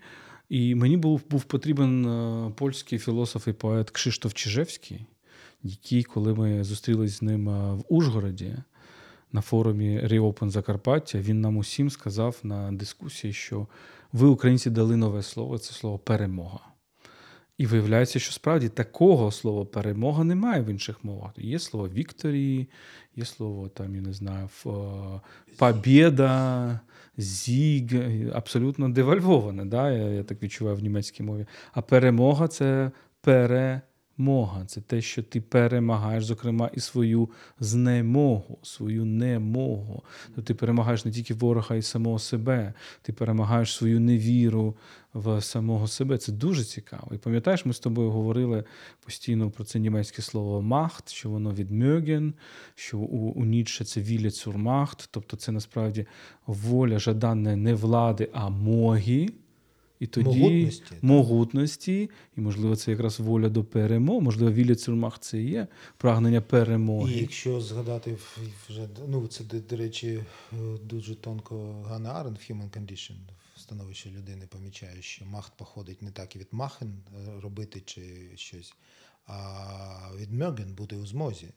І 0.48 0.74
мені 0.74 0.96
був 0.96 1.22
був 1.30 1.44
потрібен 1.44 2.06
е, 2.06 2.52
польський 2.56 2.98
філософ 2.98 3.48
і 3.48 3.52
поет 3.52 3.90
Кшиштоф 3.90 4.34
Чижевський, 4.34 5.06
який, 5.62 6.02
коли 6.02 6.34
ми 6.34 6.64
зустрілися 6.64 7.16
з 7.16 7.22
ним 7.22 7.48
е, 7.48 7.74
в 7.74 7.84
Ужгороді 7.88 8.54
на 9.32 9.40
форумі 9.40 10.00
Reopen 10.00 10.50
Закарпаття, 10.50 11.18
він 11.18 11.40
нам 11.40 11.56
усім 11.56 11.90
сказав 11.90 12.36
на 12.42 12.72
дискусії, 12.72 13.32
що 13.32 13.66
ви, 14.12 14.28
українці, 14.28 14.70
дали 14.70 14.96
нове 14.96 15.22
слово 15.22 15.58
це 15.58 15.74
слово 15.74 15.98
перемога. 15.98 16.60
І 17.58 17.66
виявляється, 17.66 18.18
що 18.18 18.32
справді 18.32 18.68
такого 18.68 19.30
слова 19.30 19.64
перемога 19.64 20.24
немає 20.24 20.62
в 20.62 20.66
інших 20.66 21.04
мовах. 21.04 21.32
Є 21.36 21.58
слово 21.58 21.88
Вікторії, 21.88 22.68
є 23.16 23.24
слово 23.24 23.68
там, 23.68 23.94
я 23.94 24.00
не 24.00 24.12
знаю, 24.12 24.48
е, 24.66 24.70
побєда, 25.58 26.80
зіг, 27.16 27.84
абсолютно 28.32 28.88
девальвоване. 28.88 29.64
Да? 29.64 29.90
Я, 29.90 30.08
я 30.08 30.22
так 30.22 30.42
відчуваю 30.42 30.76
в 30.76 30.82
німецькій 30.82 31.22
мові. 31.22 31.46
А 31.72 31.82
перемога 31.82 32.48
це 32.48 32.90
пере. 33.20 33.80
Мога 34.16 34.64
це 34.64 34.80
те, 34.80 35.00
що 35.00 35.22
ти 35.22 35.40
перемагаєш, 35.40 36.24
зокрема, 36.24 36.70
і 36.74 36.80
свою 36.80 37.28
знемогу, 37.60 38.58
свою 38.62 39.04
немогу. 39.04 40.02
Тобто 40.26 40.42
ти 40.42 40.54
перемагаєш 40.54 41.04
не 41.04 41.10
тільки 41.10 41.34
ворога 41.34 41.76
і 41.76 41.82
самого 41.82 42.18
себе, 42.18 42.72
ти 43.02 43.12
перемагаєш 43.12 43.74
свою 43.74 44.00
невіру 44.00 44.76
в 45.14 45.40
самого 45.42 45.88
себе. 45.88 46.18
Це 46.18 46.32
дуже 46.32 46.64
цікаво. 46.64 47.10
І 47.14 47.18
пам'ятаєш, 47.18 47.66
ми 47.66 47.72
з 47.72 47.78
тобою 47.78 48.10
говорили 48.10 48.64
постійно 49.04 49.50
про 49.50 49.64
це 49.64 49.78
німецьке 49.78 50.22
слово 50.22 50.62
махт, 50.62 51.08
що 51.08 51.30
воно 51.30 51.54
від 51.54 51.70
мьоген, 51.70 52.34
що 52.74 52.98
у, 52.98 53.30
у 53.30 53.44
Ніцше 53.44 53.84
це 53.84 54.00
вілля 54.00 54.30
цурмахт, 54.30 55.08
тобто 55.10 55.36
це 55.36 55.52
насправді 55.52 56.06
воля 56.46 56.98
жадане 56.98 57.56
не 57.56 57.74
влади, 57.74 58.30
а 58.32 58.48
могі. 58.48 59.30
І 60.00 60.06
тоді 60.06 60.38
могутності, 60.38 60.94
могутності, 61.02 62.10
і, 62.36 62.40
можливо, 62.40 62.76
це 62.76 62.90
якраз 62.90 63.20
воля 63.20 63.48
до 63.48 63.64
перемоги, 63.64 64.20
можливо, 64.20 64.52
вілля 64.52 64.74
цурмах 64.74 65.18
це 65.18 65.42
є 65.42 65.66
прагнення 65.96 66.40
перемоги. 66.40 67.12
І 67.12 67.20
якщо 67.20 67.60
згадати 67.60 68.16
вже, 68.68 68.88
ну 69.08 69.26
це, 69.26 69.44
до 69.44 69.76
речі, 69.76 70.20
дуже 70.82 71.14
тонко 71.14 71.84
Ганна 71.88 72.12
Арендт 72.12 72.34
в 72.34 72.52
Human 72.52 72.70
Condition, 72.70 73.14
в 73.56 73.60
становищі 73.60 74.10
людини 74.10 74.46
помічає, 74.46 75.02
що 75.02 75.24
Macht 75.24 75.52
походить 75.56 76.02
не 76.02 76.10
так 76.10 76.36
і 76.36 76.38
від 76.38 76.48
machen 76.52 76.88
е, 76.88 77.40
робити 77.40 77.82
чи 77.84 78.30
щось, 78.34 78.74
а 79.26 80.10
від 80.16 80.32
mögen 80.32 80.74
бути 80.74 80.96
у 80.96 81.06
змозі. 81.06 81.48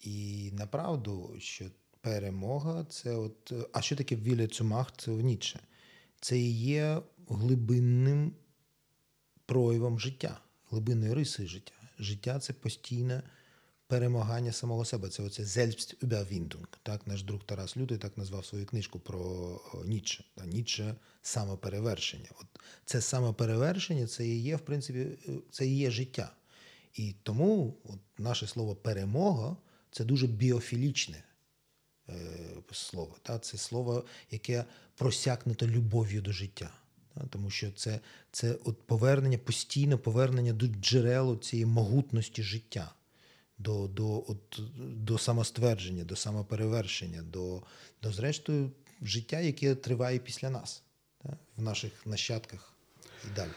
І 0.00 0.50
направду, 0.52 1.34
що 1.38 1.64
перемога 2.00 2.84
це 2.84 3.14
от. 3.14 3.52
А 3.72 3.82
що 3.82 3.96
таке 3.96 4.16
вілля 4.16 4.46
цумах? 4.46 4.92
Це 4.96 5.10
в 5.10 5.20
Ніцше? 5.20 5.60
Це 6.20 6.38
і 6.38 6.52
є 6.52 7.02
глибинним 7.34 8.32
проявом 9.46 10.00
життя, 10.00 10.40
глибинною 10.70 11.14
рисою 11.14 11.48
життя. 11.48 11.72
Життя 11.98 12.38
це 12.38 12.52
постійне 12.52 13.22
перемагання 13.88 14.52
самого 14.52 14.84
себе. 14.84 15.08
Це 15.08 15.22
оце 15.22 15.42
Selbstüberwindung. 15.42 16.66
Так, 16.82 17.06
наш 17.06 17.22
друг 17.22 17.44
Тарас 17.44 17.76
Лютий 17.76 17.98
так 17.98 18.18
назвав 18.18 18.46
свою 18.46 18.66
книжку 18.66 18.98
про 19.00 19.60
Ніцше. 19.84 20.24
Ніцше 20.46 20.94
самоперевершення. 21.22 22.28
От 22.40 22.46
це 22.84 23.00
самоперевершення, 23.00 24.06
це 24.06 24.26
і 24.26 24.42
є, 24.42 24.56
в 24.56 24.60
принципі, 24.60 25.06
це 25.50 25.66
і 25.66 25.76
є 25.76 25.90
життя. 25.90 26.32
І 26.94 27.14
тому 27.22 27.76
от 27.84 27.98
наше 28.18 28.46
слово 28.46 28.76
перемога 28.76 29.56
це 29.90 30.04
дуже 30.04 30.26
біофілічне 30.26 31.24
е, 32.08 32.14
слово. 32.72 33.16
Так? 33.22 33.44
Це 33.44 33.58
слово, 33.58 34.04
яке 34.30 34.64
просякнуто 34.94 35.66
любов'ю 35.66 36.22
до 36.22 36.32
життя. 36.32 36.70
Тому 37.30 37.50
що 37.50 37.72
це 37.72 38.00
це 38.32 38.56
от 38.64 38.82
повернення, 38.86 39.38
постійне 39.38 39.96
повернення 39.96 40.52
до 40.52 40.66
джерелу 40.66 41.36
цієї 41.36 41.66
могутності 41.66 42.42
життя, 42.42 42.92
до 43.58 43.88
до, 43.88 44.24
от, 44.28 44.60
до 44.78 45.18
самоствердження, 45.18 46.04
до 46.04 46.16
самоперевершення, 46.16 47.22
до, 47.22 47.62
до 48.02 48.12
зрештою, 48.12 48.70
життя, 49.02 49.40
яке 49.40 49.74
триває 49.74 50.18
після 50.18 50.50
нас, 50.50 50.82
так? 51.22 51.38
в 51.56 51.62
наших 51.62 52.06
нащадках 52.06 52.72
і 53.24 53.36
далі. 53.36 53.50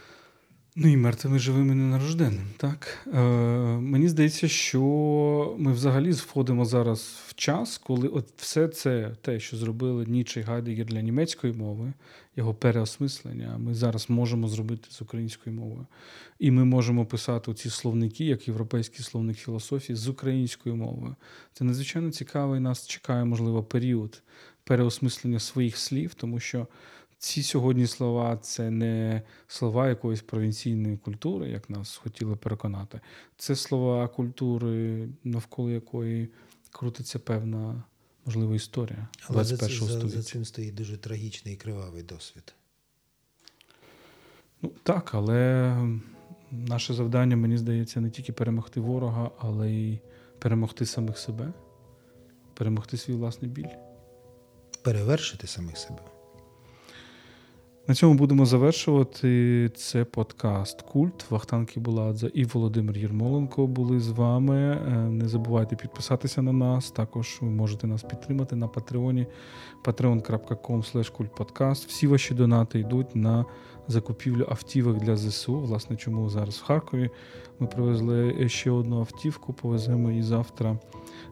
Ну 0.76 0.88
і 0.88 0.98
мертвими 0.98 1.40
живими 1.40 1.76
ненарожденним. 1.76 2.48
Так 2.58 3.08
Е, 3.14 3.20
мені 3.80 4.10
здається, 4.10 4.48
що 4.48 4.82
ми 5.60 5.74
взагалі 5.74 6.12
входимо 6.12 6.66
зараз 6.66 7.16
в 7.28 7.34
час, 7.34 7.78
коли 7.78 8.08
от 8.08 8.28
все 8.38 8.68
це 8.68 9.16
те, 9.22 9.40
що 9.40 9.58
зробили 9.58 10.06
Ніче 10.06 10.40
і 10.40 10.44
Гайдегер 10.44 10.86
для 10.86 11.02
німецької 11.02 11.54
мови, 11.54 11.94
його 12.36 12.54
переосмислення, 12.54 13.58
ми 13.58 13.74
зараз 13.74 14.10
можемо 14.10 14.48
зробити 14.48 14.88
з 14.92 15.02
українською 15.02 15.56
мовою. 15.56 15.88
І 16.40 16.52
ми 16.52 16.66
можемо 16.66 17.06
писати 17.06 17.54
ці 17.54 17.70
словники, 17.70 18.26
як 18.26 18.48
європейський 18.48 19.06
словник 19.06 19.38
філософії, 19.38 19.96
з 19.96 20.08
українською 20.08 20.76
мовою. 20.76 21.16
Це 21.54 21.64
надзвичайно 21.64 22.12
цікавий 22.12 22.60
нас 22.60 22.88
чекає, 22.88 23.26
можливо, 23.26 23.64
період 23.64 24.24
переосмислення 24.64 25.40
своїх 25.40 25.78
слів, 25.78 26.14
тому 26.14 26.40
що. 26.40 26.68
Ці 27.18 27.44
сьогодні 27.44 27.88
слова 27.88 28.38
це 28.38 28.72
не 28.72 29.22
слова 29.48 29.90
якоїсь 29.90 30.22
провінційної 30.22 30.98
культури, 30.98 31.50
як 31.50 31.70
нас 31.70 31.98
хотіли 31.98 32.36
переконати. 32.36 33.00
Це 33.38 33.56
слова 33.56 34.08
культури, 34.08 35.08
навколо 35.24 35.72
якої 35.72 36.30
крутиться 36.72 37.20
певна 37.20 37.84
можливо 38.26 38.56
історія. 38.56 39.08
Але 39.28 39.44
за, 39.44 39.56
за, 39.56 40.08
за 40.10 40.24
цим 40.24 40.46
стоїть 40.46 40.76
дуже 40.76 40.98
трагічний 40.98 41.54
і 41.54 41.58
кривавий 41.58 42.04
досвід. 42.04 42.54
Ну 44.62 44.72
так, 44.84 45.16
але 45.16 45.76
наше 46.52 46.94
завдання, 46.94 47.36
мені 47.36 47.58
здається, 47.58 48.02
не 48.02 48.10
тільки 48.10 48.34
перемогти 48.34 48.80
ворога, 48.80 49.32
але 49.38 49.72
й 49.72 50.00
перемогти 50.40 50.86
самих 50.86 51.18
себе, 51.18 51.54
перемогти 52.54 52.98
свій 52.98 53.14
власний 53.14 53.52
біль. 53.52 53.70
Перевершити 54.84 55.48
самих 55.48 55.78
себе. 55.78 56.11
На 57.92 57.96
цьому 57.96 58.14
будемо 58.14 58.46
завершувати. 58.46 59.70
Це 59.76 60.06
подкаст 60.06 60.82
Культ. 60.82 61.32
Вахтан 61.32 61.66
Кібуладзе 61.66 62.32
і 62.34 62.46
Володимир 62.46 62.98
Єрмоленко 62.98 63.68
були 63.68 64.00
з 64.00 64.10
вами. 64.10 64.58
Е, 64.58 64.92
не 64.92 65.28
забувайте 65.28 65.76
підписатися 65.76 66.42
на 66.42 66.54
нас. 66.54 66.92
Також 66.92 67.38
ви 67.42 67.50
можете 67.50 67.88
нас 67.88 68.04
підтримати 68.04 68.56
на 68.56 68.68
Патреоні 68.68 69.28
patreon.com 69.84 71.12
kultpodcast. 71.18 71.88
Всі 71.88 72.08
ваші 72.08 72.34
донати 72.34 72.80
йдуть 72.80 73.16
на 73.16 73.46
закупівлю 73.88 74.46
автівок 74.50 74.98
для 74.98 75.18
ЗСУ. 75.18 75.60
Власне, 75.60 75.96
чому 75.96 76.30
зараз 76.30 76.58
в 76.58 76.64
Харкові 76.64 77.10
ми 77.60 77.68
привезли 77.68 78.50
ще 78.50 78.72
одну 78.72 79.00
автівку, 79.00 79.54
повеземо 79.54 80.10
її 80.10 80.24
завтра 80.24 80.78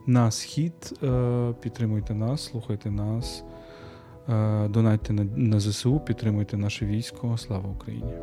на 0.06 0.32
схід. 0.32 1.00
Е, 1.04 1.54
підтримуйте 1.62 2.14
нас, 2.14 2.46
слухайте 2.46 2.92
нас. 2.92 3.44
Е, 4.30 4.68
донайте 4.68 5.14
на 5.14 5.60
ЗСУ, 5.60 6.00
підтримуйте 6.00 6.58
наше 6.58 6.86
військо. 6.86 7.38
Слава 7.38 7.70
Україні! 7.70 8.14